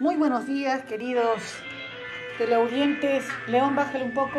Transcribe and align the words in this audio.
Muy 0.00 0.14
buenos 0.14 0.46
días, 0.46 0.84
queridos 0.84 1.42
teleaudientes. 2.38 3.24
León, 3.48 3.74
bájale 3.74 4.04
un 4.04 4.14
poco. 4.14 4.38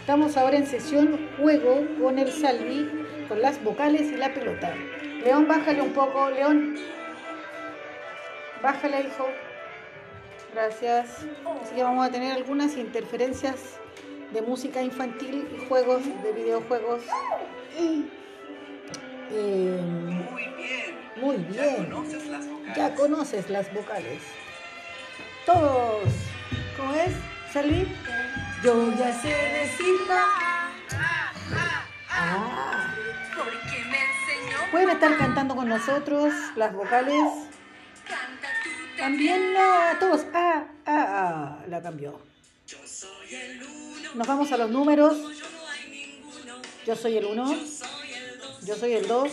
Estamos 0.00 0.34
ahora 0.38 0.56
en 0.56 0.66
sesión 0.66 1.28
juego 1.36 1.86
con 2.00 2.18
el 2.18 2.32
Salvi, 2.32 2.88
con 3.28 3.42
las 3.42 3.62
vocales 3.62 4.10
y 4.10 4.16
la 4.16 4.32
pelota. 4.32 4.74
León, 5.22 5.46
bájale 5.46 5.82
un 5.82 5.92
poco. 5.92 6.30
León, 6.30 6.74
bájale, 8.62 9.00
hijo. 9.00 9.28
Gracias. 10.54 11.26
Así 11.62 11.74
que 11.74 11.82
vamos 11.82 12.08
a 12.08 12.10
tener 12.10 12.32
algunas 12.32 12.78
interferencias 12.78 13.78
de 14.32 14.40
música 14.40 14.80
infantil 14.80 15.46
y 15.54 15.66
juegos 15.66 16.02
de 16.22 16.32
videojuegos. 16.32 17.02
Eh, 19.32 19.80
muy 21.20 21.36
bien. 21.36 21.90
Ya 22.74 22.94
conoces 22.94 23.50
las 23.50 23.70
vocales. 23.74 24.22
Todos. 25.46 26.08
¿Cómo 26.76 26.92
es? 26.94 27.12
¿Salvi? 27.52 27.86
Yo 28.64 28.92
ya 28.96 29.12
sé 29.22 29.28
decirla. 29.28 30.24
Ah. 32.10 32.92
Pueden 34.72 34.90
estar 34.90 35.16
cantando 35.16 35.54
con 35.54 35.68
nosotros 35.68 36.34
las 36.56 36.74
vocales. 36.74 37.32
También 38.98 39.54
la, 39.54 39.96
todos. 40.00 40.26
Ah, 40.34 40.64
ah, 40.84 41.06
ah. 41.08 41.64
La 41.68 41.80
cambió. 41.80 42.20
Nos 44.14 44.26
vamos 44.26 44.50
a 44.50 44.56
los 44.56 44.70
números. 44.70 45.16
Yo 46.84 46.96
soy 46.96 47.18
el 47.18 47.24
1. 47.26 47.56
Yo 48.62 48.74
soy 48.74 48.94
el 48.94 49.06
2. 49.06 49.30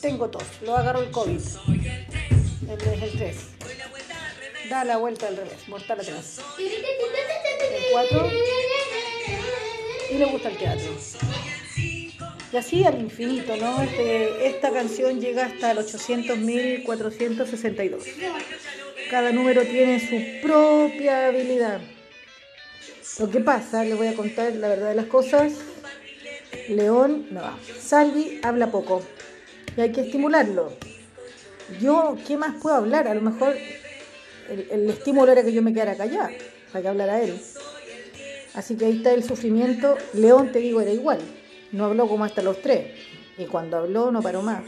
Tengo 0.00 0.28
tos. 0.30 0.44
Lo 0.62 0.76
agarro 0.76 1.00
el 1.00 1.12
COVID. 1.12 1.40
El, 2.68 3.02
el 3.02 3.12
3. 3.12 3.51
Da 4.68 4.84
la 4.84 4.96
vuelta 4.96 5.28
al 5.28 5.36
revés. 5.36 5.68
Mortal 5.68 6.00
atrás. 6.00 6.40
El 6.58 6.84
4. 7.92 8.30
Y 10.10 10.14
le 10.14 10.24
gusta 10.26 10.48
el 10.48 10.58
teatro. 10.58 10.90
Y 12.52 12.56
así 12.56 12.84
al 12.84 13.00
infinito, 13.00 13.56
¿no? 13.56 13.80
Este, 13.82 14.46
esta 14.46 14.70
canción 14.70 15.20
llega 15.20 15.46
hasta 15.46 15.70
el 15.70 15.78
800.462. 15.78 18.02
Cada 19.10 19.32
número 19.32 19.62
tiene 19.62 19.98
su 20.00 20.20
propia 20.46 21.28
habilidad. 21.28 21.80
Lo 23.18 23.30
que 23.30 23.40
pasa, 23.40 23.82
les 23.84 23.96
voy 23.96 24.08
a 24.08 24.14
contar 24.14 24.52
la 24.54 24.68
verdad 24.68 24.90
de 24.90 24.96
las 24.96 25.06
cosas. 25.06 25.54
León, 26.68 27.28
no, 27.30 27.40
Salvi 27.78 28.38
habla 28.42 28.70
poco 28.70 29.02
y 29.76 29.80
hay 29.80 29.92
que 29.92 30.02
estimularlo. 30.02 30.74
Yo, 31.80 32.18
¿qué 32.26 32.36
más 32.36 32.60
puedo 32.60 32.76
hablar? 32.76 33.08
A 33.08 33.14
lo 33.14 33.22
mejor 33.22 33.56
el, 34.48 34.90
estímulo 34.90 35.32
era 35.32 35.42
que 35.42 35.52
yo 35.52 35.62
me 35.62 35.72
quedara 35.72 35.96
callada 35.96 36.30
para 36.72 36.82
que 36.82 36.88
hablara 36.88 37.22
él. 37.22 37.40
Así 38.54 38.76
que 38.76 38.86
ahí 38.86 38.96
está 38.98 39.12
el 39.12 39.24
sufrimiento. 39.24 39.96
León, 40.14 40.52
te 40.52 40.58
digo, 40.58 40.80
era 40.80 40.90
igual. 40.90 41.20
No 41.72 41.86
habló 41.86 42.06
como 42.08 42.24
hasta 42.24 42.42
los 42.42 42.60
tres. 42.60 42.98
Y 43.38 43.46
cuando 43.46 43.78
habló 43.78 44.10
no 44.10 44.22
paró 44.22 44.42
más. 44.42 44.62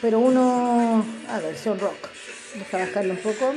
Pero 0.00 0.18
uno, 0.20 1.04
a 1.28 1.40
versión 1.40 1.78
rock. 1.78 2.08
Vamos 2.54 2.74
a 2.74 2.78
bajarlo 2.78 3.12
un 3.12 3.20
poco. 3.20 3.54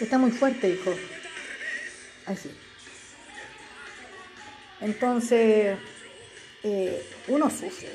Está 0.00 0.18
muy 0.18 0.32
fuerte, 0.32 0.68
hijo. 0.68 0.92
Así. 2.26 2.50
Entonces, 4.80 5.78
eh, 6.62 7.06
uno 7.28 7.48
sufre. 7.50 7.88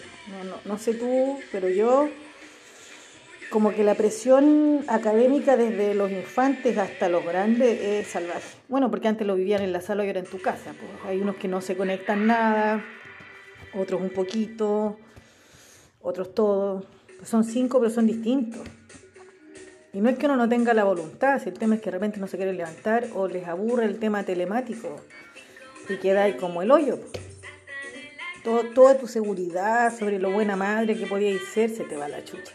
No, 0.46 0.62
no 0.64 0.80
sé 0.80 0.94
tú, 0.94 1.40
pero 1.52 1.70
yo, 1.70 2.10
como 3.50 3.72
que 3.72 3.84
la 3.84 3.96
presión 3.96 4.84
académica 4.88 5.58
desde 5.58 5.96
los 5.96 6.12
infantes 6.12 6.78
hasta 6.78 7.10
los 7.10 7.26
grandes 7.26 7.82
es 7.82 8.08
salvaje. 8.08 8.58
Bueno, 8.68 8.92
porque 8.92 9.08
antes 9.08 9.26
lo 9.26 9.36
vivían 9.36 9.62
en 9.62 9.74
la 9.74 9.82
sala 9.82 10.04
y 10.04 10.08
ahora 10.08 10.20
en 10.20 10.28
tu 10.28 10.40
casa. 10.40 10.74
Pues. 10.74 10.92
Hay 11.06 11.20
unos 11.20 11.36
que 11.36 11.48
no 11.48 11.62
se 11.62 11.76
conectan 11.76 12.28
nada, 12.28 12.86
otros 13.74 14.02
un 14.02 14.12
poquito, 14.12 15.00
otros 16.02 16.34
todo. 16.36 16.86
Son 17.24 17.44
cinco, 17.44 17.80
pero 17.80 17.92
son 17.92 18.06
distintos. 18.06 18.62
Y 19.92 20.02
no 20.02 20.10
es 20.10 20.18
que 20.18 20.28
uno 20.28 20.36
no 20.36 20.48
tenga 20.48 20.76
la 20.76 20.84
voluntad, 20.84 21.42
si 21.42 21.50
el 21.50 21.58
tema 21.58 21.76
es 21.76 21.82
que 21.82 21.86
de 21.86 21.92
repente 21.92 22.20
no 22.20 22.28
se 22.28 22.38
quieren 22.38 22.56
levantar 22.58 23.08
o 23.16 23.28
les 23.28 23.48
aburre 23.48 23.86
el 23.86 23.98
tema 23.98 24.24
telemático 24.24 24.98
y 25.90 25.98
queda 25.98 26.24
ahí 26.24 26.34
como 26.34 26.62
el 26.62 26.70
hoyo. 26.70 27.00
Todo, 28.44 28.64
toda 28.76 28.98
tu 28.98 29.08
seguridad 29.08 29.92
sobre 29.98 30.20
lo 30.20 30.32
buena 30.32 30.56
madre 30.56 30.96
que 30.96 31.08
podíais 31.08 31.42
ser 31.52 31.72
se 31.72 31.84
te 31.84 31.98
va 31.98 32.08
la 32.08 32.24
chucha. 32.24 32.54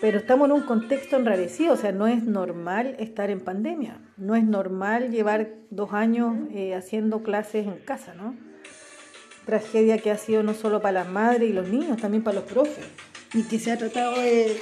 Pero 0.00 0.18
estamos 0.18 0.48
en 0.48 0.52
un 0.52 0.62
contexto 0.62 1.16
enrarecido, 1.16 1.74
o 1.74 1.76
sea, 1.76 1.90
no 1.90 2.06
es 2.06 2.22
normal 2.22 2.94
estar 3.00 3.30
en 3.30 3.40
pandemia, 3.40 4.00
no 4.16 4.36
es 4.36 4.44
normal 4.44 5.10
llevar 5.10 5.56
dos 5.70 5.92
años 5.92 6.36
eh, 6.52 6.74
haciendo 6.74 7.24
clases 7.24 7.66
en 7.66 7.78
casa, 7.78 8.14
¿no? 8.14 8.36
Tragedia 9.44 9.98
que 9.98 10.12
ha 10.12 10.18
sido 10.18 10.44
no 10.44 10.54
solo 10.54 10.80
para 10.80 11.02
las 11.02 11.08
madres 11.08 11.50
y 11.50 11.52
los 11.52 11.68
niños, 11.68 11.96
también 11.96 12.22
para 12.22 12.36
los 12.36 12.44
profes, 12.44 12.84
y 13.34 13.42
que 13.42 13.58
se 13.58 13.72
ha 13.72 13.76
tratado 13.76 14.14
de, 14.20 14.60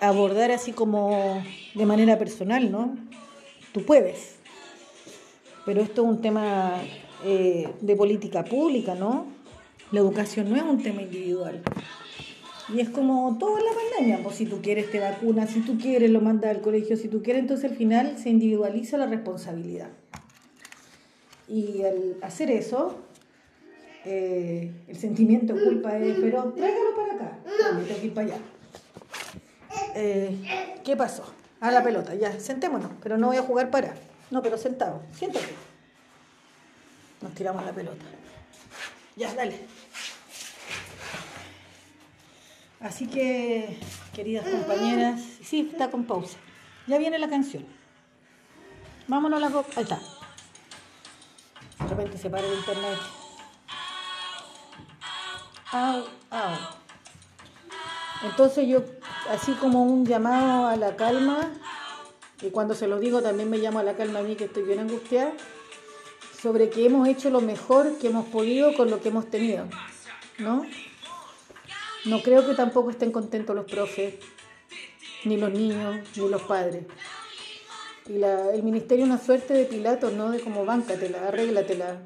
abordar 0.00 0.50
así 0.50 0.72
como 0.72 1.42
de 1.74 1.86
manera 1.86 2.18
personal, 2.18 2.72
¿no? 2.72 2.96
Tú 3.72 3.84
puedes, 3.84 4.36
pero 5.64 5.82
esto 5.82 6.02
es 6.02 6.08
un 6.08 6.20
tema 6.20 6.82
eh, 7.24 7.68
de 7.80 7.94
política 7.94 8.44
pública, 8.44 8.96
¿no? 8.96 9.26
La 9.92 10.00
educación 10.00 10.50
no 10.50 10.56
es 10.56 10.62
un 10.62 10.82
tema 10.82 11.02
individual. 11.02 11.62
Y 12.74 12.80
es 12.80 12.90
como 12.90 13.36
todo 13.38 13.58
en 13.58 13.64
la 13.64 13.70
pandemia, 13.72 14.22
pues 14.22 14.36
si 14.36 14.44
tú 14.44 14.60
quieres 14.60 14.90
te 14.90 15.00
vacunas, 15.00 15.50
si 15.50 15.60
tú 15.60 15.78
quieres 15.78 16.10
lo 16.10 16.20
mandas 16.20 16.54
al 16.54 16.60
colegio, 16.60 16.96
si 16.96 17.08
tú 17.08 17.22
quieres, 17.22 17.42
entonces 17.42 17.70
al 17.70 17.76
final 17.76 18.18
se 18.18 18.28
individualiza 18.28 18.98
la 18.98 19.06
responsabilidad. 19.06 19.88
Y 21.48 21.82
al 21.82 22.16
hacer 22.20 22.50
eso, 22.50 22.98
eh, 24.04 24.70
el 24.86 24.98
sentimiento 24.98 25.54
de 25.54 25.64
culpa 25.64 25.96
es, 25.96 26.18
pero 26.20 26.52
tráigalo 26.52 26.94
para 26.94 27.14
acá, 27.14 27.38
no, 27.44 27.80
tengo 27.80 28.00
que 28.00 28.06
ir 28.06 28.14
para 28.14 28.26
allá. 28.26 28.38
Eh, 29.94 30.36
¿Qué 30.84 30.94
pasó? 30.94 31.24
A 31.60 31.70
la 31.70 31.82
pelota, 31.82 32.14
ya, 32.14 32.38
sentémonos, 32.38 32.90
pero 33.02 33.16
no 33.16 33.28
voy 33.28 33.38
a 33.38 33.42
jugar 33.42 33.70
para. 33.70 33.94
No, 34.30 34.42
pero 34.42 34.58
sentado, 34.58 35.02
siéntate. 35.12 35.48
Nos 37.22 37.34
tiramos 37.34 37.64
la 37.64 37.72
pelota. 37.72 38.04
Ya, 39.16 39.34
dale. 39.34 39.56
Así 42.80 43.08
que, 43.08 43.76
queridas 44.14 44.46
compañeras, 44.48 45.20
sí, 45.42 45.68
está 45.72 45.90
con 45.90 46.04
pausa. 46.04 46.38
Ya 46.86 46.98
viene 46.98 47.18
la 47.18 47.28
canción. 47.28 47.66
Vámonos 49.08 49.42
a 49.42 49.48
la... 49.48 49.64
Ahí 49.76 49.82
está. 49.82 49.98
De 51.80 51.88
repente 51.88 52.18
se 52.18 52.30
para 52.30 52.46
el 52.46 52.54
internet. 52.54 52.98
Au, 55.72 56.04
au. 56.30 56.78
Entonces 58.24 58.68
yo, 58.68 58.82
así 59.30 59.52
como 59.52 59.82
un 59.82 60.06
llamado 60.06 60.66
a 60.66 60.76
la 60.76 60.96
calma, 60.96 61.50
y 62.42 62.50
cuando 62.50 62.74
se 62.74 62.88
lo 62.88 62.98
digo 62.98 63.22
también 63.22 63.50
me 63.50 63.58
llamo 63.58 63.78
a 63.78 63.82
la 63.82 63.96
calma 63.96 64.20
a 64.20 64.22
mí 64.22 64.34
que 64.34 64.44
estoy 64.44 64.62
bien 64.62 64.80
angustiada, 64.80 65.32
sobre 66.40 66.70
que 66.70 66.86
hemos 66.86 67.06
hecho 67.08 67.30
lo 67.30 67.40
mejor 67.40 67.98
que 67.98 68.08
hemos 68.08 68.26
podido 68.26 68.74
con 68.74 68.90
lo 68.90 69.00
que 69.00 69.08
hemos 69.08 69.28
tenido, 69.30 69.66
¿no? 70.38 70.64
No 72.08 72.22
creo 72.22 72.46
que 72.46 72.54
tampoco 72.54 72.90
estén 72.90 73.12
contentos 73.12 73.54
los 73.54 73.66
profes, 73.66 74.14
ni 75.26 75.36
los 75.36 75.52
niños, 75.52 75.96
ni 76.16 76.28
los 76.28 76.42
padres. 76.42 76.84
Y 78.08 78.14
la, 78.14 78.50
el 78.54 78.62
ministerio 78.62 79.04
es 79.04 79.10
una 79.10 79.18
suerte 79.18 79.52
de 79.52 79.66
Pilato, 79.66 80.10
¿no? 80.10 80.30
De 80.30 80.40
como 80.40 80.64
báncatela, 80.64 81.28
arréglatela. 81.28 82.00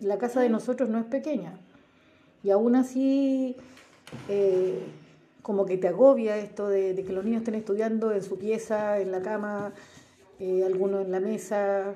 La 0.00 0.16
casa 0.16 0.40
de 0.40 0.48
nosotros 0.48 0.88
no 0.88 0.98
es 0.98 1.04
pequeña. 1.04 1.58
Y 2.42 2.50
aún 2.50 2.76
así, 2.76 3.56
eh, 4.30 4.80
como 5.42 5.66
que 5.66 5.76
te 5.76 5.88
agobia 5.88 6.38
esto 6.38 6.68
de, 6.68 6.94
que 6.94 7.12
los 7.12 7.26
niños 7.26 7.40
estén 7.40 7.56
estudiando 7.56 8.12
en 8.12 8.22
su 8.22 8.38
pieza, 8.38 9.00
en 9.00 9.12
la 9.12 9.20
cama, 9.20 9.74
eh, 10.40 10.62
algunos 10.64 11.04
en 11.04 11.12
la 11.12 11.20
mesa. 11.20 11.94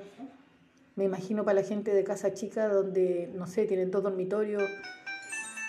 Me 0.96 1.04
imagino 1.04 1.42
para 1.42 1.62
la 1.62 1.66
gente 1.66 1.94
de 1.94 2.04
casa 2.04 2.34
chica, 2.34 2.68
donde, 2.68 3.30
no 3.34 3.46
sé, 3.46 3.64
tienen 3.64 3.90
dos 3.90 4.02
dormitorios 4.02 4.62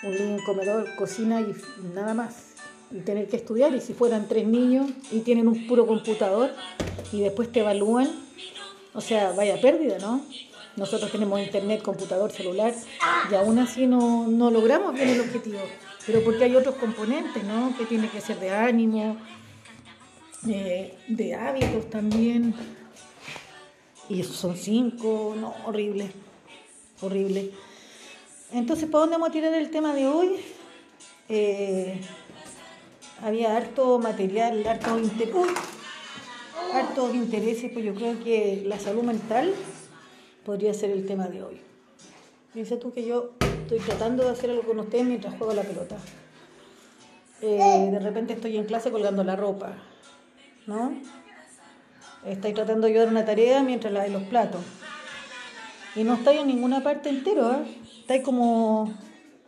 un 0.04 0.12
living, 0.12 0.44
comedor, 0.44 0.94
cocina 0.96 1.40
y 1.40 1.54
nada 1.94 2.14
más. 2.14 2.54
Y 2.90 3.00
tener 3.00 3.28
que 3.28 3.36
estudiar, 3.36 3.74
y 3.74 3.80
si 3.80 3.94
fueran 3.94 4.28
tres 4.28 4.46
niños 4.46 4.90
y 5.10 5.20
tienen 5.20 5.48
un 5.48 5.66
puro 5.66 5.86
computador 5.86 6.50
y 7.12 7.20
después 7.20 7.50
te 7.50 7.60
evalúan, 7.60 8.08
o 8.92 9.00
sea, 9.00 9.32
vaya 9.32 9.60
pérdida, 9.60 9.98
¿no? 9.98 10.24
Nosotros 10.76 11.10
tenemos 11.10 11.40
internet, 11.40 11.82
computador, 11.82 12.30
celular 12.30 12.74
y 13.30 13.34
aún 13.34 13.58
así 13.58 13.86
no, 13.86 14.26
no 14.26 14.50
logramos 14.50 14.94
bien 14.94 15.08
el 15.08 15.20
objetivo. 15.20 15.60
Pero 16.06 16.22
porque 16.22 16.44
hay 16.44 16.56
otros 16.56 16.74
componentes, 16.76 17.42
¿no? 17.44 17.76
Que 17.78 17.86
tiene 17.86 18.08
que 18.08 18.20
ser 18.20 18.38
de 18.38 18.50
ánimo, 18.50 19.16
de, 20.42 20.94
de 21.08 21.34
hábitos 21.34 21.88
también. 21.90 22.54
Y 24.08 24.20
esos 24.20 24.36
son 24.36 24.56
cinco, 24.56 25.34
no, 25.38 25.54
horrible, 25.64 26.10
horrible. 27.00 27.52
Entonces, 28.54 28.88
¿para 28.88 29.00
dónde 29.00 29.16
vamos 29.16 29.30
a 29.30 29.32
tirar 29.32 29.52
el 29.52 29.68
tema 29.70 29.92
de 29.92 30.06
hoy? 30.06 30.36
eh, 31.28 32.00
había 33.20 33.56
harto 33.56 33.98
material, 33.98 34.64
harto 34.64 34.96
hartos 36.72 37.14
intereses, 37.14 37.72
pues 37.72 37.84
yo 37.84 37.94
creo 37.96 38.22
que 38.22 38.62
la 38.64 38.78
salud 38.78 39.02
mental 39.02 39.52
podría 40.44 40.72
ser 40.72 40.90
el 40.90 41.04
tema 41.04 41.26
de 41.26 41.42
hoy. 41.42 41.60
Dice 42.54 42.76
tú 42.76 42.92
que 42.92 43.04
yo 43.04 43.32
estoy 43.40 43.80
tratando 43.80 44.22
de 44.22 44.30
hacer 44.30 44.50
algo 44.50 44.62
con 44.62 44.78
ustedes 44.78 45.04
mientras 45.04 45.36
juego 45.36 45.52
la 45.52 45.62
pelota. 45.62 45.96
Eh, 47.42 47.88
de 47.90 47.98
repente 47.98 48.34
estoy 48.34 48.56
en 48.56 48.66
clase 48.66 48.92
colgando 48.92 49.24
la 49.24 49.34
ropa, 49.34 49.72
¿no? 50.68 50.94
Estoy 52.24 52.52
tratando 52.52 52.86
de 52.86 52.92
ayudar 52.92 53.08
una 53.08 53.24
tarea 53.24 53.64
mientras 53.64 53.92
la 53.92 54.04
de 54.04 54.10
los 54.10 54.22
platos. 54.22 54.60
Y 55.96 56.04
no 56.04 56.14
estáis 56.14 56.40
en 56.40 56.46
ninguna 56.46 56.84
parte 56.84 57.08
entero, 57.08 57.52
¿eh? 57.52 57.83
Estáis 58.04 58.22
como 58.22 58.92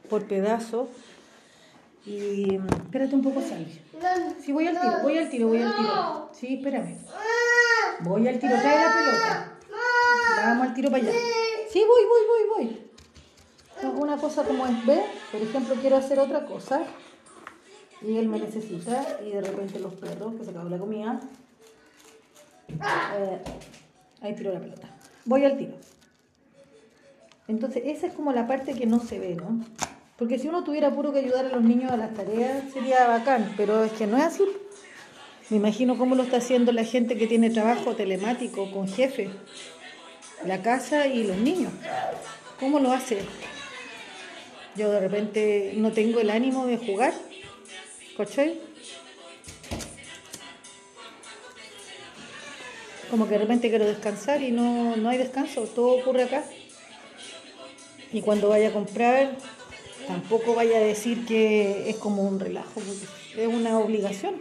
por 0.08 0.26
pedazos. 0.26 0.88
Y 2.06 2.54
espérate 2.54 3.14
un 3.14 3.20
poco, 3.20 3.42
Salvi. 3.42 3.82
Sí, 4.40 4.50
voy 4.50 4.66
al 4.66 4.80
tiro, 4.80 5.02
voy 5.02 5.18
al 5.18 5.28
tiro, 5.28 5.48
voy 5.48 5.60
al 5.60 5.76
tiro. 5.76 6.30
Sí, 6.32 6.54
espérame. 6.54 6.96
Voy 8.00 8.26
al 8.26 8.38
tiro, 8.38 8.54
trae 8.58 8.86
la 8.86 8.94
pelota. 8.94 9.58
Vamos 10.42 10.68
al 10.68 10.74
tiro 10.74 10.90
para 10.90 11.02
allá. 11.02 11.12
Sí, 11.70 11.84
voy, 11.86 12.02
voy, 12.08 12.22
voy, 12.56 12.66
voy. 13.84 14.00
Una 14.00 14.16
cosa 14.16 14.42
como 14.44 14.66
es, 14.66 14.86
¿ve? 14.86 15.04
Por 15.30 15.42
ejemplo, 15.42 15.74
quiero 15.78 15.96
hacer 15.98 16.18
otra 16.18 16.46
cosa. 16.46 16.80
Y 18.00 18.16
él 18.16 18.26
me 18.26 18.38
necesita. 18.38 19.18
Y 19.22 19.32
de 19.32 19.42
repente 19.42 19.78
los 19.80 19.92
perros, 19.96 20.34
que 20.36 20.44
se 20.46 20.50
acabó 20.52 20.70
la 20.70 20.78
comida. 20.78 21.20
Eh, 22.70 23.38
ahí 24.22 24.34
tiro 24.34 24.54
la 24.54 24.60
pelota. 24.60 24.88
Voy 25.26 25.44
al 25.44 25.58
tiro. 25.58 25.74
Entonces, 27.48 27.82
esa 27.86 28.08
es 28.08 28.12
como 28.12 28.32
la 28.32 28.46
parte 28.46 28.74
que 28.74 28.86
no 28.86 29.00
se 29.00 29.18
ve, 29.18 29.34
¿no? 29.34 29.60
Porque 30.18 30.38
si 30.38 30.48
uno 30.48 30.64
tuviera 30.64 30.90
puro 30.90 31.12
que 31.12 31.20
ayudar 31.20 31.46
a 31.46 31.48
los 31.50 31.62
niños 31.62 31.92
a 31.92 31.96
las 31.96 32.14
tareas, 32.14 32.72
sería 32.72 33.06
bacán, 33.06 33.52
pero 33.56 33.84
es 33.84 33.92
que 33.92 34.06
no 34.06 34.16
es 34.16 34.24
así. 34.24 34.44
Me 35.50 35.58
imagino 35.58 35.96
cómo 35.96 36.16
lo 36.16 36.24
está 36.24 36.38
haciendo 36.38 36.72
la 36.72 36.84
gente 36.84 37.16
que 37.16 37.26
tiene 37.26 37.50
trabajo 37.50 37.94
telemático 37.94 38.70
con 38.72 38.88
jefe, 38.88 39.30
la 40.44 40.60
casa 40.62 41.06
y 41.06 41.24
los 41.24 41.36
niños. 41.36 41.72
¿Cómo 42.58 42.80
lo 42.80 42.92
hace? 42.92 43.18
Yo 44.74 44.90
de 44.90 45.00
repente 45.00 45.74
no 45.76 45.92
tengo 45.92 46.18
el 46.18 46.30
ánimo 46.30 46.66
de 46.66 46.78
jugar, 46.78 47.14
¿cachai? 48.16 48.58
Como 53.10 53.26
que 53.26 53.32
de 53.32 53.38
repente 53.38 53.68
quiero 53.68 53.84
descansar 53.84 54.42
y 54.42 54.50
no, 54.50 54.96
no 54.96 55.10
hay 55.10 55.18
descanso, 55.18 55.62
todo 55.62 55.98
ocurre 55.98 56.24
acá. 56.24 56.42
Y 58.16 58.22
cuando 58.22 58.48
vaya 58.48 58.68
a 58.68 58.72
comprar, 58.72 59.36
tampoco 60.06 60.54
vaya 60.54 60.78
a 60.78 60.80
decir 60.80 61.26
que 61.26 61.90
es 61.90 61.96
como 61.96 62.22
un 62.22 62.40
relajo, 62.40 62.72
porque 62.80 63.42
es 63.42 63.46
una 63.46 63.78
obligación. 63.78 64.36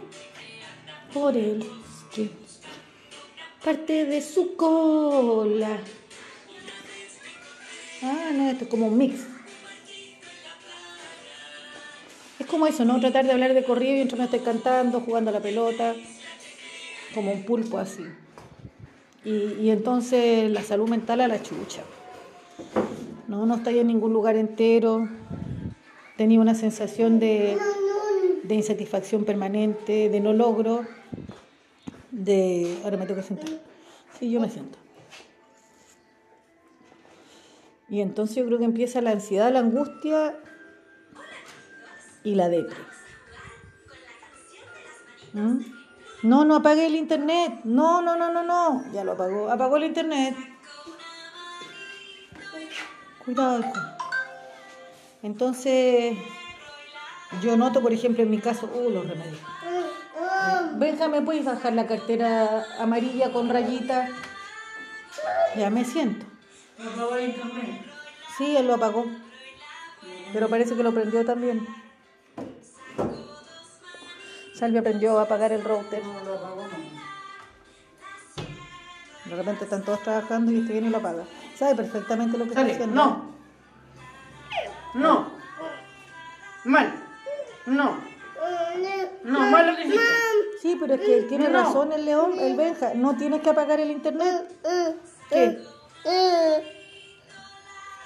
Por 1.12 1.36
él, 1.36 1.62
que 2.10 2.30
parte 3.62 4.06
de 4.06 4.22
su 4.22 4.56
cola. 4.56 5.78
Ah, 8.02 8.30
no, 8.32 8.48
esto 8.48 8.64
es 8.64 8.70
como 8.70 8.86
un 8.86 8.96
mix. 8.96 9.20
Es 12.38 12.46
como 12.46 12.66
eso, 12.66 12.86
¿no? 12.86 12.98
Tratar 12.98 13.26
de 13.26 13.32
hablar 13.32 13.52
de 13.52 13.62
corrido 13.62 13.92
mientras 13.92 14.18
me 14.18 14.24
estoy 14.24 14.40
cantando, 14.40 15.00
jugando 15.00 15.28
a 15.28 15.34
la 15.34 15.40
pelota, 15.40 15.94
como 17.14 17.30
un 17.30 17.44
pulpo 17.44 17.76
así. 17.76 18.06
Y, 19.22 19.64
y 19.64 19.70
entonces 19.70 20.50
la 20.50 20.62
salud 20.62 20.88
mental 20.88 21.20
a 21.20 21.28
la 21.28 21.42
chucha. 21.42 21.82
No, 23.28 23.44
no 23.44 23.56
estoy 23.56 23.78
en 23.78 23.88
ningún 23.88 24.12
lugar 24.12 24.36
entero. 24.36 25.08
Tenía 26.16 26.40
una 26.40 26.54
sensación 26.54 27.18
de, 27.18 27.58
de 28.44 28.54
insatisfacción 28.54 29.24
permanente, 29.24 30.08
de 30.08 30.20
no 30.20 30.32
logro, 30.32 30.86
de... 32.10 32.78
Ahora 32.84 32.96
me 32.96 33.06
tengo 33.06 33.20
que 33.20 33.26
sentar. 33.26 33.48
Sí, 34.18 34.30
yo 34.30 34.40
me 34.40 34.48
siento. 34.48 34.78
Y 37.88 38.00
entonces 38.00 38.36
yo 38.36 38.46
creo 38.46 38.58
que 38.58 38.64
empieza 38.64 39.00
la 39.00 39.10
ansiedad, 39.10 39.52
la 39.52 39.60
angustia 39.60 40.36
y 42.24 42.34
la 42.34 42.48
depresión. 42.48 42.86
¿Mm? 45.34 45.58
No, 46.22 46.44
no 46.44 46.56
apague 46.56 46.86
el 46.86 46.96
internet. 46.96 47.60
No, 47.64 48.00
no, 48.02 48.16
no, 48.16 48.32
no, 48.32 48.42
no. 48.42 48.90
Ya 48.92 49.04
lo 49.04 49.12
apagó. 49.12 49.50
Apagó 49.50 49.76
el 49.76 49.84
internet. 49.84 50.34
Cuidado. 53.26 53.60
Entonces, 55.22 56.16
yo 57.42 57.56
noto, 57.56 57.82
por 57.82 57.92
ejemplo, 57.92 58.22
en 58.22 58.30
mi 58.30 58.38
caso, 58.38 58.70
uh, 58.72 58.88
los 58.88 59.06
remedios. 59.08 59.40
Benja, 60.76 61.08
¿me 61.08 61.20
puedes 61.22 61.44
bajar 61.44 61.72
la 61.72 61.88
cartera 61.88 62.64
amarilla 62.78 63.32
con 63.32 63.48
rayita? 63.48 64.08
Ya 65.56 65.70
me 65.70 65.84
siento. 65.84 66.24
¿Apagó 66.78 67.16
el 67.16 67.30
internet? 67.30 67.84
Sí, 68.38 68.56
él 68.56 68.68
lo 68.68 68.74
apagó. 68.74 69.06
Pero 70.32 70.48
parece 70.48 70.76
que 70.76 70.84
lo 70.84 70.94
prendió 70.94 71.24
también. 71.24 71.66
Salvi 74.54 74.78
aprendió 74.78 75.18
a 75.18 75.22
apagar 75.22 75.50
el 75.52 75.64
router. 75.64 76.04
No 76.04 76.24
lo 76.24 76.34
apagó, 76.34 76.62
no. 76.62 76.96
De 79.30 79.34
repente 79.34 79.64
están 79.64 79.82
todos 79.82 80.00
trabajando 80.02 80.52
y 80.52 80.60
este 80.60 80.72
viene 80.72 80.86
y 80.86 80.90
lo 80.90 80.98
apaga. 80.98 81.24
Sabe 81.58 81.74
perfectamente 81.74 82.36
lo 82.38 82.44
que 82.44 82.50
está 82.50 82.62
haciendo. 82.62 82.86
no. 82.94 83.36
No. 84.94 85.30
Mal. 86.64 86.92
No. 87.66 87.96
No, 89.24 89.40
mal 89.50 89.66
lo 89.66 89.76
que 89.76 89.82
hiciste. 89.82 90.04
Sí, 90.62 90.76
pero 90.80 90.94
es 90.94 91.00
que 91.00 91.18
él 91.18 91.26
tiene 91.28 91.48
No. 91.48 91.62
razón 91.62 91.92
el 91.92 92.04
león, 92.04 92.38
el 92.38 92.56
Benja. 92.56 92.92
No 92.94 93.16
tienes 93.16 93.40
que 93.42 93.50
apagar 93.50 93.80
el 93.80 93.90
internet. 93.90 94.48
¿Qué? 95.30 95.62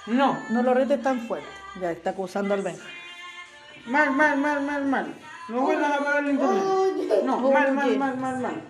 No. 0.07 0.37
No 0.49 0.63
lo 0.63 0.73
retes 0.73 1.01
tan 1.01 1.19
fuerte. 1.27 1.47
Ya 1.79 1.91
está 1.91 2.09
acusando 2.11 2.53
al 2.53 2.61
Benja. 2.61 2.85
Mal, 3.85 4.11
mal, 4.11 4.37
mal, 4.37 4.61
mal, 4.61 4.85
mal. 4.85 5.13
No 5.49 5.61
vuelvas 5.61 5.91
a 5.91 5.95
apagar 5.95 6.23
el 6.23 6.31
internet. 6.31 6.63
No, 7.23 7.37
mal, 7.51 7.71
mal, 7.73 7.97
mal, 7.97 8.17
mal, 8.17 8.39
mal. 8.39 8.61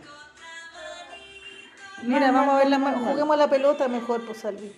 Mira, 2.04 2.32
vamos 2.32 2.56
a 2.56 2.58
ver 2.58 2.70
la 2.70 2.80
juguemos 2.80 3.38
la 3.38 3.50
pelota 3.50 3.88
mejor, 3.88 4.26
pues 4.26 4.40
Salvi. 4.40 4.74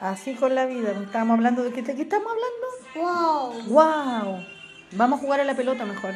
Así 0.00 0.34
con 0.34 0.54
la 0.54 0.66
vida. 0.66 0.90
Estábamos 0.90 1.36
hablando 1.36 1.62
de 1.62 1.72
qué, 1.72 1.84
qué 1.84 2.02
estamos 2.02 2.32
hablando. 2.32 2.66
Wow. 2.94 3.62
Wow. 3.68 4.44
Vamos 4.92 5.20
a 5.20 5.22
jugar 5.22 5.40
a 5.40 5.44
la 5.44 5.54
pelota 5.54 5.84
mejor. 5.84 6.14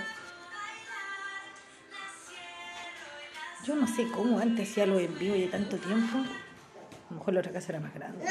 Yo 3.64 3.75
no 3.75 3.87
sé 3.87 4.09
cómo 4.11 4.38
antes 4.38 4.71
hacía 4.71 4.87
los 4.87 5.00
en 5.00 5.18
vivo 5.18 5.35
y 5.35 5.42
de 5.42 5.49
tanto 5.49 5.76
tiempo. 5.76 6.18
A 6.18 7.12
lo 7.14 7.18
mejor 7.18 7.35
la 7.35 7.40
otra 7.40 7.52
casa 7.52 7.73
era 7.73 7.80
más 7.80 7.95
grande. 7.95 8.25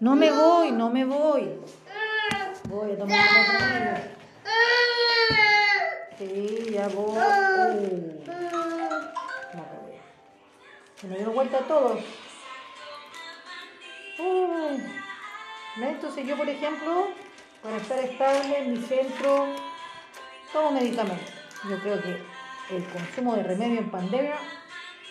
No 0.00 0.16
me 0.16 0.30
voy, 0.30 0.72
no 0.72 0.90
me 0.90 1.04
voy. 1.04 1.50
Voy 2.68 2.92
a 2.92 2.98
tomar 2.98 4.16
Sí, 6.18 6.70
ya 6.72 6.88
voy. 6.88 8.25
Uh. 10.96 11.00
Se 11.00 11.06
me 11.06 11.18
dio 11.18 11.30
vuelta 11.32 11.58
todo. 11.60 11.98
Uh. 14.18 14.78
¿Ves? 15.76 15.90
Entonces 15.90 16.26
yo, 16.26 16.36
por 16.36 16.48
ejemplo, 16.48 17.08
para 17.62 17.76
estar 17.76 17.98
estable 17.98 18.58
en 18.58 18.72
mi 18.72 18.82
centro, 18.82 19.46
tomo 20.52 20.72
medicamentos. 20.72 21.34
Yo 21.68 21.78
creo 21.80 22.02
que 22.02 22.22
el 22.70 22.84
consumo 22.84 23.36
de 23.36 23.42
remedio 23.42 23.80
en 23.80 23.90
pandemia 23.90 24.36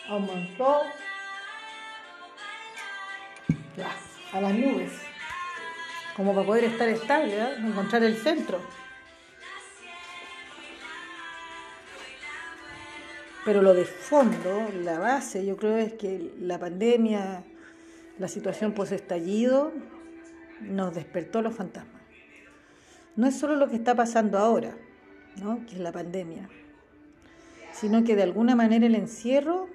aumentó 0.09 0.81
a 4.31 4.41
las 4.41 4.53
nubes, 4.53 4.91
como 6.15 6.33
para 6.33 6.45
poder 6.45 6.63
estar 6.65 6.89
estable, 6.89 7.37
¿eh? 7.37 7.55
encontrar 7.59 8.03
el 8.03 8.17
centro. 8.17 8.59
Pero 13.45 13.61
lo 13.61 13.75
de 13.75 13.85
fondo, 13.85 14.67
la 14.83 14.97
base, 14.97 15.45
yo 15.45 15.55
creo 15.55 15.77
es 15.77 15.93
que 15.93 16.33
la 16.41 16.59
pandemia, 16.59 17.43
la 18.17 18.27
situación 18.27 18.73
post-estallido, 18.73 19.71
nos 20.61 20.95
despertó 20.95 21.43
los 21.43 21.53
fantasmas. 21.53 22.01
No 23.15 23.27
es 23.27 23.37
solo 23.37 23.55
lo 23.55 23.69
que 23.69 23.75
está 23.75 23.93
pasando 23.93 24.39
ahora, 24.39 24.75
¿no? 25.41 25.63
que 25.67 25.75
es 25.75 25.79
la 25.79 25.91
pandemia, 25.91 26.49
sino 27.71 28.03
que 28.03 28.15
de 28.15 28.23
alguna 28.23 28.55
manera 28.55 28.87
el 28.87 28.95
encierro 28.95 29.69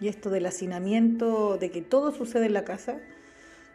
y 0.00 0.08
esto 0.08 0.28
del 0.28 0.46
hacinamiento, 0.46 1.58
de 1.58 1.70
que 1.70 1.80
todo 1.80 2.10
sucede 2.10 2.46
en 2.46 2.54
la 2.54 2.64
casa, 2.64 2.98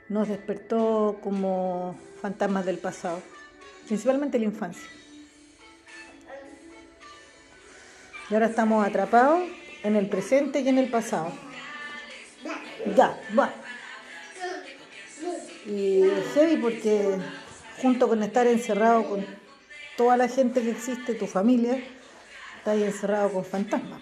nos 0.09 0.27
despertó 0.27 1.19
como 1.23 1.97
fantasmas 2.21 2.65
del 2.65 2.79
pasado, 2.79 3.21
principalmente 3.87 4.37
la 4.37 4.45
infancia. 4.45 4.89
Y 8.29 8.33
ahora 8.33 8.47
estamos 8.47 8.85
atrapados 8.85 9.41
en 9.83 9.95
el 9.95 10.09
presente 10.09 10.59
y 10.59 10.67
en 10.67 10.77
el 10.77 10.89
pasado. 10.89 11.31
Ya, 12.95 13.19
va. 13.37 13.53
Y 15.65 16.03
heavy 16.33 16.57
porque 16.57 17.17
junto 17.81 18.07
con 18.07 18.23
estar 18.23 18.47
encerrado 18.47 19.07
con 19.09 19.25
toda 19.95 20.17
la 20.17 20.27
gente 20.27 20.61
que 20.61 20.71
existe, 20.71 21.13
tu 21.13 21.27
familia, 21.27 21.81
estás 22.57 22.77
encerrado 22.77 23.31
con 23.31 23.45
fantasmas. 23.45 24.01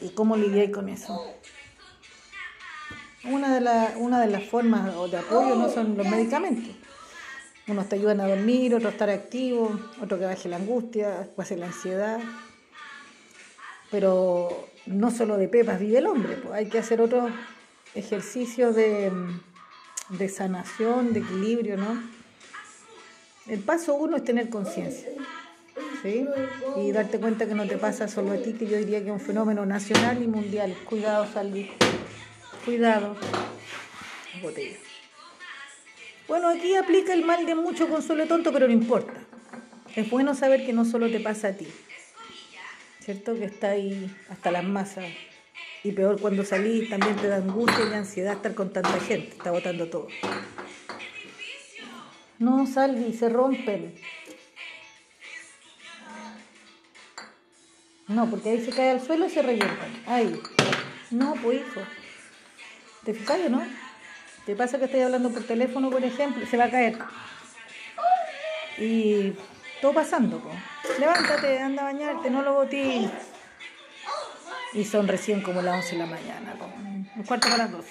¿Y 0.00 0.08
cómo 0.10 0.36
lidiáis 0.36 0.70
con 0.70 0.88
eso? 0.88 1.34
Una 3.24 3.58
de, 3.58 3.96
una 3.96 4.20
de 4.20 4.26
las 4.26 4.44
formas 4.44 4.92
de 5.10 5.18
apoyo 5.18 5.54
no 5.54 5.68
son 5.70 5.96
los 5.96 6.06
medicamentos. 6.06 6.74
Unos 7.66 7.88
te 7.88 7.96
ayudan 7.96 8.20
a 8.20 8.28
dormir, 8.28 8.74
otros 8.74 8.90
a 8.90 8.92
estar 8.92 9.10
activo, 9.10 9.78
otro 10.02 10.18
que 10.18 10.26
baje 10.26 10.48
la 10.48 10.56
angustia, 10.56 11.30
baje 11.36 11.56
la 11.56 11.66
ansiedad. 11.66 12.20
Pero 13.90 14.68
no 14.86 15.10
solo 15.10 15.36
de 15.38 15.48
pepas 15.48 15.80
vive 15.80 15.98
el 15.98 16.06
hombre, 16.06 16.36
pues 16.36 16.52
hay 16.52 16.66
que 16.66 16.78
hacer 16.78 17.00
otros 17.00 17.30
ejercicios 17.94 18.74
de, 18.74 19.10
de 20.10 20.28
sanación, 20.28 21.12
de 21.12 21.20
equilibrio, 21.20 21.76
¿no? 21.76 22.02
El 23.46 23.60
paso 23.60 23.94
uno 23.94 24.16
es 24.16 24.24
tener 24.24 24.48
conciencia. 24.48 25.10
¿Sí? 26.02 26.26
Y 26.76 26.92
darte 26.92 27.18
cuenta 27.18 27.46
que 27.46 27.54
no 27.54 27.66
te 27.66 27.78
pasa 27.78 28.08
solo 28.08 28.32
a 28.32 28.36
ti, 28.36 28.52
que 28.52 28.66
yo 28.66 28.76
diría 28.76 29.00
que 29.00 29.06
es 29.06 29.12
un 29.12 29.20
fenómeno 29.20 29.64
nacional 29.64 30.22
y 30.22 30.26
mundial. 30.26 30.76
Cuidado, 30.84 31.26
Salvi. 31.32 31.70
Cuidado. 32.64 33.16
Botella. 34.42 34.76
Bueno, 36.26 36.48
aquí 36.48 36.74
aplica 36.74 37.12
el 37.12 37.24
mal 37.24 37.44
de 37.44 37.54
mucho 37.54 37.88
consuelo 37.88 38.26
tonto, 38.26 38.52
pero 38.52 38.66
no 38.66 38.72
importa. 38.72 39.14
Es 39.94 40.10
bueno 40.10 40.34
saber 40.34 40.64
que 40.64 40.72
no 40.72 40.84
solo 40.84 41.10
te 41.10 41.20
pasa 41.20 41.48
a 41.48 41.52
ti. 41.52 41.68
¿Cierto? 43.00 43.34
Que 43.34 43.44
está 43.44 43.70
ahí 43.70 44.10
hasta 44.30 44.50
las 44.50 44.64
masas. 44.64 45.04
Y 45.82 45.92
peor 45.92 46.18
cuando 46.18 46.44
salís, 46.44 46.88
también 46.88 47.16
te 47.16 47.28
da 47.28 47.36
angustia 47.36 47.84
y 47.90 47.92
ansiedad 47.92 48.34
estar 48.34 48.54
con 48.54 48.72
tanta 48.72 48.98
gente. 49.00 49.36
Está 49.36 49.50
botando 49.50 49.88
todo. 49.88 50.08
No, 52.38 52.66
Salvi, 52.66 53.12
se 53.12 53.28
rompen. 53.28 53.94
No, 58.08 58.28
porque 58.28 58.50
ahí 58.50 58.64
se 58.64 58.70
cae 58.70 58.90
al 58.90 59.00
suelo 59.00 59.26
y 59.26 59.30
se 59.30 59.42
revientan. 59.42 60.02
Ahí. 60.06 60.40
No, 61.10 61.34
pues 61.42 61.60
hijo. 61.60 61.80
¿Te 63.04 63.14
fijas 63.14 63.50
no? 63.50 63.62
¿Te 64.46 64.54
pasa 64.54 64.78
que 64.78 64.84
estoy 64.84 65.00
hablando 65.00 65.30
por 65.30 65.42
teléfono, 65.42 65.88
por 65.88 66.04
ejemplo? 66.04 66.46
Se 66.46 66.58
va 66.58 66.64
a 66.64 66.70
caer. 66.70 66.98
Y 68.76 69.32
todo 69.80 69.94
pasando, 69.94 70.38
po. 70.38 70.50
Levántate, 70.98 71.58
anda 71.60 71.82
a 71.82 71.84
bañarte, 71.86 72.28
no 72.28 72.42
lo 72.42 72.52
botí. 72.52 73.08
Y 74.74 74.84
son 74.84 75.08
recién 75.08 75.40
como 75.40 75.62
las 75.62 75.76
11 75.76 75.92
de 75.92 75.98
la 75.98 76.06
mañana, 76.06 76.54
un 77.16 77.22
cuarto 77.22 77.48
para 77.48 77.64
las 77.64 77.72
12. 77.72 77.88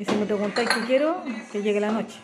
Y 0.00 0.04
si 0.04 0.14
me 0.16 0.26
preguntáis 0.26 0.68
qué 0.68 0.80
quiero, 0.82 1.24
que 1.50 1.62
llegue 1.62 1.80
la 1.80 1.90
noche. 1.90 2.18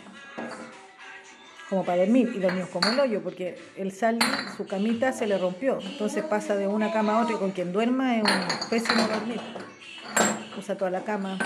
Como 1.71 1.83
para 1.83 1.99
dormir. 1.99 2.30
Y 2.35 2.40
dormimos 2.40 2.68
como 2.68 2.90
el 2.90 3.00
hoyo, 3.00 3.23
porque 3.23 3.59
el 3.76 3.90
sal, 3.90 4.18
su 4.56 4.66
camita 4.66 5.12
se 5.12 5.26
le 5.26 5.38
rompió. 5.38 5.78
Entonces 5.80 6.25
pasa 6.25 6.56
de 6.56 6.66
una 6.66 6.92
cama 6.92 7.18
a 7.18 7.23
otra 7.23 7.37
y 7.37 7.38
con 7.38 7.52
quien 7.52 7.73
duerma 7.73 8.16
es 8.16 8.23
un 8.23 8.68
pésimo 8.68 9.09
dormir 9.09 9.40
usa 10.56 10.76
toda 10.76 10.90
la 10.90 11.04
cama. 11.04 11.38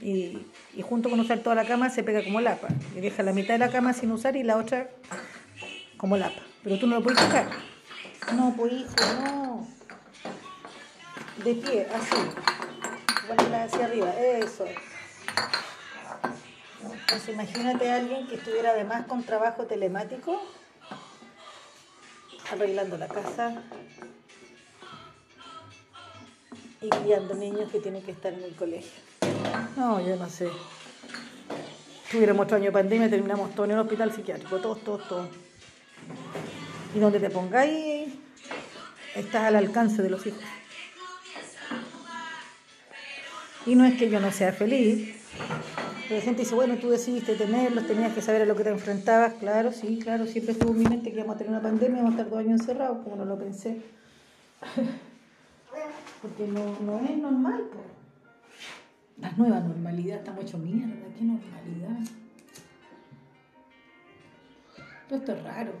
Y, 0.00 0.46
junto 0.82 1.08
con 1.08 1.18
usar 1.20 1.38
toda 1.38 1.56
la 1.56 1.64
cama 1.64 1.88
se 1.90 2.02
pega 2.02 2.22
como 2.22 2.40
lapa. 2.40 2.68
Y 2.94 3.00
deja 3.00 3.22
la 3.22 3.32
mitad 3.32 3.54
de 3.54 3.58
la 3.58 3.70
cama 3.70 3.92
sin 3.92 4.10
usar 4.12 4.36
y 4.36 4.42
la 4.42 4.56
otra 4.56 4.90
como 5.96 6.16
lapa. 6.16 6.40
Pero 6.62 6.78
tú 6.78 6.86
no 6.86 6.96
lo 6.96 7.02
puedes 7.02 7.20
tocar. 7.20 7.48
No, 8.34 8.54
pues 8.56 8.72
hijo, 8.72 8.94
no. 9.24 9.66
De 11.44 11.54
pie, 11.54 11.86
así. 11.94 12.16
Vuelve 13.26 13.56
hacia 13.56 13.84
arriba, 13.84 14.14
eso. 14.20 14.66
Entonces 16.82 17.34
imagínate 17.34 17.90
a 17.90 17.96
alguien 17.96 18.26
que 18.26 18.34
estuviera 18.34 18.70
además 18.70 19.06
con 19.06 19.22
trabajo 19.22 19.66
telemático, 19.66 20.42
arreglando 22.52 22.98
la 22.98 23.08
casa, 23.08 23.62
y 26.80 26.90
guiando 27.04 27.34
niños 27.34 27.70
que 27.70 27.80
tienen 27.80 28.02
que 28.02 28.12
estar 28.12 28.32
en 28.32 28.42
el 28.42 28.54
colegio. 28.54 29.00
No, 29.76 30.00
yo 30.06 30.16
no 30.16 30.28
sé. 30.28 30.48
Tuviéramos 32.10 32.44
otro 32.44 32.56
año 32.56 32.66
de 32.66 32.72
pandemia, 32.72 33.10
terminamos 33.10 33.54
todo 33.54 33.64
en 33.66 33.72
el 33.72 33.78
hospital 33.78 34.12
psiquiátrico, 34.12 34.58
todos, 34.58 34.82
todos, 34.84 35.08
todos. 35.08 35.28
Y 36.94 36.98
donde 36.98 37.18
te 37.18 37.30
pongáis, 37.30 38.14
estás 39.14 39.44
al 39.44 39.56
alcance 39.56 40.02
de 40.02 40.10
los 40.10 40.26
hijos. 40.26 40.42
Y 43.66 43.74
no 43.74 43.84
es 43.84 43.98
que 43.98 44.08
yo 44.08 44.20
no 44.20 44.30
sea 44.30 44.52
feliz, 44.52 45.16
la 46.08 46.20
gente 46.20 46.42
dice, 46.42 46.54
bueno, 46.54 46.76
tú 46.76 46.90
decidiste 46.90 47.34
tenerlos, 47.34 47.86
tenías 47.88 48.12
que 48.12 48.22
saber 48.22 48.42
a 48.42 48.46
lo 48.46 48.54
que 48.54 48.62
te 48.62 48.70
enfrentabas. 48.70 49.34
Claro, 49.34 49.72
sí, 49.72 49.98
claro, 50.00 50.26
siempre 50.26 50.52
estuvo 50.52 50.70
en 50.70 50.78
mi 50.78 50.84
mente 50.84 51.10
que 51.10 51.16
íbamos 51.16 51.34
a 51.34 51.38
tener 51.38 51.52
una 51.52 51.62
pandemia, 51.62 51.98
íbamos 51.98 52.12
a 52.12 52.16
estar 52.18 52.30
dos 52.30 52.38
años 52.38 52.60
encerrados, 52.60 52.98
como 53.02 53.16
no 53.16 53.24
lo 53.24 53.36
pensé 53.36 53.82
porque 56.22 56.46
no, 56.46 56.78
no 56.80 56.98
es 57.00 57.16
normal. 57.16 57.68
pues. 57.72 57.84
La 59.18 59.30
nueva 59.32 59.60
normalidad 59.60 60.18
está 60.18 60.32
mucho 60.32 60.58
mierda, 60.58 60.94
qué 61.16 61.24
normalidad. 61.24 61.98
Todo 65.08 65.18
esto 65.18 65.32
es 65.32 65.42
raro. 65.42 65.72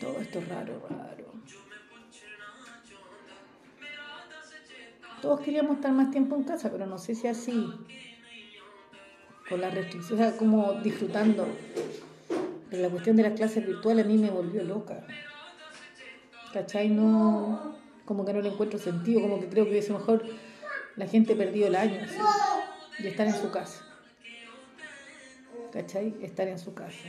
Todo 0.00 0.20
esto 0.20 0.38
es 0.40 0.48
raro, 0.48 0.86
raro. 0.90 1.32
Todos 5.22 5.40
queríamos 5.40 5.76
estar 5.76 5.92
más 5.92 6.10
tiempo 6.10 6.36
en 6.36 6.44
casa, 6.44 6.70
pero 6.70 6.86
no 6.86 6.98
sé 6.98 7.14
si 7.14 7.28
así. 7.28 7.72
Con 9.48 9.60
la 9.60 9.70
restricción, 9.70 10.20
o 10.20 10.22
sea, 10.22 10.36
como 10.36 10.74
disfrutando. 10.82 11.46
Pero 12.68 12.82
la 12.82 12.90
cuestión 12.90 13.16
de 13.16 13.22
las 13.22 13.32
clases 13.32 13.64
virtuales 13.64 14.04
a 14.04 14.08
mí 14.08 14.18
me 14.18 14.30
volvió 14.30 14.62
loca. 14.64 15.06
¿Cachai? 16.52 16.88
No 16.90 17.85
como 18.06 18.24
que 18.24 18.32
no 18.32 18.40
le 18.40 18.48
encuentro 18.48 18.78
sentido, 18.78 19.20
como 19.20 19.40
que 19.40 19.48
creo 19.48 19.64
que 19.64 19.72
hubiese 19.72 19.92
mejor 19.92 20.24
la 20.96 21.06
gente 21.06 21.34
perdido 21.34 21.66
el 21.66 21.74
año 21.74 21.98
y 22.98 23.06
estar 23.06 23.26
en 23.26 23.34
su 23.34 23.50
casa. 23.50 23.84
¿Cachai? 25.72 26.14
Estar 26.22 26.48
en 26.48 26.58
su 26.58 26.72
casa. 26.72 27.04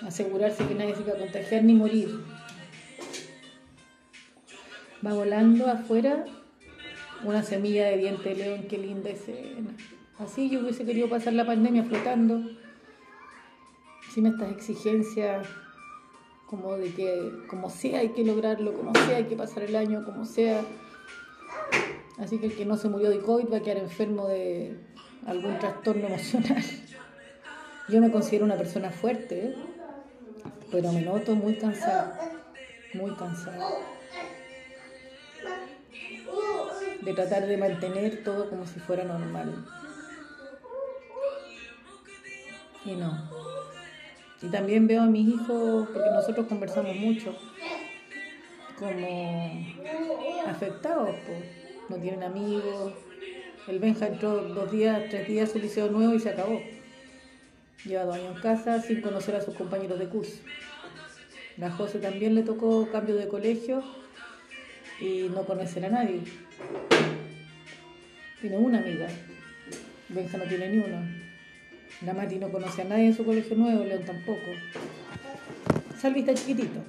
Asegurarse 0.00 0.66
que 0.66 0.74
nadie 0.74 0.94
se 0.94 1.02
va 1.02 1.12
a 1.12 1.18
contagiar 1.18 1.64
ni 1.64 1.74
morir. 1.74 2.24
Va 5.04 5.12
volando 5.12 5.66
afuera 5.66 6.24
una 7.24 7.42
semilla 7.42 7.86
de 7.86 7.98
diente 7.98 8.28
de 8.30 8.36
león, 8.36 8.66
qué 8.68 8.78
linda 8.78 9.10
escena. 9.10 9.76
Así 10.18 10.48
yo 10.48 10.60
hubiese 10.60 10.84
querido 10.84 11.08
pasar 11.08 11.32
la 11.32 11.44
pandemia 11.44 11.84
flotando, 11.84 12.42
sin 14.14 14.26
estas 14.26 14.52
exigencias 14.52 15.46
como 16.48 16.76
de 16.76 16.92
que 16.94 17.32
como 17.46 17.68
sea 17.68 18.00
hay 18.00 18.10
que 18.10 18.24
lograrlo, 18.24 18.72
como 18.72 18.94
sea 18.94 19.18
hay 19.18 19.24
que 19.24 19.36
pasar 19.36 19.64
el 19.64 19.76
año, 19.76 20.04
como 20.04 20.24
sea. 20.24 20.64
Así 22.18 22.38
que 22.38 22.46
el 22.46 22.56
que 22.56 22.64
no 22.64 22.76
se 22.76 22.88
murió 22.88 23.10
de 23.10 23.20
COVID 23.20 23.52
va 23.52 23.58
a 23.58 23.60
quedar 23.60 23.78
enfermo 23.78 24.26
de 24.26 24.76
algún 25.26 25.58
trastorno 25.58 26.06
emocional. 26.08 26.64
Yo 27.88 28.00
me 28.00 28.10
considero 28.10 28.44
una 28.44 28.56
persona 28.56 28.90
fuerte, 28.90 29.54
pero 30.70 30.92
me 30.92 31.02
noto 31.02 31.34
muy 31.34 31.56
cansada, 31.56 32.18
muy 32.94 33.14
cansada. 33.14 33.66
De 37.02 37.14
tratar 37.14 37.46
de 37.46 37.56
mantener 37.56 38.24
todo 38.24 38.48
como 38.50 38.66
si 38.66 38.80
fuera 38.80 39.04
normal. 39.04 39.64
Y 42.84 42.96
no. 42.96 43.37
Y 44.40 44.46
también 44.48 44.86
veo 44.86 45.02
a 45.02 45.06
mis 45.06 45.28
hijos, 45.28 45.88
porque 45.92 46.10
nosotros 46.10 46.46
conversamos 46.46 46.94
mucho, 46.94 47.36
como 48.78 49.66
afectados, 50.46 51.16
pues. 51.26 51.44
no 51.88 51.96
tienen 51.96 52.22
amigos. 52.22 52.92
El 53.66 53.80
Benja 53.80 54.06
entró 54.06 54.42
dos 54.42 54.70
días, 54.70 55.02
tres 55.10 55.26
días 55.26 55.50
a 55.50 55.52
su 55.52 55.58
liceo 55.58 55.90
nuevo 55.90 56.14
y 56.14 56.20
se 56.20 56.30
acabó. 56.30 56.62
Lleva 57.84 58.04
dos 58.04 58.14
años 58.14 58.36
en 58.36 58.42
casa 58.42 58.80
sin 58.80 59.00
conocer 59.00 59.34
a 59.34 59.40
sus 59.40 59.54
compañeros 59.54 59.98
de 59.98 60.08
curso. 60.08 60.38
La 61.56 61.70
José 61.70 61.98
también 61.98 62.34
le 62.34 62.42
tocó 62.42 62.88
cambio 62.92 63.16
de 63.16 63.26
colegio 63.26 63.82
y 65.00 65.28
no 65.34 65.44
conocer 65.44 65.84
a 65.84 65.90
nadie. 65.90 66.20
Tiene 68.40 68.56
una 68.56 68.78
amiga. 68.78 69.08
Benja 70.08 70.38
no 70.38 70.44
tiene 70.44 70.68
ni 70.68 70.78
una. 70.78 71.27
La 72.02 72.14
Mati 72.14 72.36
no 72.36 72.48
conoce 72.50 72.82
a 72.82 72.84
nadie 72.84 73.06
en 73.06 73.16
su 73.16 73.24
colegio 73.24 73.56
nuevo, 73.56 73.82
León 73.82 74.02
tampoco. 74.06 74.38
Salvi 76.00 76.20
está 76.20 76.32
chiquitito. 76.32 76.80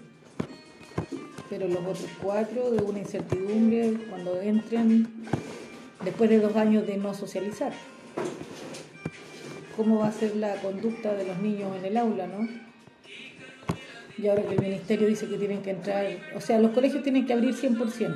Pero 1.49 1.67
los 1.67 1.79
otros 1.79 2.09
cuatro, 2.21 2.69
de 2.69 2.83
una 2.83 2.99
incertidumbre, 2.99 3.93
cuando 4.07 4.39
entren, 4.39 5.07
después 6.03 6.29
de 6.29 6.39
dos 6.39 6.55
años 6.55 6.85
de 6.85 6.97
no 6.97 7.15
socializar. 7.15 7.73
¿Cómo 9.75 9.99
va 9.99 10.09
a 10.09 10.11
ser 10.11 10.35
la 10.35 10.55
conducta 10.57 11.15
de 11.15 11.25
los 11.25 11.39
niños 11.39 11.75
en 11.77 11.85
el 11.85 11.97
aula, 11.97 12.27
no? 12.27 12.47
Y 14.15 14.27
ahora 14.27 14.43
que 14.43 14.53
el 14.53 14.61
ministerio 14.61 15.07
dice 15.07 15.27
que 15.27 15.37
tienen 15.37 15.63
que 15.63 15.71
entrar, 15.71 16.05
o 16.35 16.41
sea, 16.41 16.59
los 16.59 16.71
colegios 16.71 17.01
tienen 17.01 17.25
que 17.25 17.33
abrir 17.33 17.55
100%. 17.55 18.15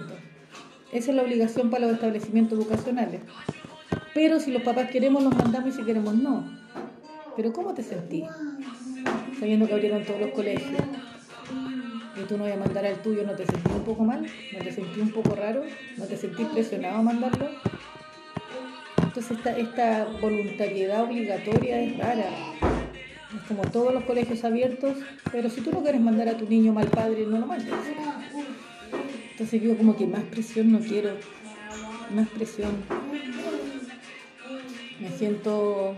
Esa 0.92 1.10
es 1.10 1.16
la 1.16 1.24
obligación 1.24 1.72
para 1.72 1.88
los 1.88 1.96
establecimientos 1.96 2.60
educacionales. 2.60 3.22
Pero 4.14 4.40
si 4.40 4.52
los 4.52 4.62
papás 4.62 4.92
queremos, 4.92 5.24
los 5.24 5.36
mandamos 5.36 5.70
y 5.70 5.72
si 5.72 5.84
queremos, 5.84 6.14
no. 6.14 6.63
Pero 7.36 7.52
¿cómo 7.52 7.74
te 7.74 7.84
sentís? 7.84 8.26
Sabiendo 9.40 9.68
que 9.68 9.74
abrieron 9.74 10.04
todos 10.04 10.20
los 10.20 10.32
colegios. 10.32 10.82
Y 12.16 12.26
tú 12.26 12.38
no 12.38 12.44
vas 12.44 12.54
a 12.54 12.58
mandar 12.58 12.86
al 12.86 13.02
tuyo, 13.02 13.26
¿no 13.26 13.34
te 13.34 13.46
sentís 13.46 13.74
un 13.74 13.84
poco 13.84 14.04
mal? 14.04 14.26
¿No 14.52 14.60
te 14.60 14.72
sentís 14.72 15.02
un 15.02 15.12
poco 15.12 15.36
raro? 15.36 15.64
¿No 15.98 16.06
te 16.06 16.16
sentís 16.16 16.48
presionado 16.48 16.98
a 16.98 17.02
mandarlo? 17.02 17.50
Entonces 19.04 19.38
esta, 19.38 19.58
esta 19.58 20.06
voluntariedad 20.22 21.04
obligatoria 21.04 21.82
es 21.82 21.98
rara. 21.98 22.30
Es 23.36 23.48
como 23.48 23.64
todos 23.64 23.94
los 23.94 24.04
colegios 24.04 24.44
abiertos, 24.44 24.98
pero 25.32 25.50
si 25.50 25.62
tú 25.62 25.72
no 25.72 25.82
quieres 25.82 26.02
mandar 26.02 26.30
a 26.30 26.38
tu 26.38 26.48
niño 26.48 26.72
mal 26.72 26.88
padre, 26.88 27.26
no 27.26 27.40
lo 27.40 27.48
mandes. 27.48 27.74
Entonces 29.32 29.62
yo 29.62 29.76
como 29.76 29.96
que 29.96 30.06
más 30.06 30.24
presión 30.24 30.72
no 30.72 30.80
quiero, 30.80 31.10
más 32.14 32.28
presión. 32.30 32.72
Me 35.00 35.10
siento, 35.10 35.96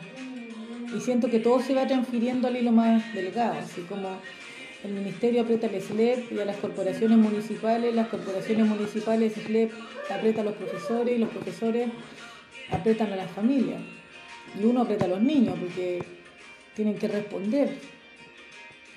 y 0.94 1.00
siento 1.00 1.30
que 1.30 1.40
todo 1.40 1.62
se 1.62 1.74
va 1.74 1.88
transfiriendo 1.88 2.48
al 2.48 2.58
hilo 2.58 2.72
más 2.72 3.14
delgado, 3.14 3.54
así 3.60 3.82
como 3.82 4.10
el 4.84 4.94
ministerio 4.94 5.42
aprieta 5.42 5.68
el 5.68 5.82
SLEP 5.82 6.32
y 6.32 6.40
a 6.40 6.46
las 6.46 6.58
corporaciones 6.58 7.18
municipales, 7.18 7.96
las 7.96 8.08
corporaciones 8.08 8.68
municipales 8.68 9.34
SLEP 9.34 9.72
aprieta 10.10 10.42
a 10.42 10.44
los 10.44 10.54
profesores 10.54 11.16
y 11.16 11.18
los 11.18 11.30
profesores 11.30 11.90
apretan 12.70 13.12
a 13.14 13.16
las 13.16 13.32
familias. 13.32 13.82
Y 14.60 14.64
uno 14.66 14.82
aprieta 14.82 15.06
a 15.06 15.08
los 15.08 15.22
niños 15.22 15.58
porque 15.60 16.04
tienen 16.76 16.98
que 16.98 17.08
responder 17.08 17.78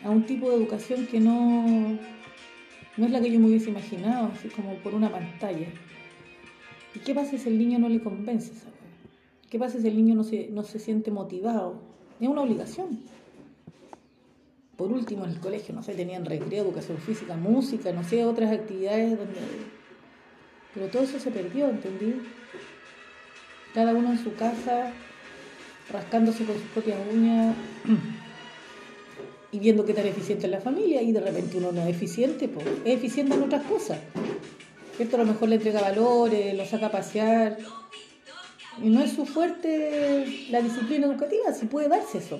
a 0.04 0.10
un 0.10 0.24
tipo 0.24 0.50
de 0.50 0.56
educación 0.56 1.06
que 1.06 1.20
no, 1.20 1.98
no 2.96 3.06
es 3.06 3.10
la 3.10 3.20
que 3.20 3.30
yo 3.30 3.40
me 3.40 3.46
hubiese 3.46 3.70
imaginado, 3.70 4.30
así 4.34 4.48
como 4.48 4.74
por 4.76 4.94
una 4.94 5.10
pantalla. 5.10 5.66
¿Y 6.94 6.98
qué 7.00 7.14
pasa 7.14 7.38
si 7.38 7.48
el 7.48 7.58
niño 7.58 7.78
no 7.78 7.88
le 7.88 8.00
convence 8.00 8.52
esa 8.52 8.77
¿Qué 9.50 9.58
pasa 9.58 9.80
si 9.80 9.88
el 9.88 9.96
niño 9.96 10.14
no 10.14 10.24
se, 10.24 10.48
no 10.48 10.62
se 10.62 10.78
siente 10.78 11.10
motivado? 11.10 11.76
Es 12.20 12.28
una 12.28 12.42
obligación. 12.42 13.00
Por 14.76 14.92
último, 14.92 15.24
en 15.24 15.30
el 15.30 15.40
colegio, 15.40 15.74
no 15.74 15.82
sé, 15.82 15.94
tenían 15.94 16.24
recreo, 16.24 16.64
educación 16.64 16.98
física, 16.98 17.34
música, 17.34 17.92
no 17.92 18.04
sé, 18.04 18.24
otras 18.24 18.52
actividades 18.52 19.18
donde... 19.18 19.40
Pero 20.74 20.86
todo 20.88 21.02
eso 21.02 21.18
se 21.18 21.30
perdió, 21.30 21.68
¿entendí? 21.68 22.14
Cada 23.74 23.94
uno 23.94 24.12
en 24.12 24.18
su 24.22 24.34
casa, 24.34 24.92
rascándose 25.90 26.44
con 26.44 26.54
sus 26.54 26.68
propias 26.68 26.98
uñas 27.12 27.56
y 29.52 29.58
viendo 29.58 29.84
qué 29.84 29.94
tan 29.94 30.06
eficiente 30.06 30.46
es 30.46 30.52
la 30.52 30.60
familia 30.60 31.02
y 31.02 31.10
de 31.10 31.20
repente 31.20 31.56
uno 31.56 31.72
no 31.72 31.82
es 31.82 31.88
eficiente, 31.88 32.48
pues 32.48 32.66
es 32.84 32.94
eficiente 32.94 33.34
en 33.34 33.42
otras 33.42 33.64
cosas. 33.64 33.98
¿Cierto? 34.96 35.16
A 35.16 35.20
lo 35.20 35.26
mejor 35.26 35.48
le 35.48 35.56
entrega 35.56 35.80
valores, 35.80 36.54
lo 36.54 36.66
saca 36.66 36.86
a 36.86 36.92
pasear. 36.92 37.58
Y 38.82 38.88
no 38.90 39.02
es 39.02 39.12
su 39.12 39.26
fuerte 39.26 40.46
la 40.50 40.60
disciplina 40.60 41.06
educativa, 41.06 41.52
si 41.52 41.66
puede 41.66 41.88
darse 41.88 42.18
eso. 42.18 42.38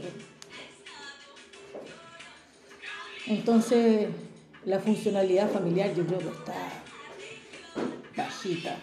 Entonces, 3.26 4.09
la 4.64 4.78
funcionalidad 4.78 5.50
familiar 5.50 5.95
yo 5.95 6.07
creo 6.07 6.18
que 6.18 6.28
está 6.28 6.54
bajita. 8.16 8.76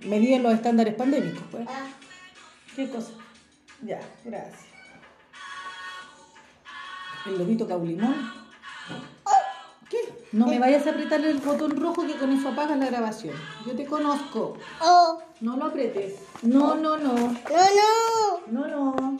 Medían 0.00 0.42
los 0.42 0.54
estándares 0.54 0.94
pandémicos, 0.94 1.42
pues. 1.50 1.66
¿Qué 2.76 2.88
cosa? 2.88 3.12
Ya, 3.82 4.00
gracias 4.24 4.70
el 7.26 7.38
lobito 7.38 7.66
caulimón. 7.66 8.32
No 10.32 10.46
me 10.46 10.60
vayas 10.60 10.86
a 10.86 10.90
apretar 10.90 11.20
el 11.24 11.38
botón 11.38 11.76
rojo 11.76 12.06
que 12.06 12.14
con 12.16 12.30
eso 12.30 12.50
apagas 12.50 12.78
la 12.78 12.86
grabación. 12.86 13.34
Yo 13.66 13.74
te 13.74 13.84
conozco. 13.84 14.56
Oh. 14.80 15.20
No 15.40 15.56
lo 15.56 15.64
apretes. 15.66 16.20
No, 16.42 16.76
no, 16.76 16.96
no. 16.98 17.14
No, 17.14 17.34
no. 18.48 18.68
No, 18.68 18.68
no. 18.68 19.18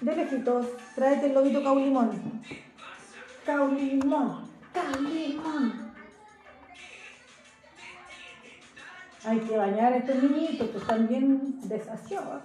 De 0.00 0.16
lejitos, 0.16 0.66
tráete 0.94 1.26
el 1.26 1.34
lobito 1.34 1.62
caulimón. 1.62 2.42
Caulimón. 3.44 4.48
Caulimón. 4.72 5.92
Hay 9.26 9.40
que 9.40 9.56
bañar 9.58 9.92
a 9.92 9.96
estos 9.98 10.22
niñitos 10.22 10.70
que 10.70 10.78
están 10.78 11.06
bien 11.06 11.60
desasiados. 11.68 12.42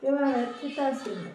¿Qué 0.00 0.12
va 0.12 0.28
a 0.28 0.30
ver? 0.30 0.54
¿Qué 0.60 0.68
está 0.68 0.88
haciendo? 0.88 1.30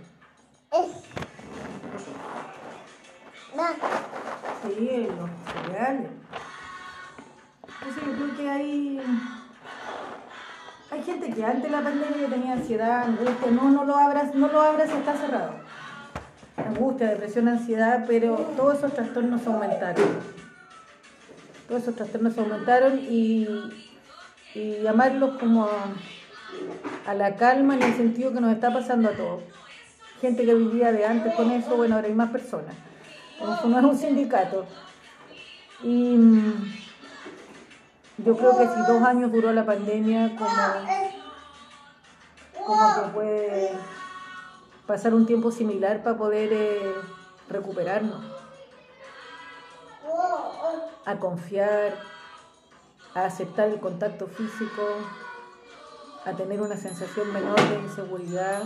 Sí, 4.64 5.08
los 5.18 5.30
cereales. 5.64 6.12
Entonces 7.64 8.04
yo 8.06 8.14
creo 8.14 8.38
que 8.38 8.50
hay, 8.50 9.02
hay 10.92 11.04
gente 11.04 11.34
que 11.34 11.46
antes 11.46 11.64
de 11.64 11.70
la 11.70 11.82
pandemia 11.82 12.28
tenía 12.28 12.54
ansiedad, 12.54 13.04
angustia, 13.04 13.52
no, 13.52 13.70
no 13.72 13.86
lo 13.86 13.96
abras, 13.96 14.36
no 14.36 14.48
lo 14.48 14.62
abras, 14.62 14.90
está 14.90 15.16
cerrado. 15.16 15.54
Angustia, 16.58 17.08
depresión, 17.08 17.48
ansiedad, 17.48 18.06
pero 18.08 18.36
todos 18.58 18.80
esos 18.80 18.94
trastornos 18.94 19.46
aumentaron. 19.48 20.08
Todos 21.68 21.84
esos 21.84 21.96
trastornos 21.96 22.38
aumentaron 22.38 23.00
y, 23.00 23.48
y 24.56 24.82
llamarlos 24.82 25.38
como 25.40 25.70
a 27.08 27.14
la 27.14 27.36
calma 27.36 27.76
en 27.76 27.84
el 27.84 27.96
sentido 27.96 28.34
que 28.34 28.42
nos 28.42 28.54
está 28.54 28.74
pasando 28.74 29.10
a 29.10 29.14
todos 29.14 29.42
gente 30.20 30.46
que 30.46 30.54
vivía 30.54 30.92
de 30.92 31.06
antes 31.06 31.34
con 31.34 31.52
eso, 31.52 31.76
bueno, 31.76 31.96
ahora 31.96 32.08
hay 32.08 32.14
más 32.14 32.30
personas. 32.30 32.76
No 33.39 33.80
es 33.80 33.86
un 33.86 33.97
sindicato. 33.97 34.65
Y 35.82 36.15
mm, 36.15 36.73
yo 38.17 38.38
creo 38.38 38.58
que 38.58 38.67
si 38.67 38.80
dos 38.88 39.02
años 39.04 39.32
duró 39.32 39.54
la 39.54 39.65
pandemia, 39.65 40.36
como, 40.36 40.52
como 42.65 42.95
que 42.95 43.10
puede 43.13 43.71
pasar 44.86 45.13
un 45.13 45.25
tiempo 45.25 45.52
similar 45.52 46.04
para 46.04 46.17
poder 46.17 46.49
eh, 46.52 46.95
recuperarnos, 47.49 48.25
a 51.06 51.15
confiar, 51.15 51.95
a 53.15 53.25
aceptar 53.25 53.69
el 53.69 53.80
contacto 53.80 54.28
físico, 54.28 54.84
a 56.25 56.34
tener 56.34 56.62
una 56.62 56.75
sensación 56.75 57.32
menor 57.32 57.60
de 57.69 57.80
inseguridad 57.80 58.63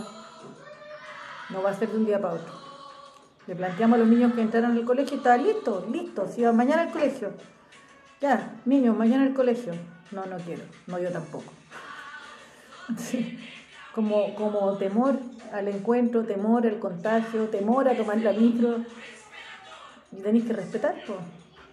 no 1.50 1.62
va 1.62 1.70
a 1.70 1.74
ser 1.74 1.90
de 1.90 1.96
un 1.98 2.06
día 2.06 2.20
para 2.20 2.34
otro. 2.34 2.63
Le 3.46 3.54
planteamos 3.54 3.96
a 3.96 3.98
los 3.98 4.08
niños 4.08 4.32
que 4.32 4.40
entraran 4.40 4.72
al 4.72 4.84
colegio 4.84 5.14
y 5.14 5.18
estaba 5.18 5.36
listo, 5.36 5.86
listo. 5.92 6.26
Si 6.28 6.40
iban 6.40 6.56
mañana 6.56 6.82
al 6.82 6.90
colegio. 6.90 7.32
Ya, 8.20 8.54
niños, 8.64 8.96
mañana 8.96 9.24
al 9.24 9.34
colegio. 9.34 9.74
No, 10.12 10.24
no 10.26 10.36
quiero. 10.38 10.62
No, 10.86 10.98
yo 10.98 11.10
tampoco. 11.10 11.52
Como, 13.94 14.34
como 14.34 14.76
temor 14.76 15.16
al 15.52 15.68
encuentro, 15.68 16.24
temor 16.24 16.66
al 16.66 16.80
contagio, 16.80 17.44
temor 17.44 17.88
a 17.88 17.96
tomar 17.96 18.18
la 18.18 18.32
micro. 18.32 18.78
Y 20.10 20.16
tenéis 20.16 20.46
que 20.46 20.52
respetar, 20.52 20.96
pues. 21.06 21.20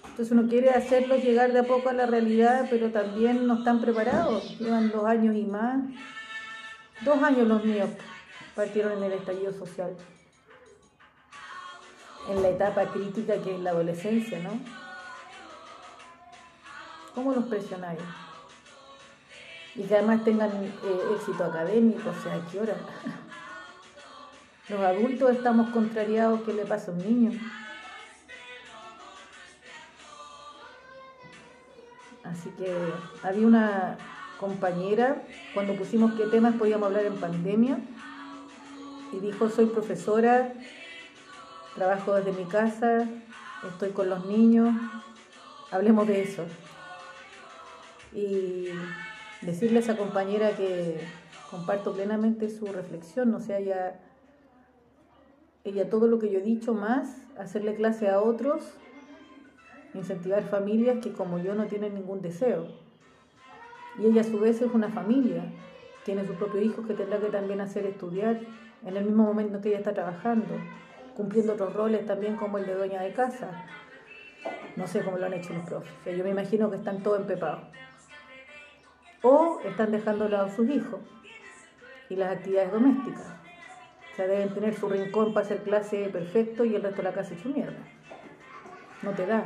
Entonces 0.03 0.31
uno 0.31 0.47
quiere 0.47 0.69
hacerlos 0.69 1.23
llegar 1.23 1.51
de 1.51 1.59
a 1.59 1.63
poco 1.63 1.89
a 1.89 1.93
la 1.93 2.05
realidad, 2.05 2.67
pero 2.69 2.91
también 2.91 3.47
no 3.47 3.55
están 3.55 3.81
preparados. 3.81 4.59
Llevan 4.59 4.91
dos 4.91 5.05
años 5.05 5.35
y 5.35 5.45
más. 5.45 5.81
Dos 7.03 7.23
años 7.23 7.47
los 7.47 7.65
míos 7.65 7.89
partieron 8.55 8.91
en 8.97 9.03
el 9.05 9.13
estallido 9.13 9.51
social, 9.51 9.95
en 12.29 12.41
la 12.41 12.49
etapa 12.49 12.85
crítica 12.85 13.41
que 13.41 13.55
es 13.55 13.61
la 13.61 13.71
adolescencia, 13.71 14.39
¿no? 14.39 14.59
¿Cómo 17.15 17.33
los 17.33 17.45
presionáis? 17.45 17.99
Y 19.75 19.83
que 19.83 19.95
además 19.95 20.23
tengan 20.23 20.51
eh, 20.51 21.15
éxito 21.15 21.43
académico, 21.43 22.09
o 22.09 22.23
sea, 22.23 22.35
¿a 22.35 22.45
qué 22.51 22.59
hora? 22.59 22.75
Los 24.69 24.79
adultos 24.79 25.31
estamos 25.31 25.69
contrariados, 25.71 26.41
¿qué 26.41 26.53
le 26.53 26.65
pasa 26.65 26.91
a 26.91 26.93
un 26.93 26.99
niño? 26.99 27.39
Así 32.23 32.49
que 32.51 32.73
había 33.23 33.47
una 33.47 33.97
compañera, 34.39 35.23
cuando 35.53 35.75
pusimos 35.75 36.13
qué 36.13 36.25
temas 36.27 36.55
podíamos 36.55 36.87
hablar 36.87 37.05
en 37.05 37.19
pandemia, 37.19 37.79
y 39.11 39.19
dijo, 39.19 39.49
soy 39.49 39.65
profesora, 39.65 40.53
trabajo 41.75 42.15
desde 42.15 42.31
mi 42.33 42.45
casa, 42.45 43.07
estoy 43.67 43.91
con 43.91 44.09
los 44.09 44.25
niños, 44.25 44.73
hablemos 45.71 46.07
de 46.07 46.21
eso. 46.23 46.45
Y 48.13 48.67
decirle 49.41 49.77
a 49.77 49.81
esa 49.81 49.97
compañera 49.97 50.55
que 50.55 50.99
comparto 51.49 51.93
plenamente 51.93 52.49
su 52.49 52.65
reflexión, 52.65 53.33
o 53.33 53.39
sea, 53.39 53.59
ella, 53.59 53.99
ella 55.63 55.89
todo 55.89 56.07
lo 56.07 56.19
que 56.19 56.29
yo 56.29 56.39
he 56.39 56.43
dicho 56.43 56.73
más, 56.73 57.25
hacerle 57.37 57.75
clase 57.75 58.09
a 58.09 58.21
otros, 58.21 58.63
incentivar 59.93 60.43
familias 60.43 60.99
que 61.01 61.11
como 61.11 61.39
yo 61.39 61.55
no 61.55 61.67
tienen 61.67 61.95
ningún 61.95 62.21
deseo. 62.21 62.67
Y 63.99 64.05
ella 64.05 64.21
a 64.21 64.25
su 64.25 64.39
vez 64.39 64.61
es 64.61 64.71
una 64.73 64.89
familia, 64.89 65.43
tiene 66.05 66.25
sus 66.25 66.35
propios 66.35 66.63
hijos 66.63 66.85
que 66.87 66.93
tendrá 66.93 67.19
que 67.19 67.27
también 67.27 67.61
hacer 67.61 67.85
estudiar 67.85 68.39
en 68.85 68.97
el 68.97 69.05
mismo 69.05 69.23
momento 69.23 69.61
que 69.61 69.69
ella 69.69 69.79
está 69.79 69.93
trabajando, 69.93 70.55
cumpliendo 71.15 71.53
otros 71.53 71.73
roles 71.73 72.05
también 72.05 72.35
como 72.35 72.57
el 72.57 72.65
de 72.65 72.75
dueña 72.75 73.01
de 73.01 73.13
casa. 73.13 73.65
No 74.75 74.87
sé 74.87 75.03
cómo 75.03 75.17
lo 75.17 75.25
han 75.25 75.33
hecho 75.33 75.53
los 75.53 75.67
profes. 75.67 75.91
Yo 76.05 76.23
me 76.23 76.29
imagino 76.29 76.69
que 76.69 76.77
están 76.77 77.03
todos 77.03 77.21
empepados. 77.21 77.63
O 79.21 79.59
están 79.65 79.91
dejando 79.91 80.25
de 80.25 80.31
lado 80.31 80.45
a 80.47 80.49
sus 80.49 80.69
hijos 80.69 80.99
y 82.09 82.15
las 82.15 82.37
actividades 82.37 82.71
domésticas. 82.71 83.35
O 84.11 84.15
sea, 84.15 84.27
deben 84.27 84.53
tener 84.53 84.73
su 84.73 84.89
rincón 84.89 85.33
para 85.33 85.45
hacer 85.45 85.63
clase 85.63 86.09
perfecto 86.09 86.65
y 86.65 86.75
el 86.75 86.83
resto 86.83 86.97
de 86.97 87.03
la 87.03 87.13
casa 87.13 87.33
hecho 87.33 87.49
mierda. 87.49 87.79
No 89.03 89.11
te 89.11 89.25
da. 89.25 89.45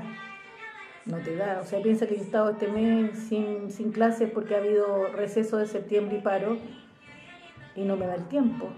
No 1.05 1.17
te 1.17 1.35
da. 1.35 1.59
O 1.61 1.65
sea, 1.65 1.81
piensa 1.81 2.07
que 2.07 2.15
yo 2.15 2.21
he 2.21 2.25
estado 2.25 2.51
este 2.51 2.67
mes 2.67 3.17
sin, 3.27 3.69
sin 3.71 3.91
clases 3.91 4.31
porque 4.31 4.55
ha 4.55 4.59
habido 4.59 5.07
receso 5.09 5.57
de 5.57 5.67
septiembre 5.67 6.17
y 6.17 6.21
paro 6.21 6.57
y 7.75 7.83
no 7.83 7.95
me 7.95 8.07
da 8.07 8.15
el 8.15 8.27
tiempo. 8.27 8.69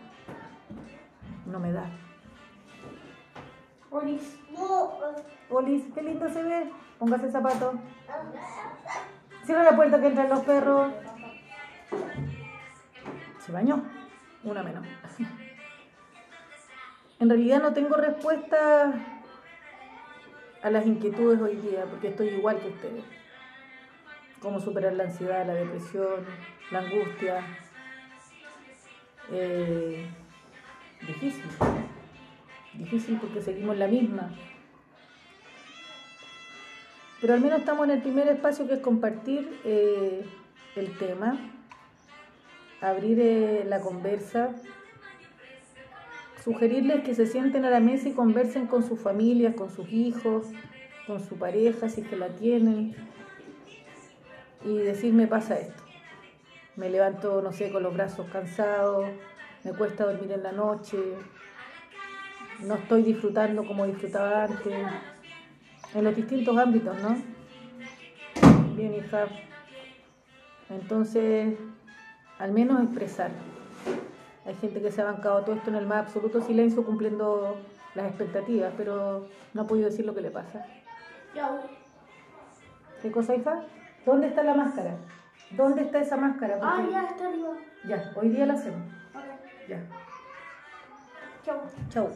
No 1.45 1.59
me 1.59 1.71
da. 1.71 1.89
Olis. 3.97 4.39
Olis, 5.49 5.83
qué 5.93 6.01
lindo 6.03 6.29
se 6.29 6.43
ve. 6.43 6.71
Póngase 6.99 7.25
el 7.25 7.31
zapato. 7.31 7.73
Cierra 9.43 9.63
la 9.63 9.75
puerta 9.75 9.99
que 9.99 10.07
entran 10.07 10.29
los 10.29 10.41
perros. 10.41 10.91
Se 13.39 13.51
bañó. 13.51 13.83
Una 14.43 14.63
menos. 14.63 14.85
En 17.19 17.29
realidad 17.29 17.61
no 17.61 17.73
tengo 17.73 17.95
respuesta 17.95 18.93
a 20.61 20.69
las 20.69 20.85
inquietudes 20.85 21.41
hoy 21.41 21.55
día, 21.55 21.85
porque 21.89 22.09
estoy 22.09 22.27
igual 22.29 22.59
que 22.59 22.69
ustedes. 22.69 23.03
Cómo 24.39 24.59
superar 24.59 24.93
la 24.93 25.05
ansiedad, 25.05 25.47
la 25.47 25.55
depresión, 25.55 26.25
la 26.71 26.79
angustia. 26.79 27.43
Eh, 29.31 30.07
difícil. 31.07 31.43
Difícil 32.77 33.17
porque 33.19 33.41
seguimos 33.41 33.77
la 33.77 33.87
misma. 33.87 34.31
Pero 37.19 37.33
al 37.33 37.41
menos 37.41 37.59
estamos 37.59 37.85
en 37.85 37.91
el 37.91 38.01
primer 38.01 38.27
espacio 38.27 38.67
que 38.67 38.75
es 38.75 38.79
compartir 38.79 39.59
eh, 39.65 40.23
el 40.75 40.95
tema, 40.97 41.39
abrir 42.79 43.19
eh, 43.19 43.65
la 43.67 43.81
conversa, 43.81 44.51
sugerirles 46.43 47.03
que 47.03 47.15
se 47.15 47.25
sienten 47.25 47.65
a 47.65 47.71
la 47.71 47.79
mesa 47.79 48.09
y 48.09 48.13
conversen 48.13 48.67
con 48.67 48.87
sus 48.87 48.99
familias, 48.99 49.55
con 49.55 49.71
sus 49.71 49.91
hijos, 49.91 50.47
con 51.07 51.19
su 51.19 51.37
pareja, 51.37 51.89
si 51.89 52.01
es 52.01 52.07
que 52.07 52.15
la 52.15 52.29
tienen, 52.29 52.95
y 54.63 54.77
decir, 54.77 55.13
me 55.13 55.25
pasa 55.25 55.59
esto. 55.59 55.83
Me 56.75 56.91
levanto, 56.91 57.41
no 57.41 57.51
sé, 57.51 57.71
con 57.71 57.81
los 57.81 57.93
brazos 57.95 58.27
cansados, 58.31 59.07
me 59.63 59.73
cuesta 59.73 60.05
dormir 60.05 60.31
en 60.31 60.43
la 60.43 60.51
noche, 60.51 60.97
no 62.61 62.75
estoy 62.75 63.03
disfrutando 63.03 63.65
como 63.65 63.85
disfrutaba 63.85 64.43
antes, 64.45 64.73
en 65.93 66.03
los 66.03 66.15
distintos 66.15 66.57
ámbitos, 66.57 66.95
¿no? 67.01 67.17
Bien, 68.75 68.93
hija. 68.93 69.27
Entonces, 70.69 71.57
al 72.39 72.51
menos 72.51 72.83
expresar. 72.83 73.31
Hay 74.45 74.55
gente 74.55 74.81
que 74.81 74.91
se 74.91 75.01
ha 75.01 75.05
bancado 75.05 75.41
todo 75.41 75.55
esto 75.55 75.69
en 75.69 75.75
el 75.75 75.87
más 75.87 76.05
absoluto 76.05 76.41
silencio 76.41 76.85
cumpliendo 76.85 77.57
las 77.95 78.07
expectativas, 78.07 78.73
pero 78.77 79.27
no 79.53 79.61
ha 79.61 79.67
podido 79.67 79.89
decir 79.89 80.05
lo 80.05 80.13
que 80.13 80.21
le 80.21 80.31
pasa. 80.31 80.65
¿Qué 83.01 83.11
cosa, 83.11 83.35
hija? 83.35 83.63
¿Dónde 84.05 84.27
está 84.27 84.43
la 84.43 84.53
máscara? 84.53 84.95
¿Dónde 85.51 85.81
está 85.83 85.99
esa 85.99 86.17
máscara? 86.17 86.59
Ah, 86.61 86.85
ya 86.89 87.03
está 87.05 87.27
arriba. 87.27 87.53
Ya, 87.87 88.11
hoy 88.15 88.29
día 88.29 88.45
la 88.45 88.53
hacemos. 88.53 88.81
Okay. 89.11 89.69
Ya. 89.69 89.83
Chau. 91.43 91.61
Chau. 91.89 92.09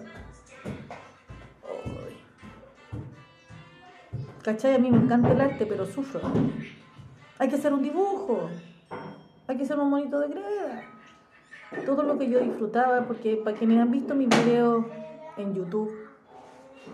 ¿Cachai? 4.43 4.75
A 4.75 4.79
mí 4.79 4.89
me 4.89 4.97
encanta 4.97 5.31
el 5.31 5.41
arte, 5.41 5.65
pero 5.65 5.85
sufro. 5.85 6.21
Hay 7.37 7.49
que 7.49 7.55
hacer 7.55 7.73
un 7.73 7.83
dibujo. 7.83 8.49
Hay 9.47 9.57
que 9.57 9.63
hacer 9.63 9.77
un 9.79 9.89
monito 9.89 10.19
de 10.19 10.29
greda. 10.29 10.83
Todo 11.85 12.03
lo 12.03 12.17
que 12.17 12.29
yo 12.29 12.39
disfrutaba, 12.39 13.01
porque 13.05 13.37
para 13.37 13.55
quienes 13.55 13.79
han 13.79 13.91
visto 13.91 14.15
mis 14.15 14.29
videos 14.29 14.85
en 15.37 15.53
YouTube, 15.53 15.91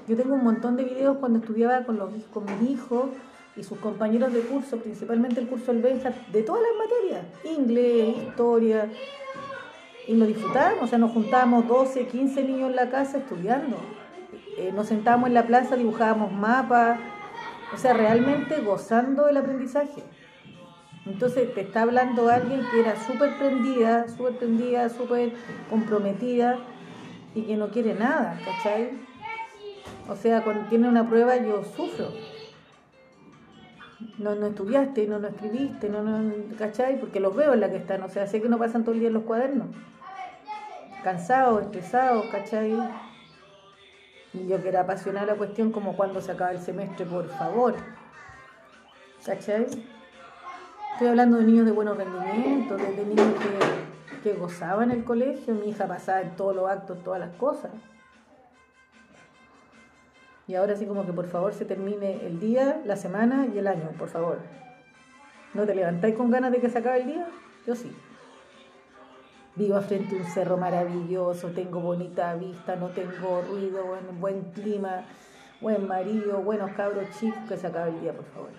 yo 0.07 0.15
tengo 0.15 0.35
un 0.35 0.43
montón 0.43 0.75
de 0.75 0.83
videos 0.83 1.17
cuando 1.17 1.39
estudiaba 1.39 1.83
con, 1.83 1.97
los, 1.97 2.11
con 2.33 2.45
mis 2.45 2.69
hijos 2.69 3.09
y 3.55 3.63
sus 3.63 3.77
compañeros 3.79 4.31
de 4.33 4.41
curso, 4.41 4.77
principalmente 4.77 5.39
el 5.39 5.47
curso 5.47 5.73
del 5.73 5.81
Benja, 5.81 6.13
de 6.31 6.43
todas 6.43 6.61
las 6.61 6.87
materias, 6.87 7.25
inglés, 7.43 8.15
historia, 8.27 8.89
y 10.07 10.15
lo 10.15 10.25
disfrutábamos, 10.25 10.83
o 10.83 10.87
sea, 10.87 10.97
nos 10.97 11.11
juntábamos 11.11 11.67
12, 11.67 12.07
15 12.07 12.43
niños 12.43 12.69
en 12.69 12.75
la 12.77 12.89
casa 12.89 13.17
estudiando. 13.17 13.77
Eh, 14.57 14.71
nos 14.73 14.87
sentábamos 14.87 15.27
en 15.27 15.33
la 15.33 15.45
plaza, 15.45 15.75
dibujábamos 15.75 16.31
mapas, 16.31 16.97
o 17.73 17.77
sea, 17.77 17.93
realmente 17.93 18.61
gozando 18.61 19.25
del 19.25 19.37
aprendizaje. 19.37 20.03
Entonces 21.05 21.53
te 21.53 21.61
está 21.61 21.81
hablando 21.81 22.29
alguien 22.29 22.61
que 22.71 22.79
era 22.79 22.95
súper 23.05 23.37
prendida, 23.37 24.07
súper 24.07 24.37
prendida, 24.37 24.89
súper 24.89 25.33
comprometida 25.69 26.57
y 27.35 27.43
que 27.43 27.57
no 27.57 27.69
quiere 27.69 27.93
nada, 27.93 28.39
¿cachai? 28.43 28.91
O 30.09 30.15
sea, 30.15 30.43
cuando 30.43 30.67
tiene 30.69 30.87
una 30.87 31.07
prueba 31.07 31.37
yo 31.37 31.63
sufro. 31.63 32.11
No, 34.17 34.35
no 34.35 34.47
estudiaste, 34.47 35.07
no, 35.07 35.19
no 35.19 35.27
escribiste, 35.27 35.89
no, 35.89 36.01
no, 36.03 36.31
¿cachai? 36.57 36.99
Porque 36.99 37.19
los 37.19 37.35
veo 37.35 37.53
en 37.53 37.61
la 37.61 37.69
que 37.69 37.77
están, 37.77 38.03
o 38.03 38.09
sea, 38.09 38.27
sé 38.27 38.41
que 38.41 38.49
no 38.49 38.57
pasan 38.57 38.83
todo 38.83 38.93
el 38.93 38.99
día 38.99 39.09
en 39.09 39.15
los 39.15 39.23
cuadernos. 39.23 39.67
Cansados, 41.07 41.61
estresados, 41.61 42.25
¿cachai? 42.25 42.77
Y 44.33 44.45
yo 44.45 44.61
que 44.61 44.67
era 44.67 44.81
apasionada 44.81 45.25
la 45.25 45.35
cuestión 45.35 45.71
como 45.71 45.95
cuando 45.95 46.19
se 46.19 46.33
acaba 46.33 46.51
el 46.51 46.59
semestre, 46.59 47.05
por 47.05 47.29
favor. 47.29 47.75
¿Cachai? 49.25 49.67
Estoy 50.91 51.07
hablando 51.07 51.37
de 51.37 51.45
niños 51.45 51.65
de 51.65 51.71
buenos 51.71 51.95
rendimientos, 51.95 52.77
de, 52.81 53.05
niños 53.05 53.25
que, 53.39 54.21
que 54.21 54.37
gozaban 54.37 54.91
el 54.91 55.05
colegio. 55.05 55.53
Mi 55.53 55.69
hija 55.69 55.87
pasaba 55.87 56.19
en 56.19 56.35
todos 56.35 56.53
los 56.53 56.69
actos, 56.69 57.01
todas 57.05 57.21
las 57.21 57.33
cosas. 57.37 57.71
Y 60.45 60.55
ahora 60.55 60.75
sí 60.75 60.85
como 60.85 61.05
que 61.05 61.13
por 61.13 61.27
favor 61.27 61.53
se 61.53 61.63
termine 61.63 62.25
el 62.25 62.41
día, 62.41 62.81
la 62.83 62.97
semana 62.97 63.47
y 63.47 63.57
el 63.57 63.67
año, 63.67 63.91
por 63.97 64.09
favor. 64.09 64.39
¿No 65.53 65.65
te 65.65 65.73
levantáis 65.73 66.15
con 66.15 66.29
ganas 66.31 66.51
de 66.51 66.59
que 66.59 66.69
se 66.69 66.79
acabe 66.79 66.99
el 66.99 67.07
día? 67.07 67.27
Yo 67.65 67.75
sí. 67.75 67.95
Vivo 69.57 69.81
frente 69.81 70.15
a 70.15 70.19
un 70.19 70.25
cerro 70.25 70.55
maravilloso, 70.55 71.47
tengo 71.49 71.79
bonita 71.79 72.35
vista, 72.35 72.75
no 72.75 72.89
tengo 72.89 73.41
ruido, 73.41 73.83
buen, 74.19 74.51
clima, 74.51 75.03
buen 75.59 75.87
marido, 75.87 76.43
buenos 76.43 76.69
cabros 76.73 77.09
chicos, 77.19 77.41
que 77.49 77.57
se 77.57 77.65
acabe 77.65 77.89
el 77.89 78.01
día, 78.01 78.13
por 78.13 78.25
favor. 78.25 78.51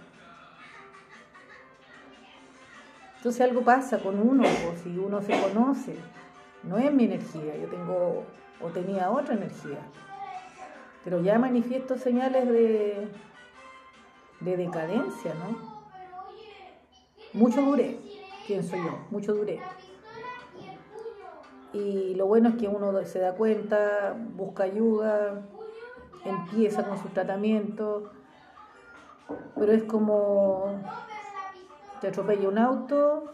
Entonces 3.16 3.40
algo 3.42 3.62
pasa 3.62 4.00
con 4.00 4.18
uno, 4.18 4.42
o 4.42 4.76
si 4.82 4.98
uno 4.98 5.22
se 5.22 5.40
conoce, 5.40 5.94
no 6.64 6.78
es 6.78 6.92
mi 6.92 7.04
energía, 7.04 7.56
yo 7.56 7.68
tengo 7.68 8.24
o 8.60 8.66
tenía 8.70 9.08
otra 9.08 9.34
energía, 9.34 9.78
pero 11.04 11.20
ya 11.20 11.38
manifiesto 11.38 11.96
señales 11.96 12.48
de, 12.48 13.06
de 14.40 14.56
decadencia, 14.56 15.32
¿no? 15.34 15.78
Mucho 17.34 17.62
duré, 17.62 18.00
pienso 18.48 18.74
yo, 18.74 19.06
mucho 19.10 19.32
duré. 19.32 19.60
Y 21.78 22.16
lo 22.16 22.26
bueno 22.26 22.48
es 22.48 22.56
que 22.56 22.66
uno 22.66 23.04
se 23.04 23.20
da 23.20 23.34
cuenta, 23.34 24.16
busca 24.34 24.64
ayuda, 24.64 25.42
empieza 26.24 26.84
con 26.84 26.98
su 26.98 27.08
tratamiento, 27.10 28.10
pero 29.54 29.70
es 29.70 29.84
como 29.84 30.82
te 32.00 32.08
atropella 32.08 32.48
un 32.48 32.58
auto 32.58 33.32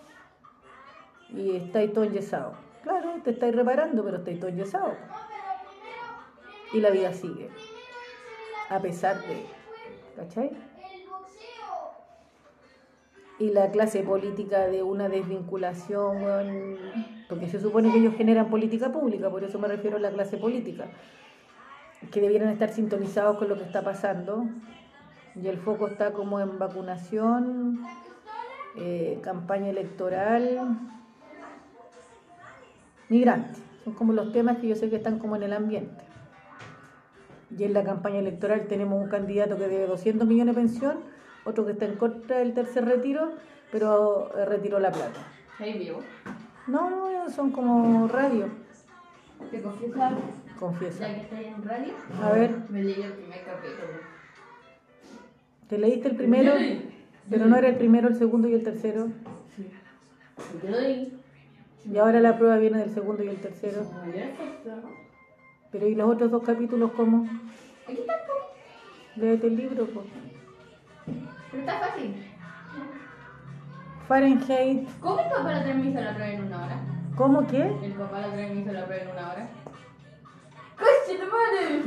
y 1.31 1.57
estáis 1.57 1.95
todo 1.95 2.05
enyesado. 2.05 2.53
Claro, 2.83 3.15
te 3.25 3.31
estáis 3.31 3.57
reparando, 3.57 4.05
pero 4.05 4.19
estáis 4.19 4.39
todo 4.39 4.51
enyesado. 4.51 4.93
Y 6.75 6.81
la 6.81 6.91
vida 6.91 7.15
sigue, 7.15 7.49
a 8.69 8.79
pesar 8.81 9.23
de, 9.23 9.47
¿cachai? 10.17 10.51
Y 13.39 13.51
la 13.51 13.71
clase 13.71 14.03
política 14.03 14.67
de 14.67 14.83
una 14.83 15.09
desvinculación, 15.09 16.77
porque 17.35 17.49
se 17.49 17.59
supone 17.59 17.91
que 17.91 17.99
ellos 17.99 18.15
generan 18.15 18.49
política 18.49 18.93
pública, 18.93 19.29
por 19.29 19.43
eso 19.43 19.59
me 19.59 19.67
refiero 19.67 19.97
a 19.97 20.01
la 20.01 20.13
clase 20.13 20.37
política, 20.37 20.85
que 22.13 22.21
debieran 22.21 22.49
estar 22.51 22.71
sintonizados 22.71 23.39
con 23.39 23.49
lo 23.49 23.57
que 23.57 23.65
está 23.65 23.83
pasando. 23.83 24.47
Y 25.35 25.49
el 25.49 25.59
foco 25.59 25.89
está 25.89 26.13
como 26.13 26.39
en 26.39 26.61
vacunación, 26.61 27.85
eh, 28.77 29.19
campaña 29.21 29.69
electoral, 29.69 30.79
migrantes. 33.09 33.61
Son 33.83 33.95
como 33.95 34.13
los 34.13 34.31
temas 34.31 34.59
que 34.59 34.69
yo 34.69 34.77
sé 34.77 34.89
que 34.89 34.97
están 34.97 35.19
como 35.19 35.35
en 35.35 35.43
el 35.43 35.55
ambiente. 35.55 36.05
Y 37.59 37.65
en 37.65 37.73
la 37.73 37.83
campaña 37.83 38.21
electoral 38.21 38.69
tenemos 38.69 39.03
un 39.03 39.09
candidato 39.09 39.59
que 39.59 39.67
debe 39.67 39.89
200 39.89 40.29
millones 40.29 40.55
de 40.55 40.61
pensión, 40.61 40.99
otro 41.45 41.67
que 41.67 41.73
está 41.73 41.87
en 41.87 41.97
contra 41.97 42.39
del 42.39 42.55
tercer 42.55 42.85
retiro, 42.85 43.33
pero 43.73 44.31
eh, 44.39 44.45
retiró 44.45 44.79
la 44.79 44.93
plata. 44.93 45.19
¿Ahí 45.59 45.79
vivo? 45.79 45.99
No, 46.67 46.89
no, 46.89 47.31
son 47.31 47.51
como 47.51 48.09
radio. 48.09 48.49
¿Te 49.51 49.61
confieso 49.61 50.03
algo? 50.03 50.21
Confiesa. 50.59 51.09
Ya 51.09 51.15
que 51.15 51.21
estoy 51.23 51.45
en 51.45 51.63
radio, 51.63 51.93
A 52.23 52.31
ver, 52.31 52.57
me 52.71 52.83
leí 52.83 53.03
el 53.03 53.13
primer 53.13 53.45
capítulo. 53.45 53.89
¿Te 55.69 55.79
leíste 55.79 56.09
el 56.09 56.17
primero? 56.17 56.55
Leí. 56.55 56.91
Pero 57.29 57.47
no 57.47 57.57
era 57.57 57.69
el 57.69 57.77
primero, 57.77 58.09
el 58.09 58.17
segundo 58.17 58.49
y 58.49 58.55
el 58.55 58.63
tercero. 58.63 59.09
Sí. 59.57 59.69
Yo 60.63 60.71
leí. 60.71 61.13
Y 61.91 61.99
ahora 61.99 62.21
la 62.21 62.39
prueba 62.39 62.57
viene 62.57 62.79
del 62.79 62.95
segundo 62.95 63.23
y 63.23 63.29
el 63.29 63.37
tercero. 63.37 63.87
Pero 65.71 65.89
¿y 65.89 65.95
los 65.95 66.09
otros 66.09 66.31
dos 66.31 66.43
capítulos 66.45 66.93
cómo? 66.97 67.29
Aquí 67.87 67.99
está. 68.01 68.15
Léete 69.17 69.47
el 69.47 69.57
libro, 69.57 69.87
pues. 69.87 70.07
Pero 71.51 71.61
está 71.61 71.79
fácil. 71.79 72.15
Fahrenheit. 74.09 74.89
¿Cómo 75.01 75.21
el 75.21 75.29
papá 75.31 75.53
la 75.53 75.75
me 75.75 75.89
hizo 75.89 76.01
la 76.01 76.15
prueba 76.15 76.33
en 76.33 76.45
una 76.45 76.65
hora? 76.65 76.77
¿Cómo 77.17 77.47
qué? 77.47 77.63
El 77.83 77.93
papá 77.93 78.21
la 78.21 78.29
me 78.29 78.55
hizo 78.55 78.73
la 78.73 78.85
prueba 78.85 79.03
en 79.03 79.11
una 79.11 79.33
hora. 79.33 79.49
¡Coche 80.77 81.19
de 81.19 81.27
madre! 81.27 81.83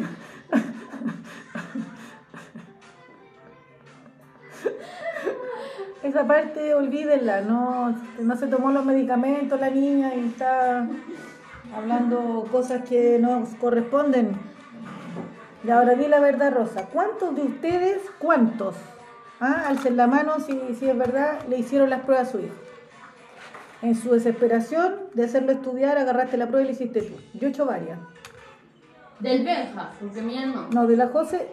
Esa 6.03 6.25
parte 6.25 6.73
olvídenla, 6.73 7.41
no, 7.41 7.95
no 8.19 8.35
se 8.37 8.47
tomó 8.47 8.71
los 8.71 8.85
medicamentos 8.85 9.59
la 9.59 9.69
niña 9.69 10.15
y 10.15 10.27
está 10.27 10.87
hablando 11.75 12.47
cosas 12.51 12.83
que 12.87 13.19
no 13.19 13.43
corresponden. 13.59 14.31
Y 15.63 15.69
ahora 15.69 15.95
di 15.95 16.07
la 16.07 16.19
verdad, 16.21 16.53
Rosa. 16.53 16.85
¿Cuántos 16.85 17.35
de 17.35 17.41
ustedes, 17.41 18.01
cuántos, 18.19 18.75
ah, 19.39 19.65
alcen 19.67 19.97
la 19.97 20.07
mano 20.07 20.39
si, 20.39 20.59
si 20.79 20.89
es 20.89 20.97
verdad, 20.97 21.39
le 21.47 21.57
hicieron 21.59 21.89
las 21.89 22.01
pruebas 22.01 22.29
a 22.29 22.31
su 22.31 22.39
hijo? 22.39 22.55
En 23.81 23.95
su 23.95 24.11
desesperación 24.11 24.95
de 25.13 25.25
hacerlo 25.25 25.51
estudiar, 25.51 25.97
agarraste 25.97 26.37
la 26.37 26.47
prueba 26.47 26.63
y 26.63 26.67
le 26.67 26.71
hiciste 26.73 27.01
tú. 27.03 27.15
Yo 27.33 27.47
he 27.47 27.51
hecho 27.51 27.65
varias. 27.65 27.99
Del 29.19 29.43
Benja, 29.43 29.91
porque 29.99 30.21
mía 30.21 30.45
no. 30.47 30.67
No, 30.69 30.87
de 30.87 30.95
la 30.97 31.07
José, 31.07 31.47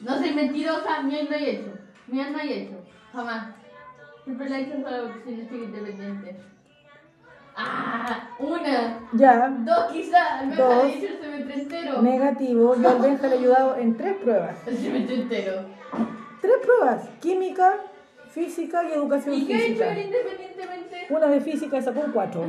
No 0.00 0.18
soy 0.18 0.32
mentirosa, 0.34 1.02
mía 1.02 1.20
no 1.28 1.36
he 1.36 1.50
hecho. 1.50 1.72
Mía 2.08 2.30
no 2.30 2.38
he 2.40 2.62
hecho. 2.62 2.76
Jamás. 3.12 3.54
Siempre 4.24 4.48
la 4.48 4.58
he 4.58 4.62
hecho 4.62 4.74
solo 4.82 5.08
porque 5.08 5.24
soy 5.24 5.40
estoy 5.40 5.64
independiente. 5.64 6.36
Ah, 7.54 8.30
una. 8.38 9.00
ya, 9.12 9.48
Dos 9.48 9.92
quizás. 9.92 10.42
El 10.42 10.48
Benja 10.50 10.64
Dos. 10.64 10.84
le 10.86 10.92
hecho 10.98 11.06
el 11.14 11.20
semestre 11.20 11.54
entero. 11.62 12.02
negativo. 12.02 12.76
Yo 12.76 12.88
al 12.88 12.98
Benja 12.98 13.26
le 13.26 13.34
he 13.34 13.38
ayudado 13.38 13.76
en 13.76 13.96
tres 13.96 14.16
pruebas. 14.16 14.56
El 14.66 14.78
semestre 14.78 15.14
entero. 15.16 15.62
Tres 16.42 16.58
pruebas, 16.60 17.08
química, 17.20 17.78
física 18.28 18.82
y 18.82 18.92
educación 18.92 19.36
¿Y 19.36 19.46
qué 19.46 19.54
he 19.54 19.66
hecho 19.68 19.84
física. 19.84 20.00
independientemente? 20.00 21.06
Una 21.08 21.28
de 21.28 21.40
física 21.40 21.80
sacó 21.80 22.00
un 22.00 22.10
4. 22.10 22.42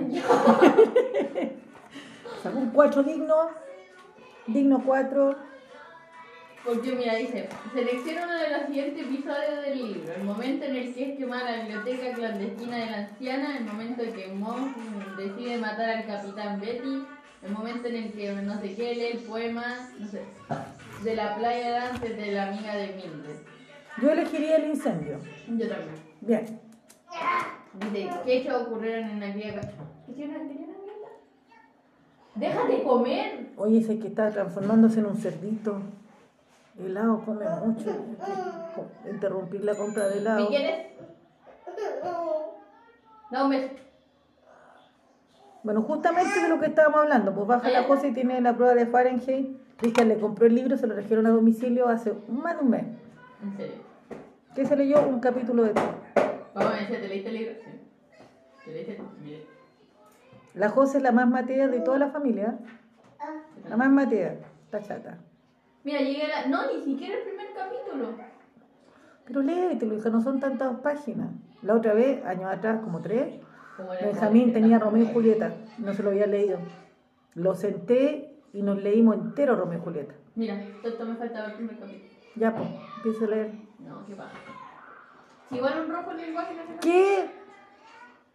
sacó 2.43 2.57
un 2.57 2.71
4 2.71 3.03
digno. 3.03 3.51
Digno 4.47 4.83
4. 4.83 5.35
Porque 6.65 6.93
mira, 6.93 7.17
dice, 7.17 7.47
selecciona 7.71 8.23
uno 8.23 8.33
de 8.33 8.49
los 8.49 8.65
siguientes 8.65 9.05
episodios 9.05 9.61
del 9.63 9.77
libro. 9.77 10.11
El 10.11 10.23
momento 10.23 10.65
en 10.65 10.75
el 10.75 10.95
que 10.95 11.11
es 11.11 11.17
quemada 11.19 11.51
la 11.51 11.65
biblioteca 11.65 12.13
clandestina 12.13 12.77
de 12.77 12.85
la 12.87 12.97
anciana, 12.97 13.57
el 13.57 13.65
momento 13.65 14.01
en 14.01 14.13
que 14.13 14.27
Monk 14.29 14.75
decide 15.17 15.59
matar 15.59 15.89
al 15.89 16.07
capitán 16.07 16.59
Betty, 16.59 17.05
el 17.43 17.51
momento 17.51 17.89
en 17.89 17.95
el 17.97 18.11
que 18.11 18.31
no 18.31 18.59
sé 18.59 18.75
qué 18.75 18.95
lee 18.95 19.17
el 19.17 19.19
poema, 19.19 19.87
no 19.99 20.07
sé, 20.07 20.23
de 21.03 21.15
la 21.15 21.35
playa 21.35 21.91
antes 21.91 22.17
de 22.17 22.31
la 22.31 22.47
amiga 22.47 22.75
de 22.75 22.87
Mildred. 22.87 23.52
Yo 24.01 24.11
elegiría 24.11 24.57
el 24.57 24.69
incendio. 24.69 25.19
Yo 25.47 25.67
también. 25.69 25.95
Bien. 26.21 26.59
Dice, 27.91 28.09
¿qué 28.25 28.37
hechos 28.37 28.63
ocurrieron 28.63 29.09
en 29.09 29.23
aquella... 29.23 29.61
¿Qué 30.05 30.11
hicieron 30.11 30.35
en 30.35 30.41
aquella 30.41 30.67
Navidad? 30.67 31.09
¡Deja 32.35 32.65
de 32.65 32.83
comer! 32.83 33.49
Oye, 33.57 33.79
ese 33.79 33.99
que 33.99 34.07
está 34.07 34.29
transformándose 34.29 34.99
en 34.99 35.05
un 35.07 35.17
cerdito. 35.17 35.81
Helado 36.79 37.21
come 37.23 37.45
mucho. 37.65 37.95
Interrumpir 39.09 39.63
la 39.63 39.75
compra 39.75 40.07
de 40.07 40.19
helado. 40.19 40.41
¿Me 40.41 40.47
quieres? 40.47 40.87
No, 43.31 43.49
beso. 43.49 43.73
Bueno, 45.63 45.81
justamente 45.83 46.41
de 46.41 46.49
lo 46.49 46.59
que 46.59 46.65
estábamos 46.67 46.99
hablando, 47.01 47.33
pues 47.33 47.47
baja 47.47 47.69
la 47.69 47.87
cosa 47.87 48.07
y 48.07 48.13
tiene 48.13 48.41
la 48.41 48.55
prueba 48.55 48.75
de 48.75 48.85
Fahrenheit. 48.85 49.57
Cristian 49.77 50.09
le 50.09 50.19
compró 50.19 50.45
el 50.45 50.55
libro, 50.55 50.77
se 50.77 50.87
lo 50.87 50.93
trajeron 50.93 51.25
a 51.25 51.29
domicilio 51.29 51.87
hace 51.87 52.13
más 52.27 52.57
de 52.57 52.63
un 52.63 52.69
mes. 52.69 52.85
En 53.43 53.57
serio. 53.57 53.75
¿Qué 54.55 54.65
se 54.65 54.75
leyó? 54.77 55.05
Un 55.05 55.19
capítulo 55.19 55.63
de 55.63 55.73
todo. 55.73 55.95
Vamos 56.53 56.73
a 56.73 56.77
decir, 56.77 57.01
¿te 57.01 57.07
leíste 57.09 57.29
el 57.29 57.35
libro? 57.35 57.53
Sí. 57.61 57.71
¿Te 58.63 58.71
leíste? 58.71 59.01
Mire. 59.21 59.45
La 60.53 60.69
José 60.69 60.97
es 60.97 61.03
la 61.03 61.11
más 61.11 61.27
matea 61.27 61.67
de 61.67 61.81
toda 61.81 61.99
la 61.99 62.09
familia. 62.09 62.57
La 63.67 63.75
más 63.75 63.89
matea. 63.89 64.37
Está 64.65 64.81
chata. 64.81 65.17
Mira, 65.83 65.99
llegué 65.99 66.23
a 66.23 66.27
la... 66.27 66.47
No, 66.47 66.71
ni 66.71 66.83
siquiera 66.83 67.17
el 67.17 67.23
primer 67.23 67.47
capítulo. 67.53 68.15
Pero 69.25 69.41
léetelo, 69.41 69.95
hija, 69.95 70.09
no 70.09 70.21
son 70.21 70.39
tantas 70.39 70.79
páginas. 70.79 71.29
La 71.61 71.75
otra 71.75 71.93
vez, 71.93 72.23
años 72.25 72.49
atrás, 72.49 72.79
como 72.81 73.01
tres, 73.01 73.41
Benjamín 74.01 74.53
tenía 74.53 74.79
Romeo 74.79 75.03
y 75.03 75.13
Julieta. 75.13 75.53
No 75.79 75.93
se 75.93 76.01
lo 76.01 76.11
había 76.11 76.27
leído. 76.27 76.59
Lo 77.33 77.55
senté 77.55 78.37
y 78.53 78.61
nos 78.61 78.81
leímos 78.81 79.15
entero 79.15 79.57
Romeo 79.57 79.79
y 79.79 79.81
Julieta. 79.81 80.13
Mira, 80.35 80.63
esto 80.83 81.05
me 81.05 81.15
faltaba 81.15 81.47
el 81.47 81.53
primer 81.55 81.79
capítulo. 81.79 82.12
Ya, 82.35 82.55
pues, 82.55 82.67
empieza 82.97 83.25
a 83.25 83.27
leer. 83.27 83.51
No, 83.79 84.05
qué 84.05 84.15
pasa. 84.15 84.31
Si 85.49 85.55
igual 85.55 85.81
un 85.85 85.91
rojo 85.93 86.11
el 86.11 86.17
lenguaje 86.17 86.55
no 86.55 86.73
se 86.73 86.79
¿Qué? 86.79 87.29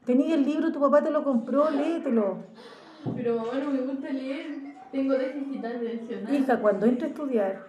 Tenía 0.05 0.35
el 0.35 0.45
libro, 0.45 0.73
tu 0.73 0.81
papá 0.81 1.03
te 1.03 1.11
lo 1.11 1.25
compró, 1.25 1.71
léetelo. 1.71 2.39
Pero 3.17 3.37
mamá 3.37 3.55
no 3.55 3.71
me 3.71 3.81
gusta 3.81 4.11
leer. 4.11 4.47
Tengo 4.93 5.15
déficit 5.15 5.65
atencional. 5.65 6.35
Hija, 6.35 6.61
cuando 6.61 6.87
entres 6.87 7.11
a 7.11 7.13
estudiar, 7.13 7.67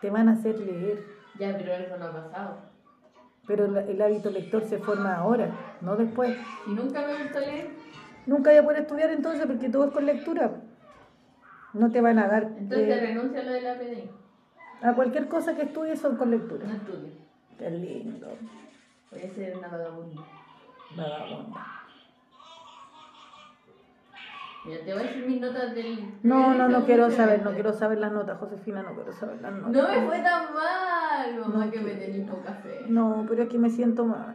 te 0.00 0.10
van 0.10 0.28
a 0.28 0.32
hacer 0.32 0.58
leer. 0.58 1.04
Ya, 1.38 1.56
pero 1.56 1.72
eso 1.72 1.96
no 1.96 2.04
ha 2.06 2.12
pasado. 2.12 2.56
Pero 3.46 3.64
el, 3.64 3.76
el 3.76 4.02
hábito 4.02 4.30
lector 4.30 4.62
se 4.64 4.78
forma 4.78 5.16
ahora, 5.16 5.78
no 5.80 5.96
después. 5.96 6.36
Si 6.64 6.72
nunca 6.72 7.06
me 7.06 7.22
gusta 7.22 7.40
leer, 7.40 7.70
Nunca 8.26 8.50
voy 8.50 8.58
a 8.58 8.64
poder 8.64 8.82
estudiar 8.82 9.10
entonces 9.10 9.46
porque 9.46 9.68
todo 9.68 9.86
es 9.86 9.92
con 9.92 10.06
lectura. 10.06 10.52
No 11.72 11.90
te 11.90 12.00
van 12.00 12.18
a 12.18 12.28
dar. 12.28 12.44
entonces 12.58 12.88
eh, 12.88 13.00
renuncia 13.00 13.40
a 13.40 13.44
lo 13.44 13.52
de 13.52 13.60
la 13.60 13.74
PDI. 13.76 14.10
A 14.82 14.94
cualquier 14.94 15.28
cosa 15.28 15.54
que 15.54 15.62
estudies 15.62 16.00
son 16.00 16.16
con 16.16 16.30
lectura. 16.30 16.66
No 16.66 16.74
estudio. 16.74 17.12
Qué 17.58 17.70
lindo. 17.70 18.28
Voy 19.10 19.22
a 19.22 19.30
ser 19.34 19.56
una 19.56 19.68
vagabunda. 19.68 20.22
Vagabunda. 20.96 21.66
Mira, 24.64 24.84
te 24.84 24.92
voy 24.92 25.02
a 25.02 25.06
decir 25.06 25.26
mis 25.26 25.40
notas 25.40 25.74
del. 25.74 26.14
No, 26.22 26.54
no, 26.54 26.68
no 26.68 26.84
quiero 26.84 27.10
saber, 27.10 27.42
no 27.42 27.52
quiero 27.52 27.72
saber 27.72 27.98
las 27.98 28.12
notas, 28.12 28.38
Josefina, 28.38 28.82
no 28.82 28.94
quiero 28.94 29.12
saber 29.12 29.40
las 29.40 29.52
notas. 29.54 29.72
No 29.72 29.88
me 29.88 30.06
fue 30.06 30.20
tan 30.20 30.52
mal, 30.52 31.40
mamá, 31.40 31.64
No 31.64 31.70
que 31.70 31.80
me 31.80 31.94
tenéis 31.94 32.28
poca 32.28 32.52
fe. 32.54 32.84
No, 32.88 33.24
pero 33.28 33.44
es 33.44 33.48
que 33.48 33.58
me 33.58 33.70
siento 33.70 34.04
mal. 34.04 34.34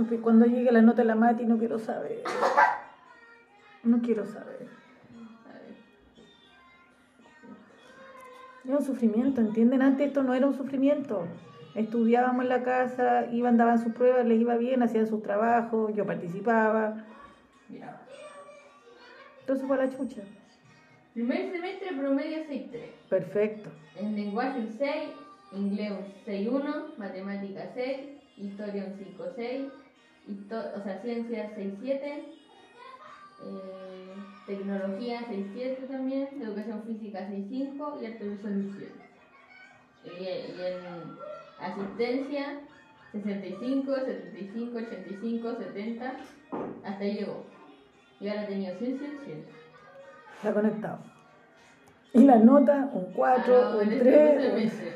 Cuando 0.22 0.46
llegue 0.46 0.72
la 0.72 0.80
nota 0.80 1.02
de 1.02 1.08
la 1.08 1.14
Mati 1.14 1.44
no 1.44 1.58
quiero 1.58 1.78
saber. 1.78 2.22
No 3.82 4.00
quiero 4.00 4.24
saber. 4.26 4.79
Es 8.64 8.70
un 8.70 8.82
sufrimiento, 8.82 9.40
¿entienden? 9.40 9.82
Antes 9.82 10.08
esto 10.08 10.22
no 10.22 10.34
era 10.34 10.46
un 10.46 10.54
sufrimiento. 10.56 11.26
Estudiábamos 11.74 12.42
en 12.44 12.48
la 12.48 12.62
casa, 12.62 13.26
iban, 13.32 13.56
daban 13.56 13.78
sus 13.82 13.92
pruebas, 13.92 14.26
les 14.26 14.40
iba 14.40 14.56
bien, 14.56 14.82
hacían 14.82 15.06
sus 15.06 15.22
trabajos, 15.22 15.94
yo 15.94 16.04
participaba. 16.04 17.04
Mira. 17.68 18.00
Entonces 19.40 19.66
fue 19.66 19.76
a 19.76 19.86
la 19.86 19.90
chucha. 19.96 20.22
Primer 21.14 21.50
semestre 21.50 21.88
promedio 21.98 22.38
6.3. 22.48 22.80
Perfecto. 23.08 23.70
En 23.96 24.14
lenguaje 24.14 24.60
un 24.60 24.68
6, 24.68 24.90
inglés 25.52 25.92
un 25.92 26.32
6.1, 26.32 26.96
matemática 26.98 27.70
6, 27.74 27.98
historia 28.36 28.84
un 28.86 28.94
5.6, 28.94 29.68
histo- 30.28 30.72
o 30.76 30.82
sea, 30.82 31.00
ciencias 31.02 31.52
6.7, 31.56 32.24
eh, 33.44 34.14
tecnología 34.46 35.20
6.7 35.30 35.88
también, 35.88 36.28
educación 36.40 36.82
física 36.86 37.28
6.5 37.30 38.02
y 38.02 38.06
arte 38.06 38.24
visual 38.28 38.52
un 38.54 38.74
7. 38.76 38.92
Y, 40.04 40.22
y 40.22 40.62
en 40.64 41.16
asistencia 41.60 42.60
65, 43.12 43.94
75, 43.94 44.78
85, 44.78 45.54
70, 45.56 46.14
hasta 46.84 47.04
ahí 47.04 47.14
llegó. 47.14 47.44
Y 48.20 48.28
ahora 48.28 48.44
he 48.44 48.46
tenido 48.46 48.76
100, 48.78 48.98
100, 48.98 49.10
100. 49.24 49.44
Está 50.36 50.54
conectado. 50.54 50.98
Y 52.12 52.24
la 52.24 52.36
nota, 52.36 52.90
un 52.92 53.12
4, 53.12 53.54
Ah, 53.56 53.70
no, 53.72 53.78
un 53.78 53.82
en 53.84 53.92
este 53.92 54.10
3. 54.10 54.42
semestre. 54.42 54.92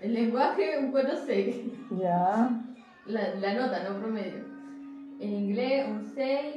El 0.00 0.14
lenguaje 0.14 0.78
un 0.78 0.92
4.6. 0.92 1.98
Ya. 2.00 2.50
La, 3.06 3.34
la 3.36 3.54
nota, 3.54 3.88
no 3.88 3.98
promedio. 3.98 4.44
En 5.20 5.32
inglés 5.32 5.86
un 5.88 6.12
6, 6.14 6.56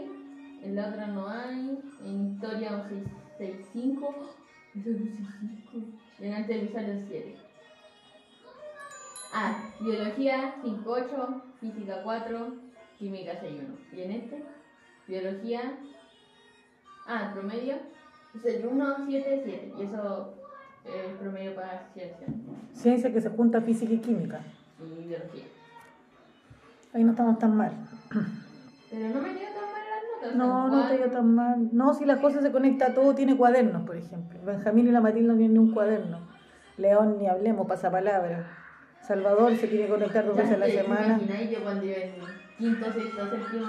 en 0.63 0.75
la 0.75 0.89
otra 0.89 1.07
no 1.07 1.27
hay, 1.27 1.79
en 2.05 2.33
historia 2.33 2.71
un 2.71 2.89
6, 2.89 3.03
6 3.37 3.67
5, 3.73 4.15
eso 4.75 4.89
es 4.89 4.95
un 4.95 5.15
6, 5.15 5.27
5, 5.71 5.87
y 6.19 6.25
en 6.25 6.33
arte 6.33 6.57
visual 6.59 6.85
un 6.89 7.05
7. 7.07 7.35
Ah, 9.33 9.71
biología 9.79 10.55
5, 10.63 10.83
8, 10.85 11.43
física 11.59 12.01
4, 12.03 12.53
química 12.97 13.37
6, 13.39 13.61
1. 13.93 13.99
Y 13.99 14.01
en 14.03 14.11
este, 14.11 14.43
biología, 15.07 15.77
ah, 17.07 17.31
promedio, 17.33 17.75
6, 18.41 18.65
1, 18.69 18.95
7, 19.07 19.41
7. 19.45 19.73
Y 19.77 19.83
eso 19.83 20.33
el 20.85 21.15
promedio 21.17 21.55
para 21.55 21.87
ciencia 21.93 22.27
Ciencia 22.73 23.11
que 23.11 23.21
se 23.21 23.29
junta 23.29 23.61
física 23.61 23.93
y 23.93 23.99
química. 23.99 24.41
y 24.79 25.07
biología. 25.07 25.43
Ahí 26.93 27.03
no 27.03 27.11
estamos 27.11 27.37
tan 27.37 27.55
mal. 27.55 27.73
Pero 28.89 29.09
no 29.09 29.21
me 29.21 29.35
quedo 29.35 29.58
tan 30.21 30.29
las. 30.29 30.37
No, 30.37 30.67
no 30.67 30.87
te 30.87 30.97
cuatro. 30.97 31.11
tan 31.17 31.35
mal. 31.35 31.69
No, 31.71 31.93
si 31.93 32.05
la 32.05 32.21
cosa 32.21 32.41
se 32.41 32.51
conecta 32.51 32.87
a 32.87 32.93
todo, 32.93 33.15
tiene 33.15 33.35
cuadernos, 33.37 33.83
por 33.83 33.95
ejemplo. 33.95 34.39
Benjamín 34.43 34.87
y 34.87 34.91
la 34.91 35.01
Matilde 35.01 35.27
no 35.27 35.35
tienen 35.35 35.53
ni 35.53 35.59
un 35.59 35.73
cuaderno. 35.73 36.19
León 36.77 37.17
ni 37.17 37.27
hablemos, 37.27 37.67
pasapalabra. 37.67 38.47
Salvador 39.01 39.55
se 39.55 39.67
tiene 39.67 39.85
que 39.85 39.91
conectar 39.91 40.25
dos 40.25 40.35
veces 40.35 40.53
a 40.53 40.57
la 40.57 40.65
¿Te 40.65 40.81
semana. 40.83 41.19
imaginas 41.19 41.49
yo 41.49 41.63
cuando 41.63 41.85
iba 41.85 41.97
en 41.97 42.15
quinto, 42.57 42.93
sexto, 42.93 43.29
séptimo 43.29 43.67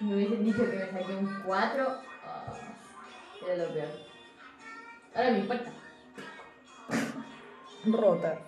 me 0.00 0.14
hubiesen 0.14 0.44
dicho 0.44 0.58
que 0.70 0.76
me 0.76 0.86
saqué 0.86 1.14
un 1.14 1.42
4? 1.44 1.86
era 3.46 3.56
lo 3.56 3.72
peor. 3.72 3.88
Ahora 5.14 5.30
me 5.30 5.38
importa. 5.38 5.70
Rota. 7.86 8.38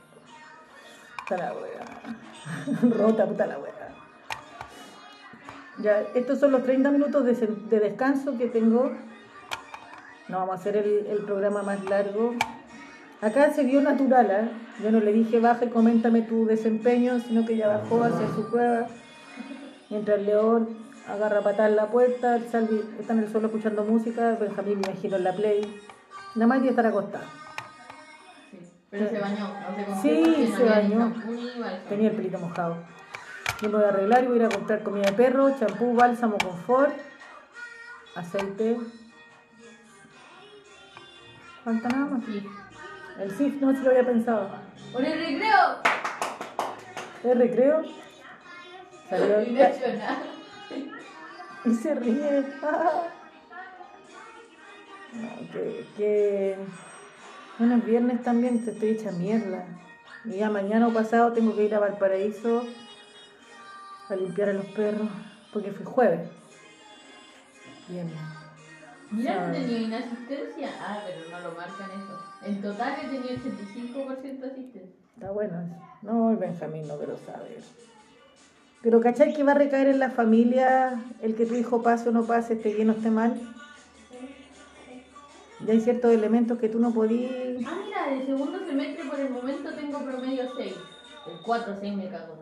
Puta 1.18 1.36
la 1.36 1.52
wea. 1.54 2.92
Rota, 2.96 3.26
puta 3.26 3.46
la 3.46 3.58
wea. 3.58 3.81
Ya, 5.78 6.02
estos 6.14 6.38
son 6.38 6.52
los 6.52 6.62
30 6.62 6.90
minutos 6.90 7.24
de, 7.24 7.35
de 7.35 7.80
descanso 7.80 8.37
que 8.37 8.46
tengo. 8.48 8.92
No 10.28 10.38
vamos 10.38 10.56
a 10.56 10.58
hacer 10.61 10.76
el, 10.76 11.06
el 11.06 11.18
programa 11.24 11.62
más 11.62 11.82
largo. 11.85 12.35
Acá 13.20 13.52
se 13.52 13.62
vio 13.64 13.80
natural, 13.80 14.30
¿eh? 14.30 14.50
Yo 14.82 14.90
no 14.90 15.00
le 15.00 15.12
dije 15.12 15.38
baja 15.38 15.64
y 15.64 15.68
coméntame 15.68 16.22
tu 16.22 16.46
desempeño, 16.46 17.20
sino 17.20 17.46
que 17.46 17.54
ella 17.54 17.68
bajó 17.68 18.02
a 18.02 18.08
hacer 18.08 18.28
su 18.35 18.50
prueba. 18.50 18.88
Mientras 19.90 20.18
el 20.18 20.26
León 20.26 20.68
agarra 21.06 21.38
a 21.38 21.42
patar 21.42 21.70
la 21.70 21.87
puerta, 21.87 22.37
el 22.37 22.48
Salvi 22.48 22.82
está 22.98 23.12
en 23.12 23.20
el 23.20 23.30
suelo 23.30 23.46
escuchando 23.48 23.85
música, 23.85 24.37
Benjamín 24.40 24.80
me 24.80 24.90
imagino 24.90 25.16
en 25.16 25.24
la 25.24 25.32
play. 25.32 25.80
Nada 26.35 26.46
más 26.46 26.62
que 26.62 26.70
estar 26.70 26.87
acostada. 26.87 27.24
Sí. 28.50 28.58
Pero 28.90 29.08
se 29.08 29.18
bañó, 29.18 29.48
no 29.48 29.76
sé 29.76 29.85
cómo. 29.85 30.02
Sí, 30.02 30.52
se 30.56 30.64
bañó. 30.64 31.14
Tenía 31.88 32.11
el 32.11 32.16
pelito 32.16 32.38
mojado. 32.38 32.76
Yo 33.62 33.68
me 33.68 33.77
voy 33.77 33.85
a 33.85 33.88
arreglar 33.90 34.25
y 34.25 34.27
voy 34.27 34.40
a 34.40 34.42
ir 34.42 34.46
a 34.46 34.48
comprar 34.48 34.83
comida 34.83 35.05
de 35.05 35.12
perro, 35.12 35.57
champú, 35.57 35.94
bálsamo, 35.94 36.37
confort, 36.37 36.92
aceite. 38.16 38.77
¿Falta 41.64 41.88
nada 41.88 42.07
más? 42.07 42.25
Sí. 42.25 42.44
El 43.20 43.31
SIF 43.31 43.61
no 43.61 43.72
se 43.72 43.83
lo 43.83 43.90
había 43.90 44.05
pensado. 44.05 44.51
¡Por 44.92 45.05
el 45.05 45.16
recreo! 45.16 45.77
¿El 47.22 47.38
recreo? 47.38 47.83
Salió 49.09 49.42
y 51.64 51.75
se 51.75 51.94
ríe. 51.94 52.44
No, 55.12 55.29
que, 55.53 55.87
que... 55.98 56.57
Bueno, 57.59 57.77
es 57.77 57.85
viernes 57.85 58.22
también, 58.22 58.64
te 58.64 58.70
estoy 58.70 58.88
hecha 58.88 59.12
mierda. 59.12 59.66
Y 60.25 60.38
ya 60.38 60.48
mañana 60.48 60.88
o 60.88 60.92
pasado 60.94 61.35
tengo 61.35 61.55
que 61.55 61.64
ir 61.64 61.75
a 61.75 61.81
Valparaíso 61.81 62.64
a 64.08 64.16
limpiar 64.16 64.48
a 64.50 64.52
los 64.52 64.66
perros, 64.66 65.08
porque 65.52 65.72
fue 65.72 65.84
jueves. 65.84 66.28
Viernes. 67.88 68.14
Mira, 69.10 69.44
Ah. 69.44 69.46
no 69.48 69.52
tenía 69.52 69.78
inasistencia. 69.78 70.70
Ah, 70.80 71.02
pero 71.06 71.30
no 71.30 71.48
lo 71.48 71.54
marcan 71.56 71.90
eso. 71.90 72.18
En 72.46 72.62
total 72.62 72.94
he 73.02 73.08
tenido 73.08 73.34
85% 73.34 74.46
de 74.46 74.52
asistencia. 74.52 74.92
Está 75.14 75.30
bueno 75.30 75.54
eso. 75.60 75.74
No, 76.02 76.30
el 76.30 76.36
Benjamín 76.38 76.88
no 76.88 76.96
quiero 76.96 77.18
saber. 77.18 77.58
Pero 78.82 79.00
¿cachai 79.00 79.32
que 79.34 79.44
va 79.44 79.52
a 79.52 79.56
recaer 79.56 79.88
en 79.88 79.98
la 80.00 80.10
familia 80.10 81.00
el 81.20 81.36
que 81.36 81.46
tu 81.46 81.54
hijo 81.54 81.82
pase 81.82 82.08
o 82.08 82.12
no 82.12 82.24
pase, 82.24 82.54
esté 82.54 82.72
bien 82.74 82.90
o 82.90 82.92
esté 82.94 83.10
mal? 83.10 83.34
Ya 85.64 85.72
hay 85.74 85.80
ciertos 85.80 86.10
elementos 86.12 86.58
que 86.58 86.68
tú 86.68 86.80
no 86.80 86.92
podías... 86.92 87.30
Ah, 87.64 87.78
mira, 87.84 88.06
de 88.18 88.26
segundo 88.26 88.58
semestre 88.66 89.04
por 89.04 89.20
el 89.20 89.30
momento 89.30 89.72
tengo 89.74 89.98
promedio 90.00 90.44
6. 90.56 90.74
El 91.28 91.40
4 91.44 91.76
6 91.80 91.94
me 91.94 92.08
cago. 92.08 92.41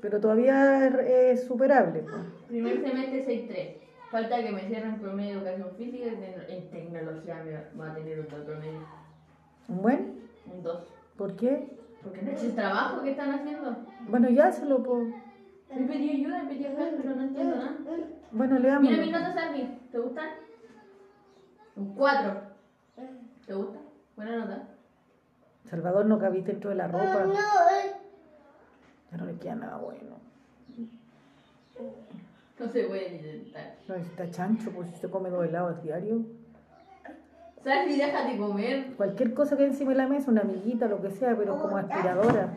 Pero 0.00 0.20
todavía 0.20 0.86
es, 0.86 0.94
es 1.40 1.46
superable. 1.46 2.00
pues. 2.00 2.14
Primer 2.48 2.80
semestre 2.82 3.26
6-3. 3.26 4.10
Falta 4.10 4.42
que 4.42 4.50
me 4.50 4.62
cierren 4.62 4.98
promedio 4.98 5.40
de 5.40 5.54
educación 5.54 5.76
física 5.76 6.06
y 6.06 6.52
en 6.52 6.70
tecnología 6.70 7.42
me 7.44 7.78
va- 7.80 7.92
a 7.92 7.94
tener 7.94 8.20
un 8.20 8.28
buen 8.28 8.44
promedio. 8.44 8.80
¿Un 9.68 9.82
buen? 9.82 10.20
Un 10.52 10.62
2. 10.62 10.92
¿Por 11.16 11.36
qué? 11.36 11.76
Porque 12.02 12.22
no 12.22 12.30
es 12.32 12.42
el 12.42 12.54
trabajo 12.54 13.02
que 13.02 13.10
están 13.10 13.30
haciendo. 13.32 13.76
Bueno, 14.08 14.30
ya 14.30 14.50
se 14.50 14.64
lo 14.66 14.82
puedo... 14.82 15.04
Me 15.72 15.86
pedí 15.86 16.10
ayuda, 16.10 16.42
me 16.42 16.48
pedí 16.50 16.66
ayuda, 16.66 16.88
pero 17.00 17.14
no 17.14 17.22
entiendo 17.22 17.56
nada. 17.56 17.76
Bueno, 18.32 18.58
leamos. 18.58 18.90
Mira 18.90 19.02
mis 19.02 19.12
notas, 19.12 19.34
Salvi. 19.34 19.78
¿Te 19.92 19.98
gustan? 19.98 20.28
Un 21.76 21.94
4. 21.94 22.32
¿Te 23.46 23.54
gusta? 23.54 23.78
Buena 24.16 24.36
nota. 24.38 24.62
Salvador 25.66 26.06
no 26.06 26.18
cabiste 26.18 26.50
dentro 26.52 26.70
de 26.70 26.76
la 26.76 26.88
ropa. 26.88 27.26
Ya 29.10 29.18
no 29.18 29.26
le 29.26 29.34
queda 29.34 29.54
nada 29.56 29.76
bueno. 29.76 30.16
No 32.58 32.68
se 32.68 32.84
puede 32.84 33.16
intentar. 33.16 33.74
No, 33.88 33.94
está 33.94 34.30
chancho, 34.30 34.70
pues 34.70 34.90
si 34.90 34.96
se 34.96 35.10
come 35.10 35.30
dos 35.30 35.46
helados 35.46 35.82
diario. 35.82 36.20
Salvi, 37.64 37.96
déjate 37.96 38.38
comer. 38.38 38.94
Cualquier 38.96 39.34
cosa 39.34 39.56
que 39.56 39.64
hay 39.64 39.70
encima 39.70 39.90
de 39.90 39.96
la 39.96 40.06
mesa, 40.06 40.30
una 40.30 40.42
amiguita, 40.42 40.86
lo 40.86 41.00
que 41.02 41.10
sea, 41.10 41.36
pero 41.36 41.58
como 41.60 41.76
aspiradora. 41.76 42.54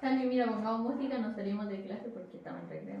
Salvi, 0.00 0.26
mira, 0.26 0.46
pongamos 0.46 0.94
música, 0.94 1.18
nos 1.18 1.34
salimos 1.34 1.68
de 1.68 1.82
clase 1.82 2.08
porque 2.08 2.38
estamos 2.38 2.62
en 2.62 2.68
recreo. 2.70 3.00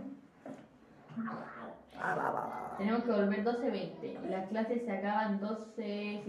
Ah, 2.02 2.14
va, 2.14 2.30
va, 2.30 2.30
va. 2.30 2.74
Tenemos 2.78 3.04
que 3.04 3.10
volver 3.10 3.44
12.20 3.44 4.26
y 4.26 4.28
las 4.30 4.48
clases 4.48 4.84
se 4.84 4.90
acaban 4.90 5.40
12.50. 5.40 6.24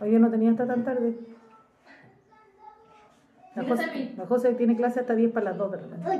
Hoy 0.00 0.10
día 0.10 0.18
no 0.18 0.30
tenía 0.30 0.50
hasta 0.50 0.66
tan 0.66 0.84
tarde. 0.84 1.16
La 3.54 3.62
José, 3.64 3.86
Sammy. 3.86 4.14
la 4.16 4.26
José 4.26 4.54
tiene 4.54 4.76
clase 4.76 5.00
hasta 5.00 5.14
10 5.14 5.32
para 5.32 5.44
las 5.50 5.58
2 5.58 5.70
de 5.72 5.76
la 5.80 5.86
mañana. 5.86 6.10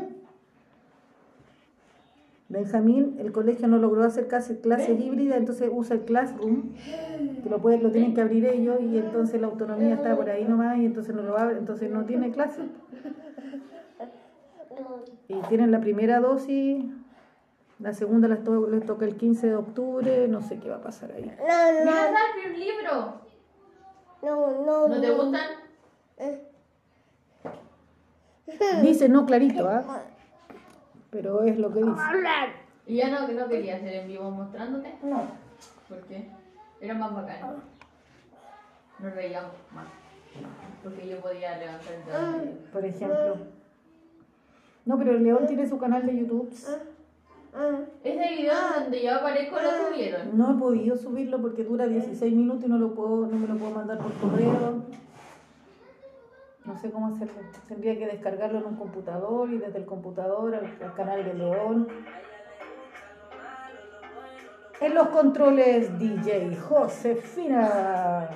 Benjamín, 2.49 3.16
el 3.18 3.33
colegio 3.33 3.66
no 3.66 3.79
logró 3.79 4.05
hacer 4.05 4.29
clase, 4.29 4.61
clase 4.61 4.92
híbrida, 4.92 5.37
entonces 5.37 5.68
usa 5.73 5.97
el 5.97 6.03
Classroom, 6.03 6.75
que 7.42 7.49
lo, 7.51 7.59
pueden, 7.59 7.83
lo 7.83 7.90
tienen 7.90 8.14
que 8.14 8.20
abrir 8.20 8.44
ellos 8.47 8.77
y 8.83 8.99
entonces 8.99 9.40
la 9.40 9.47
autonomía 9.49 9.94
está 9.94 10.14
por 10.14 10.29
ahí 10.31 10.44
nomás 10.44 10.77
y 10.79 10.85
entonces 10.85 11.14
no 11.14 11.23
lo 11.23 11.37
abre, 11.38 11.57
entonces 11.57 11.90
no 11.90 12.05
tiene 12.05 12.31
clase. 12.31 12.61
Y 15.29 15.35
tienen 15.49 15.70
la 15.73 15.81
primera 15.81 16.20
dosis, 16.20 16.85
la 17.81 17.94
segunda 17.94 18.29
les, 18.29 18.44
to- 18.44 18.68
les 18.68 18.85
toca 18.85 19.07
el 19.07 19.16
15 19.16 19.47
de 19.49 19.55
octubre, 19.57 20.29
no 20.29 20.42
sé 20.42 20.59
qué 20.59 20.68
va 20.68 20.77
a 20.77 20.81
pasar 20.83 21.12
ahí. 21.12 21.23
Mira, 21.81 22.03
Salvi, 22.12 22.53
un 22.55 22.61
libro. 22.61 23.14
¿No 24.88 25.01
te 25.01 25.11
gustan? 25.11 25.47
Dice 28.83 29.09
no 29.09 29.26
clarito, 29.26 29.68
¿ah? 29.68 30.02
Pero 31.11 31.42
es 31.44 31.59
lo 31.59 31.72
que 31.72 31.80
dice. 31.80 32.02
Y 32.87 32.96
ya 32.96 33.09
no, 33.09 33.28
no 33.28 33.48
quería 33.48 33.76
hacer 33.76 33.94
en 33.94 34.09
vivo 34.09 34.30
mostrándote. 34.30 34.94
No. 35.02 35.22
¿Por 35.88 36.00
qué? 36.02 36.28
Era 36.80 36.94
más 36.94 37.14
bacán. 37.14 37.57
Nos 38.98 39.14
reíamos 39.14 39.52
más. 39.74 39.87
Porque 40.83 41.09
yo 41.09 41.18
podía 41.20 41.57
levantar 41.59 41.92
el 41.94 42.04
dedo. 42.04 42.70
Por 42.72 42.85
ejemplo. 42.85 43.37
No, 44.85 44.98
pero 44.98 45.12
el 45.12 45.24
León 45.24 45.46
tiene 45.46 45.66
su 45.66 45.78
canal 45.78 46.04
de 46.04 46.18
YouTube. 46.18 46.50
Ese 48.02 48.35
video 48.35 48.54
donde 48.80 49.02
yo 49.02 49.14
aparezco 49.14 49.57
lo 49.61 49.88
subieron. 49.88 50.37
No 50.37 50.52
he 50.52 50.59
podido 50.59 50.96
subirlo 50.96 51.40
porque 51.40 51.64
dura 51.64 51.87
16 51.87 52.35
minutos 52.35 52.64
y 52.64 52.68
no 52.68 52.78
lo 52.78 52.94
puedo, 52.94 53.26
no 53.26 53.38
me 53.38 53.46
lo 53.46 53.57
puedo 53.57 53.70
mandar 53.70 53.98
por 53.98 54.12
correo. 54.14 54.83
No 56.64 56.79
sé 56.79 56.90
cómo 56.90 57.09
hacerlo. 57.09 57.35
Tendría 57.68 57.98
que 57.98 58.07
descargarlo 58.07 58.59
en 58.59 58.66
un 58.66 58.77
computador 58.77 59.50
y 59.50 59.59
desde 59.59 59.79
el 59.79 59.85
computador 59.87 60.55
al, 60.55 60.64
al 60.83 60.94
canal 60.94 61.24
de 61.24 61.35
León. 61.35 61.88
En 64.81 64.94
los 64.94 65.09
controles 65.09 65.98
DJ 65.98 66.56
Josefina. 66.56 68.29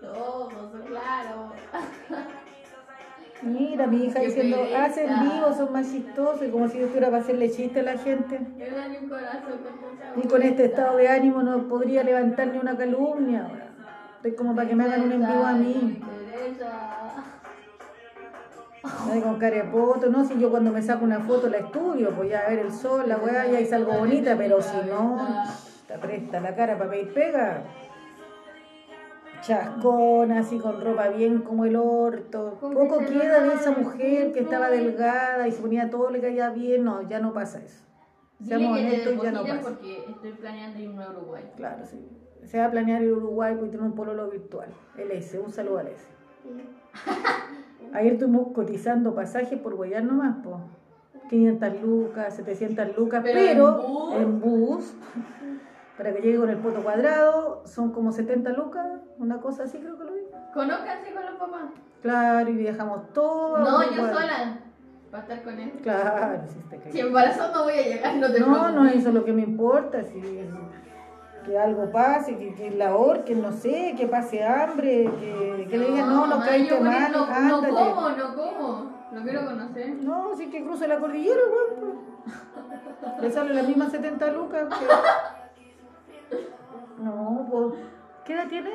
Todo, 0.00 0.48
claro. 0.86 1.52
Mira, 3.42 3.86
mi 3.86 4.04
hija 4.04 4.20
Qué 4.20 4.26
diciendo, 4.26 4.56
pereza. 4.56 4.84
hacen 4.84 5.08
vivo, 5.20 5.52
son 5.54 5.72
más 5.72 5.90
chistosos, 5.90 6.46
y 6.46 6.50
como 6.50 6.68
si 6.68 6.78
yo 6.78 6.84
estuviera 6.84 7.10
para 7.10 7.22
hacerle 7.22 7.50
chiste 7.50 7.80
a 7.80 7.82
la 7.82 7.98
gente. 7.98 8.38
Un 8.38 9.08
corazón 9.08 9.60
con 10.14 10.22
Y 10.24 10.28
con 10.28 10.42
este 10.42 10.64
estado 10.66 10.96
de 10.96 11.08
ánimo 11.08 11.42
no 11.42 11.68
podría 11.68 12.02
levantar 12.02 12.48
ni 12.48 12.58
una 12.58 12.76
calumnia. 12.76 13.48
Estoy 14.16 14.34
como 14.34 14.54
para 14.54 14.68
que 14.68 14.74
me 14.74 14.84
hagan 14.84 15.02
un 15.02 15.12
en 15.12 15.26
vivo 15.26 15.44
a 15.44 15.52
mí. 15.52 16.00
Ay, 19.10 19.20
con 19.20 19.38
carepoto, 19.38 20.08
no, 20.10 20.24
si 20.24 20.38
yo 20.38 20.50
cuando 20.50 20.70
me 20.72 20.82
saco 20.82 21.04
una 21.04 21.20
foto 21.20 21.48
la 21.48 21.58
estudio, 21.58 22.10
pues 22.10 22.30
ya 22.30 22.40
a 22.40 22.50
ver 22.50 22.60
el 22.60 22.72
sol, 22.72 23.08
la 23.08 23.18
weá, 23.18 23.46
y 23.46 23.56
ahí 23.56 23.66
salgo 23.66 23.92
bonita, 23.92 24.36
pero 24.36 24.60
si 24.62 24.76
no, 24.88 25.18
te 25.86 25.98
presta 25.98 26.40
la 26.40 26.54
cara 26.54 26.78
para 26.78 26.90
pedir 26.90 27.12
pega. 27.12 27.62
Chascona, 29.42 30.40
así 30.40 30.58
con 30.58 30.80
ropa 30.80 31.08
bien 31.08 31.42
como 31.42 31.66
el 31.66 31.76
orto. 31.76 32.56
Poco 32.60 32.98
queda 33.00 33.42
de 33.42 33.54
esa 33.54 33.72
mujer 33.72 34.32
que 34.32 34.40
estaba 34.40 34.70
delgada 34.70 35.46
y 35.46 35.52
se 35.52 35.60
ponía 35.60 35.90
todo, 35.90 36.10
le 36.10 36.20
caía 36.22 36.48
bien. 36.48 36.82
No, 36.84 37.02
ya 37.02 37.20
no 37.20 37.34
pasa 37.34 37.58
eso. 37.62 37.84
Dile 38.38 38.58
Seamos 38.58 38.78
que 38.78 38.84
honestos, 38.86 39.22
ya 39.22 39.32
no 39.32 39.42
pasa. 39.42 39.60
porque 39.60 40.04
estoy 40.08 40.32
planeando 40.32 40.78
irme 40.80 41.04
a 41.04 41.10
Uruguay. 41.10 41.44
Claro, 41.56 41.84
sí. 41.84 42.08
se 42.44 42.58
va 42.58 42.66
a 42.66 42.70
planear 42.70 43.02
el 43.02 43.12
Uruguay 43.12 43.54
porque 43.54 43.70
tiene 43.70 43.84
un 43.84 43.94
pololo 43.94 44.30
virtual. 44.30 44.68
El 44.96 45.10
S, 45.10 45.38
un 45.38 45.52
saludo 45.52 45.78
al 45.78 45.88
S. 45.88 46.06
Ayer 47.92 48.14
estuvimos 48.14 48.48
cotizando 48.52 49.14
pasajes 49.14 49.58
por 49.58 49.74
Guayar 49.76 50.04
nomás, 50.04 50.36
po. 50.42 50.60
500 51.30 51.82
lucas, 51.82 52.34
700 52.36 52.96
lucas, 52.96 53.22
Pero 53.24 53.38
pero, 53.38 54.12
en 54.14 54.22
en 54.22 54.40
bus, 54.40 54.94
para 55.96 56.12
que 56.12 56.20
llegue 56.20 56.38
con 56.38 56.50
el 56.50 56.58
poto 56.58 56.82
cuadrado, 56.82 57.62
son 57.66 57.92
como 57.92 58.12
70 58.12 58.50
lucas, 58.50 58.86
una 59.18 59.40
cosa 59.40 59.64
así 59.64 59.78
creo 59.78 59.96
que 59.98 60.04
lo 60.04 60.12
vi. 60.12 60.20
Conózcanse 60.52 61.12
con 61.12 61.24
los 61.24 61.34
papás. 61.36 61.62
Claro, 62.02 62.50
y 62.50 62.54
viajamos 62.56 63.12
todos. 63.14 63.60
No, 63.60 63.82
yo 63.90 64.06
sola. 64.06 64.58
Para 65.10 65.22
estar 65.22 65.42
con 65.44 65.58
él. 65.58 65.72
Claro, 65.82 66.42
sí, 66.48 66.58
está 66.58 66.76
Si 66.84 66.90
claro. 66.90 67.06
embarazada 67.08 67.52
no 67.54 67.64
voy 67.64 67.72
a 67.74 67.82
llegar, 67.82 68.16
no 68.16 68.30
te 68.32 68.40
No, 68.40 68.46
preocupes. 68.46 68.74
no, 68.74 68.84
eso 68.86 69.08
es 69.08 69.14
lo 69.14 69.24
que 69.24 69.32
me 69.32 69.42
importa, 69.42 70.02
si 70.04 70.20
que 71.44 71.58
algo 71.58 71.90
pase, 71.90 72.36
que, 72.38 72.54
que 72.54 72.70
la 72.70 72.92
que 73.24 73.34
no 73.34 73.52
sé, 73.52 73.94
que 73.96 74.06
pase 74.06 74.42
hambre, 74.44 75.10
que, 75.20 75.66
que 75.68 75.78
le 75.78 75.86
digan, 75.86 76.08
no, 76.08 76.26
no 76.26 76.40
caíste 76.40 76.80
mal, 76.80 77.12
no, 77.12 77.26
no 77.26 77.60
como, 77.68 78.10
no 78.10 78.34
como. 78.34 78.94
Lo 79.12 79.22
quiero 79.22 79.44
conocer. 79.44 79.94
No, 80.02 80.34
sí 80.36 80.50
que 80.50 80.64
cruce 80.64 80.88
la 80.88 80.98
cordillera, 80.98 81.40
weón. 81.50 81.98
pues. 82.24 83.22
Le 83.22 83.30
sale 83.30 83.54
las 83.54 83.68
mismas 83.68 83.92
70 83.92 84.26
lucas. 84.32 84.66
que- 84.68 84.86
No, 87.02 87.46
pues. 87.50 87.74
¿Qué 88.24 88.32
edad 88.34 88.48
tienes? 88.48 88.74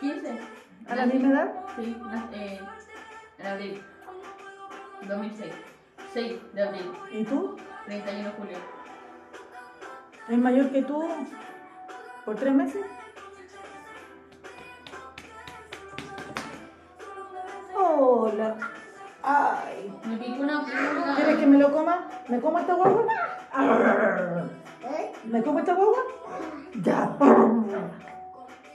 15. 0.00 0.40
¿A 0.88 0.96
la 0.96 1.06
misma 1.06 1.30
edad? 1.30 1.54
Sí, 1.76 1.96
eh, 2.32 2.60
en 3.38 3.46
abril. 3.46 3.82
2006. 5.06 5.52
6 6.14 6.54
de 6.54 6.62
abril. 6.62 6.90
¿Y 7.12 7.24
tú? 7.24 7.56
31 7.86 8.24
de 8.30 8.34
julio. 8.36 8.58
¿Es 10.28 10.38
mayor 10.38 10.70
que 10.70 10.82
tú 10.82 11.02
por 12.28 12.36
tres 12.36 12.52
meses? 12.52 12.84
Hola. 17.74 18.54
Ay. 19.22 19.98
Me 20.04 20.16
picó 20.18 20.42
una 20.42 20.60
pulga. 20.60 21.14
¿Quieres 21.16 21.36
que 21.38 21.46
me 21.46 21.56
lo 21.56 21.72
coma? 21.72 22.06
¿Me 22.28 22.38
como 22.38 22.58
esta 22.58 22.74
guagua? 22.74 23.06
¿Me 25.24 25.42
como 25.42 25.58
esta 25.58 25.72
guagua? 25.72 26.02
Ya. 26.82 27.16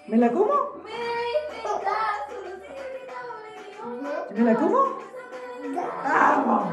¿Me 0.08 0.18
la 0.18 0.32
como? 0.32 0.54
¿Me 4.32 4.42
la 4.42 4.56
como? 4.56 4.98
Ah. 6.04 6.66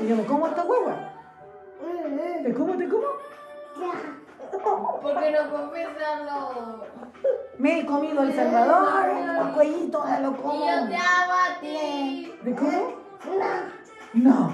¿Y 0.00 0.08
yo 0.08 0.16
me 0.16 0.24
como 0.24 0.48
esta 0.48 0.62
guagua? 0.64 0.96
¿Te 2.42 2.52
como, 2.52 2.76
te 2.76 2.88
como? 2.88 3.06
¿Por 4.60 5.20
qué 5.20 5.30
no 5.30 5.50
confesarlo? 5.50 6.84
Me 7.58 7.80
he 7.80 7.86
comido 7.86 8.22
El 8.22 8.34
Salvador, 8.34 9.08
el 9.40 9.52
cuellito, 9.52 10.04
me 10.04 10.20
lo 10.20 10.30
Y 10.30 10.34
como. 10.34 10.66
yo 10.66 10.88
te 10.88 10.96
amo 10.96 11.32
a 11.32 11.60
ti. 11.60 12.34
¿Me 12.42 12.54
como? 12.54 12.92
No. 14.14 14.52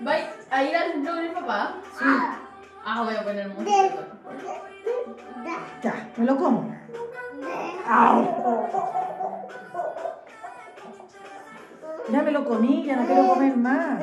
¿Vais 0.00 0.26
a 0.50 0.64
ir 0.64 0.76
al 0.76 0.92
centro 0.92 1.14
con 1.14 1.24
el 1.24 1.32
papá? 1.32 1.74
Sí. 1.98 2.04
Ah, 2.84 3.02
voy 3.04 3.14
a 3.14 3.22
poner 3.22 3.48
música. 3.48 3.94
Ya, 5.82 6.08
me 6.16 6.24
lo 6.26 6.36
como. 6.36 6.74
Au. 7.88 8.26
Ya 12.10 12.22
me 12.22 12.30
lo 12.32 12.44
comí, 12.44 12.84
ya 12.84 12.96
no 12.96 13.06
quiero 13.06 13.28
comer 13.28 13.56
más. 13.56 14.02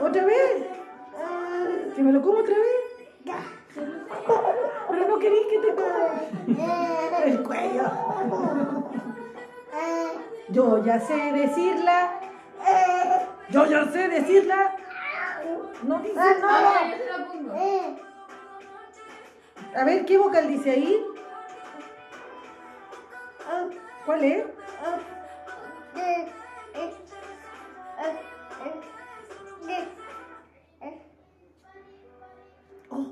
¿Otra 0.00 0.24
vez? 0.24 0.66
¿Que 1.94 2.02
me 2.02 2.12
lo 2.12 2.22
como 2.22 2.38
otra 2.38 2.54
vez? 2.54 2.75
Ya 10.86 11.00
sé 11.00 11.32
decirla. 11.32 12.20
Yo 13.50 13.66
ya 13.66 13.84
sé 13.86 14.08
decirla. 14.08 14.76
No 15.82 15.98
dice 15.98 16.14
Ah, 16.18 16.34
nada. 16.40 16.80
A 19.76 19.84
ver, 19.84 20.04
¿qué 20.06 20.16
vocal 20.16 20.48
dice 20.48 20.70
ahí? 20.70 21.04
¿Cuál 24.04 24.24
es? 24.24 24.44
Oh, 32.90 33.06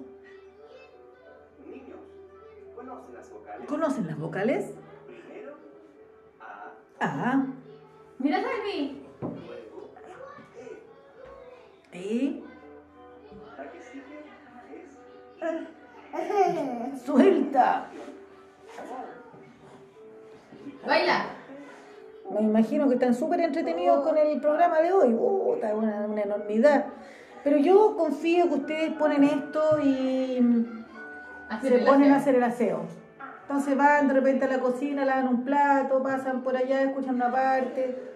¿conocen 3.68 4.06
las 4.06 4.18
vocales? 4.18 4.73
Que 22.94 23.04
están 23.04 23.14
súper 23.14 23.40
entretenidos 23.40 24.04
con 24.04 24.16
el 24.16 24.40
programa 24.40 24.80
de 24.80 24.92
hoy. 24.92 25.14
Uh, 25.14 25.54
está 25.54 25.74
una, 25.74 26.06
una 26.06 26.22
enormidad. 26.22 26.86
Pero 27.42 27.58
yo 27.58 27.96
confío 27.96 28.48
que 28.48 28.54
ustedes 28.54 28.92
ponen 28.92 29.24
esto 29.24 29.80
y 29.82 30.76
se 31.60 31.78
ponen 31.78 32.12
a 32.12 32.16
hacer 32.16 32.36
el 32.36 32.42
aseo. 32.44 32.82
Entonces 33.42 33.76
van 33.76 34.08
de 34.08 34.14
repente 34.14 34.44
a 34.46 34.48
la 34.48 34.60
cocina, 34.60 35.04
lavan 35.04 35.28
un 35.28 35.44
plato, 35.44 36.02
pasan 36.02 36.42
por 36.42 36.56
allá, 36.56 36.82
escuchan 36.82 37.16
una 37.16 37.30
parte. 37.30 38.14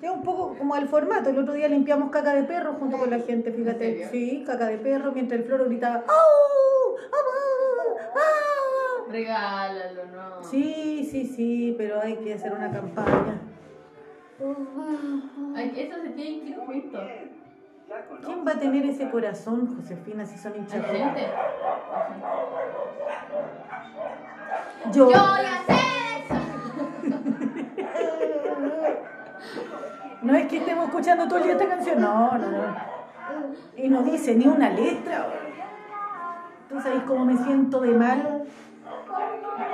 Que 0.00 0.06
es 0.06 0.12
un 0.12 0.22
poco 0.22 0.56
como 0.58 0.76
el 0.76 0.88
formato. 0.88 1.30
El 1.30 1.38
otro 1.38 1.54
día 1.54 1.68
limpiamos 1.68 2.10
caca 2.10 2.34
de 2.34 2.42
perro 2.42 2.74
junto 2.74 2.98
con 2.98 3.08
la 3.10 3.20
gente, 3.20 3.52
fíjate. 3.52 4.08
Sí, 4.10 4.42
caca 4.44 4.66
de 4.66 4.78
perro, 4.78 5.12
mientras 5.12 5.40
el 5.40 5.46
floro 5.46 5.66
gritaba 5.66 6.04
¡Oh! 6.08 6.96
¡Ah! 7.12 8.12
¡Ah! 8.16 9.10
Regálalo, 9.10 10.04
no. 10.06 10.42
Sí, 10.42 11.08
sí, 11.10 11.24
sí, 11.26 11.74
pero 11.78 12.00
hay 12.02 12.16
que 12.16 12.34
hacer 12.34 12.52
una 12.52 12.70
campaña. 12.70 13.53
Eso 14.38 16.02
se 16.02 16.08
tiene 16.10 16.40
que 16.40 16.48
ir 16.48 16.56
conocen 16.56 17.44
¿Quién 18.24 18.46
va 18.46 18.52
a 18.52 18.58
tener 18.58 18.84
ese 18.86 19.10
corazón, 19.10 19.76
Josefina, 19.76 20.24
si 20.24 20.38
son 20.38 20.56
hinchas? 20.56 20.82
Yo. 24.92 25.10
Yo 25.10 25.10
ya. 25.10 25.64
No 30.22 30.34
es 30.34 30.46
que 30.46 30.56
estemos 30.56 30.86
escuchando 30.86 31.28
todo 31.28 31.36
el 31.38 31.44
día 31.44 31.52
esta 31.52 31.68
canción, 31.68 32.00
no, 32.00 32.38
no, 32.38 32.50
no. 32.50 32.76
Y 33.76 33.88
no 33.90 34.02
dice 34.02 34.34
ni 34.34 34.46
una 34.46 34.70
letra. 34.70 35.26
¿Tú 36.68 36.80
sabes 36.80 37.02
cómo 37.02 37.26
me 37.26 37.36
siento 37.36 37.80
de 37.80 37.90
mal? 37.90 38.44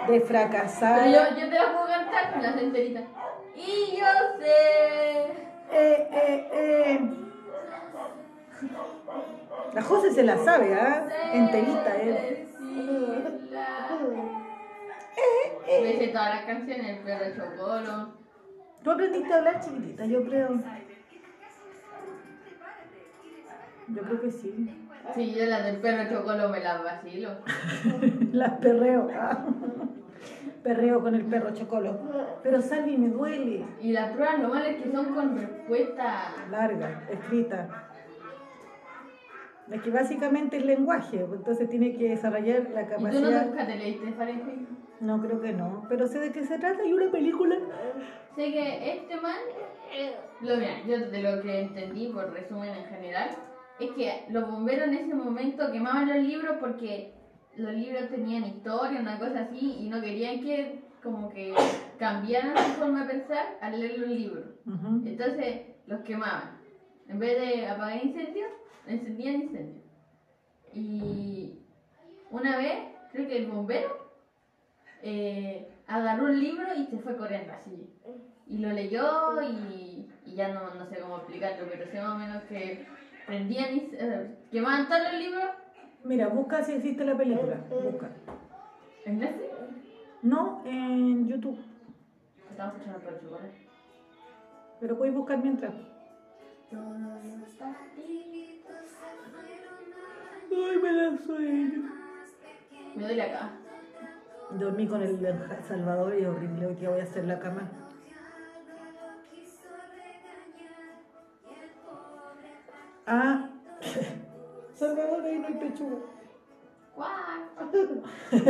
De 0.08 0.20
fracasar. 0.20 1.04
Pero 1.04 1.30
yo, 1.30 1.36
yo 1.38 1.48
te 1.48 1.54
la 1.54 1.72
puedo 1.72 1.86
cantar 1.86 2.32
con 2.32 2.42
la 2.42 2.52
centerita. 2.52 3.00
Y 3.56 3.96
yo 3.96 4.06
sé. 4.38 5.40
Eh, 5.72 6.08
eh, 6.12 6.48
eh. 6.52 7.10
La 9.72 9.82
José 9.82 10.10
se 10.12 10.22
la 10.24 10.36
sabe, 10.38 10.74
¿ah? 10.74 11.06
Enterita, 11.32 11.96
¿eh? 11.96 12.46
Me 15.82 15.98
sé 15.98 16.08
todas 16.08 16.34
las 16.34 16.44
canciones, 16.44 16.98
el 16.98 17.04
perro 17.04 17.36
chocolo. 17.36 18.12
Tú 18.82 18.90
aprendiste 18.90 19.32
a 19.32 19.36
hablar 19.36 19.60
chiquitita, 19.60 20.04
yo 20.06 20.24
creo. 20.24 20.60
Yo 23.88 24.02
creo 24.02 24.20
que 24.20 24.30
sí. 24.30 24.70
Sí, 25.14 25.34
yo 25.34 25.44
las 25.46 25.64
del 25.64 25.76
perro 25.76 26.08
chocolo 26.10 26.48
me 26.48 26.60
las 26.60 26.82
vacilo. 26.82 27.30
Las 28.32 28.52
perreo. 28.58 29.08
Perreo 30.62 31.00
con 31.00 31.14
el 31.14 31.24
perro 31.24 31.52
chocolo. 31.54 31.98
Pero 32.42 32.60
Salvi 32.60 32.96
me 32.96 33.08
duele. 33.08 33.64
Y 33.80 33.92
las 33.92 34.12
pruebas 34.12 34.40
lo 34.40 34.48
malo 34.48 34.66
es 34.66 34.82
que 34.82 34.92
son 34.92 35.14
con 35.14 35.38
respuesta. 35.38 36.34
Larga, 36.50 37.08
escrita. 37.10 37.86
Es 39.70 39.82
que 39.82 39.90
básicamente 39.90 40.56
es 40.56 40.64
lenguaje, 40.64 41.20
entonces 41.20 41.68
tiene 41.68 41.96
que 41.96 42.08
desarrollar 42.08 42.68
la 42.74 42.82
¿Y 42.82 42.84
tú 42.86 42.90
no 42.90 42.96
capacidad. 42.96 43.46
nunca 43.46 43.66
te 43.66 43.76
leíste 43.76 44.12
Fahrenheit? 44.12 44.68
No, 44.98 45.22
creo 45.22 45.40
que 45.40 45.52
no. 45.52 45.86
Pero 45.88 46.06
sé 46.08 46.18
de 46.18 46.32
qué 46.32 46.42
se 46.44 46.58
trata. 46.58 46.82
Hay 46.82 46.92
una 46.92 47.10
película. 47.10 47.56
Sé 48.34 48.52
que 48.52 48.96
este 48.96 49.16
man, 49.20 49.36
lo, 50.40 50.56
mira, 50.56 50.82
yo 50.86 50.98
de 51.10 51.22
lo 51.22 51.40
que 51.40 51.60
entendí 51.60 52.08
por 52.08 52.32
resumen 52.32 52.70
en 52.70 52.84
general, 52.86 53.30
es 53.78 53.90
que 53.92 54.24
los 54.28 54.50
bomberos 54.50 54.88
en 54.88 54.94
ese 54.94 55.14
momento 55.14 55.70
quemaban 55.72 56.08
los 56.08 56.18
libros 56.18 56.56
porque 56.60 57.14
los 57.60 57.74
libros 57.74 58.08
tenían 58.10 58.44
historia, 58.44 59.00
una 59.00 59.18
cosa 59.18 59.40
así, 59.40 59.76
y 59.80 59.88
no 59.88 60.00
querían 60.00 60.40
que 60.40 60.80
como 61.02 61.30
que 61.30 61.54
cambiaran 61.98 62.56
su 62.56 62.80
forma 62.80 63.04
de 63.04 63.14
pensar 63.14 63.58
al 63.60 63.80
leer 63.80 63.98
los 63.98 64.10
libros. 64.10 64.44
Ujú. 64.66 65.02
Entonces 65.06 65.62
los 65.86 66.00
quemaban. 66.00 66.58
En 67.08 67.18
vez 67.18 67.40
de 67.40 67.66
apagar 67.66 68.04
incendios, 68.04 68.50
encendían 68.86 69.42
incendios. 69.42 69.84
Y 70.72 71.58
una 72.30 72.58
vez, 72.58 72.78
creo 73.12 73.26
que 73.26 73.38
el 73.38 73.46
bombero 73.46 74.10
eh, 75.02 75.68
agarró 75.86 76.26
un 76.26 76.38
libro 76.38 76.66
y 76.76 76.86
se 76.86 76.98
fue 76.98 77.16
corriendo 77.16 77.52
así. 77.52 77.90
Y 78.46 78.58
lo 78.58 78.70
leyó 78.70 79.40
y, 79.42 80.08
y 80.26 80.34
ya 80.34 80.52
no, 80.52 80.74
no 80.74 80.86
sé 80.86 81.00
cómo 81.00 81.16
explicarlo, 81.18 81.66
pero 81.70 81.90
sé 81.90 82.00
más 82.00 82.14
o 82.14 82.18
menos 82.18 82.42
que 82.44 82.86
prendían 83.26 83.68
eh, 83.92 84.36
quemaban 84.50 84.88
todos 84.88 85.02
los 85.04 85.20
libros 85.20 85.44
Mira, 86.04 86.28
busca 86.28 86.62
si 86.62 86.72
existe 86.72 87.04
la 87.04 87.16
película. 87.16 87.56
Busca. 87.68 88.08
en 89.04 89.18
Netflix. 89.18 89.50
No, 90.22 90.62
en 90.64 91.28
YouTube. 91.28 91.58
Estamos 92.50 92.74
escuchando 92.74 93.00
por 93.00 93.12
el 93.14 93.20
chocolate. 93.20 93.68
Pero 94.80 94.98
puedes 94.98 95.14
buscar 95.14 95.38
mientras. 95.42 95.72
Ay, 100.52 100.78
me 100.82 100.94
da 100.94 101.18
sueño. 101.18 101.90
Me 102.96 103.02
duele 103.02 103.22
acá. 103.22 103.50
Dormí 104.58 104.86
con 104.86 105.02
el 105.02 105.18
Salvador 105.68 106.18
y 106.18 106.24
horrible. 106.24 106.66
Hoy 106.66 106.74
día 106.74 106.90
voy 106.90 107.00
a 107.00 107.04
hacer 107.04 107.24
la 107.24 107.38
cama. 107.38 107.70
Ah, 113.06 113.48
Salvador, 114.80 115.22
ahí 115.26 115.38
no 115.38 115.46
hay 115.46 115.54
pechuga. 115.54 115.96
¡Guau! 116.96 117.10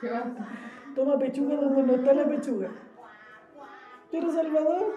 ¿Qué 0.00 0.08
pasa? 0.08 0.34
Toma 0.94 1.18
pechuga 1.18 1.56
donde 1.56 1.82
no 1.82 1.94
está 1.94 2.12
la 2.12 2.26
pechuga. 2.28 2.68
Pero 4.10 4.30
Salvador, 4.30 4.94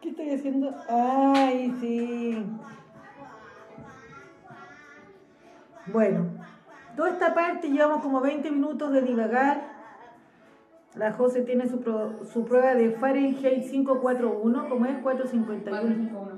¿qué 0.00 0.10
estoy 0.10 0.30
haciendo? 0.30 0.70
Ay, 0.88 1.74
sí. 1.80 2.46
Bueno, 5.86 6.26
toda 6.96 7.10
esta 7.10 7.34
parte 7.34 7.68
llevamos 7.68 8.00
como 8.02 8.20
20 8.20 8.48
minutos 8.52 8.92
de 8.92 9.02
divagar. 9.02 9.80
La 10.94 11.12
José 11.12 11.42
tiene 11.42 11.68
su, 11.68 11.80
pro- 11.80 12.24
su 12.24 12.44
prueba 12.44 12.74
de 12.74 12.90
Fahrenheit 12.92 13.68
541, 13.70 14.68
como 14.68 14.86
es 14.86 14.98
451. 15.02 16.29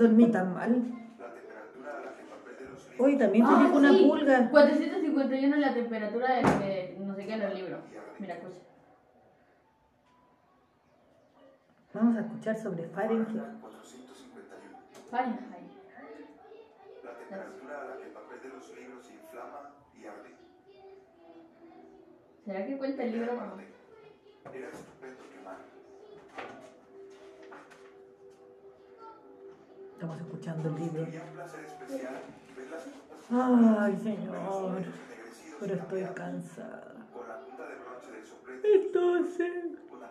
Dormí 0.00 0.30
tan 0.30 0.54
mal. 0.54 0.82
Hoy 2.98 3.18
también 3.18 3.44
te 3.46 3.50
dijo 3.54 3.76
una 3.76 3.90
Ah, 3.90 3.92
sí. 3.92 4.04
pulga. 4.08 4.48
451 4.50 5.54
es 5.56 5.60
la 5.60 5.74
temperatura 5.74 6.34
de, 6.36 6.42
de 6.42 6.96
no 7.00 7.14
sé 7.14 7.26
qué 7.26 7.34
en 7.34 7.40
los 7.40 7.54
libros. 7.54 7.80
Mira, 8.18 8.34
escucha. 8.34 8.56
Vamos 11.92 12.16
a 12.16 12.20
escuchar 12.20 12.56
sobre 12.56 12.84
Fahrenheit. 12.88 13.28
451. 13.28 14.78
Fahrenheit. 15.10 15.70
La 17.04 17.12
temperatura 17.18 17.80
a 17.82 17.84
la 17.84 17.96
que 17.98 18.04
el 18.04 18.10
papel 18.12 18.40
de 18.42 18.48
los 18.48 18.74
libros 18.74 19.04
se 19.06 19.12
inflama 19.14 19.70
y 20.00 20.06
arde. 20.06 20.30
¿Será 22.46 22.66
que 22.66 22.78
cuenta 22.78 23.02
el 23.02 23.12
libro? 23.12 23.32
Era 23.32 24.68
estupendo 24.68 25.19
Estamos 30.00 30.18
escuchando 30.18 30.68
el 30.70 30.76
libro. 30.76 31.06
Ay, 33.30 33.96
señor. 34.02 34.82
Pero 35.60 35.74
estoy 35.74 36.04
cansada. 36.14 36.94
de 38.62 38.74
Entonces, 38.76 39.52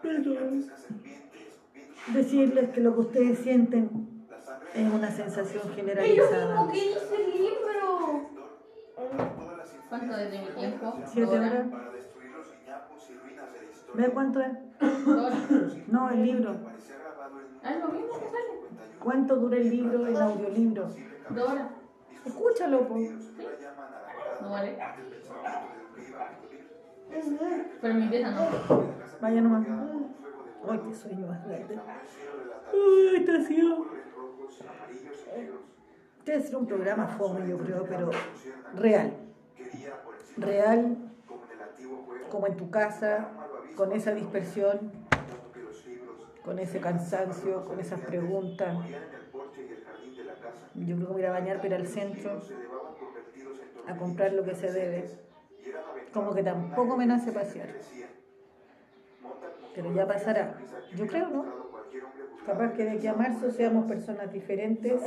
perdón. 0.04 0.72
Decirles 2.14 2.70
que 2.70 2.82
lo 2.82 2.94
que 2.94 3.00
ustedes 3.00 3.40
sienten 3.40 4.28
es 4.76 4.94
una 4.94 5.10
sensación 5.10 5.64
¡Es 5.64 5.70
lo 5.70 5.74
generalizada. 5.74 6.66
mismo 6.66 6.72
que 6.72 6.80
dice 6.82 7.16
el 7.16 7.32
libro! 7.32 8.30
¿Cuánto 9.90 10.18
desde 10.18 10.40
mi 10.40 10.50
tiempo? 10.50 10.94
¿Siete 11.08 11.32
horas? 11.32 11.72
de. 11.72 11.78
¿Ve 13.96 14.12
cuánto 14.12 14.40
es? 14.40 14.52
No, 15.88 16.12
el 16.12 16.22
libro. 16.22 16.56
Ah, 17.64 17.74
es 17.74 17.80
lo 17.80 17.88
mismo 17.88 18.08
que 18.08 18.09
sale. 18.09 18.09
51. 18.09 18.09
¿Cuánto 19.04 19.36
dura 19.36 19.58
el 19.58 19.70
libro 19.70 20.08
en 20.08 20.18
audiolibro? 20.18 20.90
Dos 21.30 21.50
horas. 21.50 21.68
Escúchalo, 22.26 22.88
po. 22.88 22.98
No 24.42 24.50
vale. 24.50 24.78
Pero 27.82 27.94
mi 27.94 28.08
pieza 28.08 28.32
no. 28.32 28.48
Vaya 29.22 29.42
nomás. 29.42 29.66
Ay, 30.70 30.80
qué 30.88 30.94
sueño 30.94 31.28
más 31.28 31.46
grande. 31.48 31.80
Ay, 32.74 33.26
amarillos 34.68 35.22
y 35.22 35.32
negros. 35.32 35.58
Debe 36.26 36.42
ser 36.42 36.56
un 36.58 36.68
programa 36.68 37.08
fome, 37.08 37.48
yo 37.48 37.58
creo, 37.58 37.86
pero 37.88 38.12
real. 38.76 39.14
Real, 40.38 40.98
como 42.30 42.48
en 42.48 42.58
tu 42.58 42.70
casa, 42.70 43.30
con 43.76 43.92
esa 43.94 44.14
dispersión, 44.14 44.92
tanto 45.10 45.52
que 45.54 45.62
los 45.62 45.86
libros 45.86 46.28
con 46.50 46.58
ese 46.58 46.80
cansancio, 46.80 47.64
con 47.64 47.80
esas 47.80 48.00
preguntas. 48.00 48.76
el 48.88 48.96
el. 48.96 50.88
Yo 50.88 50.96
creo 50.96 51.08
que 51.10 51.14
voy 51.14 51.24
a 51.26 51.30
bañar, 51.30 51.60
pero 51.62 51.76
al 51.76 51.86
centro, 51.86 52.42
a 53.86 53.96
comprar 53.96 54.34
lo 54.34 54.44
que 54.44 54.56
se 54.56 54.72
debe. 54.72 55.06
Como 56.12 56.34
que 56.34 56.42
tampoco 56.42 56.98
me 56.98 57.06
nace 57.06 57.32
pasear. 57.32 57.70
Pero 59.76 59.94
ya 59.94 60.08
pasará. 60.08 60.58
Yo 60.96 61.06
creo, 61.06 61.30
¿no? 61.30 61.46
Capaz 62.48 62.74
que 62.74 62.84
de 62.84 62.92
aquí 62.94 63.06
a 63.06 63.14
marzo 63.14 63.52
seamos 63.52 63.86
personas 63.86 64.34
diferentes, 64.34 65.00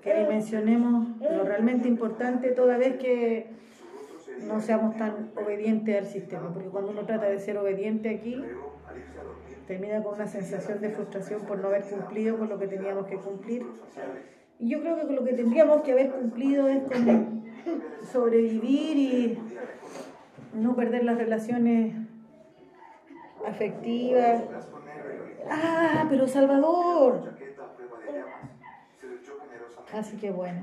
que 0.00 0.14
dimensionemos 0.14 1.08
lo 1.18 1.42
realmente 1.42 1.88
importante 1.88 2.52
toda 2.52 2.78
vez 2.78 2.98
que 2.98 3.50
no 4.46 4.60
seamos 4.60 4.96
tan 4.96 5.32
obedientes 5.34 5.98
al 5.98 6.06
sistema. 6.06 6.52
Porque 6.54 6.68
cuando 6.68 6.92
uno 6.92 7.04
trata 7.04 7.26
de 7.26 7.40
ser 7.40 7.58
obediente 7.58 8.10
aquí, 8.10 8.44
Termina 9.66 10.02
con 10.02 10.14
una 10.14 10.26
sensación 10.26 10.80
de 10.80 10.90
frustración 10.90 11.42
por 11.42 11.58
no 11.58 11.68
haber 11.68 11.84
cumplido 11.84 12.38
con 12.38 12.48
lo 12.48 12.58
que 12.58 12.66
teníamos 12.66 13.06
que 13.06 13.16
cumplir. 13.16 13.64
Y 14.58 14.68
yo 14.68 14.80
creo 14.80 14.96
que 14.96 15.06
con 15.06 15.16
lo 15.16 15.24
que 15.24 15.32
tendríamos 15.32 15.82
que 15.82 15.92
haber 15.92 16.10
cumplido 16.10 16.68
es 16.68 16.82
con 16.82 17.44
sobrevivir 18.12 18.96
y 18.96 19.38
no 20.54 20.74
perder 20.74 21.04
las 21.04 21.16
relaciones 21.16 21.94
afectivas. 23.46 24.42
Ah, 25.50 26.06
pero 26.08 26.26
Salvador. 26.26 27.34
Así 29.92 30.16
que 30.16 30.30
bueno, 30.30 30.62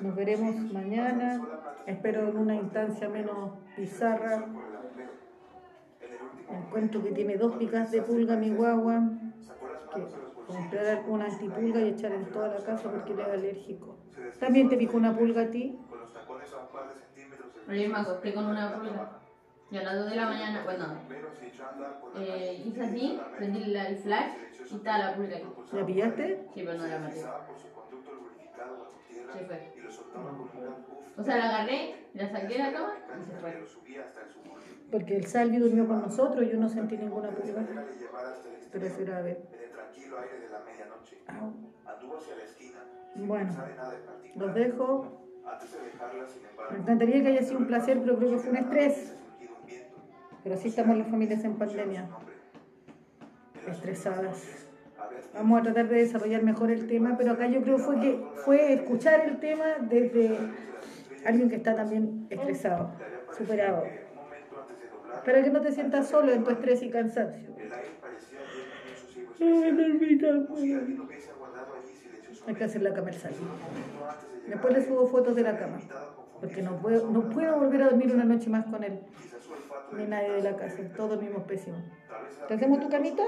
nos 0.00 0.16
veremos 0.16 0.54
mañana. 0.72 1.40
Espero 1.86 2.28
en 2.28 2.36
una 2.36 2.54
instancia 2.54 3.08
menos 3.08 3.50
pizarra. 3.76 4.44
por 4.46 4.64
el 4.64 4.76
agujero. 4.76 5.12
En 6.00 6.14
el 6.14 6.22
último 6.22 6.37
Encuentro 6.50 7.02
que 7.02 7.12
tiene 7.12 7.36
dos 7.36 7.56
picas 7.56 7.90
de 7.90 8.02
pulga 8.02 8.36
mi 8.36 8.50
guagua. 8.50 9.02
Que 9.94 10.06
comprar 10.46 11.04
una 11.08 11.26
antipulga 11.26 11.80
y 11.80 11.88
echar 11.88 12.12
en 12.12 12.30
toda 12.30 12.48
la 12.48 12.64
casa 12.64 12.90
porque 12.90 13.12
él 13.12 13.20
es 13.20 13.28
alérgico. 13.28 13.98
También 14.40 14.68
te 14.68 14.76
picó 14.76 14.96
una 14.96 15.16
pulga 15.16 15.42
a 15.42 15.50
ti. 15.50 15.78
con 15.88 16.00
los 16.00 16.12
tacones 16.12 16.52
a 16.52 16.58
un 16.58 16.68
par 16.68 16.88
de 16.88 16.94
centímetros 16.94 17.54
del 17.54 17.64
Pero 17.66 17.82
yo 17.82 17.88
me 17.88 17.98
acosté 17.98 18.34
con 18.34 18.46
una 18.46 18.74
pulga. 18.74 19.20
Y 19.70 19.76
a 19.76 19.82
las 19.82 19.96
2 19.96 20.10
de 20.10 20.16
la 20.16 20.24
mañana, 20.24 20.62
bueno, 20.64 20.86
eh, 22.16 22.62
hice 22.64 22.82
así, 22.82 23.20
prendí 23.36 23.62
el 23.64 23.98
flash 23.98 24.30
y 24.70 24.74
estaba 24.76 24.98
la 24.98 25.14
pulga 25.14 25.36
ahí. 25.36 25.44
¿La 25.72 25.86
pillaste? 25.86 26.46
Sí, 26.54 26.62
pero 26.64 26.78
no 26.78 26.86
la 26.86 26.98
maté. 26.98 27.22
Se 29.32 29.44
fue. 29.44 29.72
y 29.76 29.80
lo 29.80 29.90
soltaba 29.90 30.30
con 30.30 30.40
un 30.40 30.60
gran 30.60 30.82
puff 30.84 31.18
O 31.18 31.22
sea, 31.22 31.36
la 31.36 31.48
agarré, 31.48 32.06
la 32.14 32.28
saqué 32.28 32.54
de 32.54 32.58
la 32.58 32.72
cama 32.72 32.94
y 33.20 33.24
se 33.24 33.36
fue. 33.36 33.60
lo 33.60 33.66
subía 33.66 34.04
hasta 34.04 34.22
el 34.22 34.28
suburbio. 34.30 34.58
Porque 34.90 35.16
el 35.16 35.26
Salvi 35.26 35.58
durmió 35.58 35.86
con 35.86 36.00
nosotros 36.00 36.44
y 36.44 36.50
yo 36.50 36.58
no 36.58 36.68
sentí 36.68 36.96
ninguna 36.96 37.28
el 37.28 37.34
Pero 38.72 38.86
era 38.86 38.96
grave. 38.98 39.30
en 39.52 39.60
el 39.62 39.70
tranquilo 39.70 40.18
aire 40.18 40.40
de 40.40 40.48
la 40.48 40.60
medianoche. 40.60 41.18
Au. 41.26 41.52
Anduvo 41.86 42.16
hacia 42.18 42.36
la 42.36 42.44
esquina, 42.44 42.78
sin 43.14 43.28
Bueno, 43.28 43.52
los 44.36 44.54
dejo. 44.54 45.24
Antes 45.46 45.72
de 45.72 45.80
dejarla, 45.80 46.26
sin 46.28 46.44
embargo, 46.44 46.72
Me 46.72 46.78
encantaría 46.78 47.22
que 47.22 47.28
haya 47.28 47.42
sido 47.42 47.58
un 47.58 47.66
placer, 47.66 48.00
pero 48.00 48.18
creo 48.18 48.30
que 48.30 48.38
fue 48.38 48.50
un 48.50 48.56
estrés. 48.56 49.14
Pero 50.42 50.54
así 50.54 50.68
estamos 50.68 50.96
las 50.96 51.08
familias 51.08 51.44
en 51.44 51.56
pandemia, 51.58 52.08
estresadas. 53.66 54.67
Vamos 55.34 55.60
a 55.60 55.62
tratar 55.62 55.88
de 55.88 55.96
desarrollar 55.96 56.42
mejor 56.42 56.70
el 56.70 56.86
tema, 56.86 57.16
pero 57.16 57.32
acá 57.32 57.46
yo 57.46 57.62
creo 57.62 57.78
fue 57.78 58.00
que 58.00 58.20
fue 58.44 58.72
escuchar 58.72 59.20
el 59.20 59.38
tema 59.38 59.76
desde 59.80 60.38
alguien 61.24 61.48
que 61.48 61.56
está 61.56 61.74
también 61.74 62.26
estresado, 62.30 62.90
superado, 63.36 63.84
para 65.24 65.42
que 65.42 65.50
no 65.50 65.60
te 65.60 65.72
sientas 65.72 66.08
solo 66.08 66.32
en 66.32 66.44
tu 66.44 66.50
estrés 66.50 66.82
y 66.82 66.90
cansancio. 66.90 67.48
silenciosamente 69.36 70.26
Hay 72.46 72.54
que 72.54 72.64
hacer 72.64 72.82
la 72.82 72.92
cama 72.94 73.10
el 73.10 73.16
sábado. 73.16 73.40
Después 74.48 74.74
le 74.74 74.84
subo 74.84 75.06
fotos 75.06 75.36
de 75.36 75.42
la 75.42 75.56
cama. 75.56 75.78
Porque 76.40 76.62
no 76.62 76.76
puedo, 76.80 77.10
no 77.10 77.28
puedo 77.30 77.58
volver 77.58 77.82
a 77.82 77.90
dormir 77.90 78.14
una 78.14 78.24
noche 78.24 78.48
más 78.48 78.64
con 78.66 78.82
él. 78.82 79.00
Ni 79.96 80.06
nadie 80.06 80.32
de 80.32 80.42
la 80.42 80.56
casa. 80.56 80.82
Todos 80.96 81.10
dormimos 81.10 81.42
pésimo. 81.44 81.78
¿Te 82.46 82.54
hacemos 82.54 82.80
tu 82.80 82.88
camita? 82.88 83.24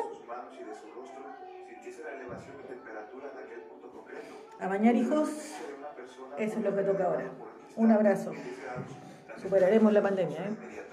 La 2.03 2.13
elevación 2.13 2.57
de 2.59 2.65
temperatura 2.65 3.31
en 3.33 3.45
aquel 3.45 3.61
punto 3.63 3.91
concreto. 3.91 4.35
A 4.59 4.69
bañar 4.69 4.95
hijos. 4.95 5.29
Eso 6.39 6.59
es 6.59 6.65
lo 6.65 6.75
que 6.75 6.83
toca 6.83 7.05
ahora. 7.05 7.31
Un 7.77 7.93
abrazo. 7.93 8.33
Superaremos 9.41 9.93
la 9.93 10.03
pandemia, 10.03 10.39
¿eh? 10.39 10.90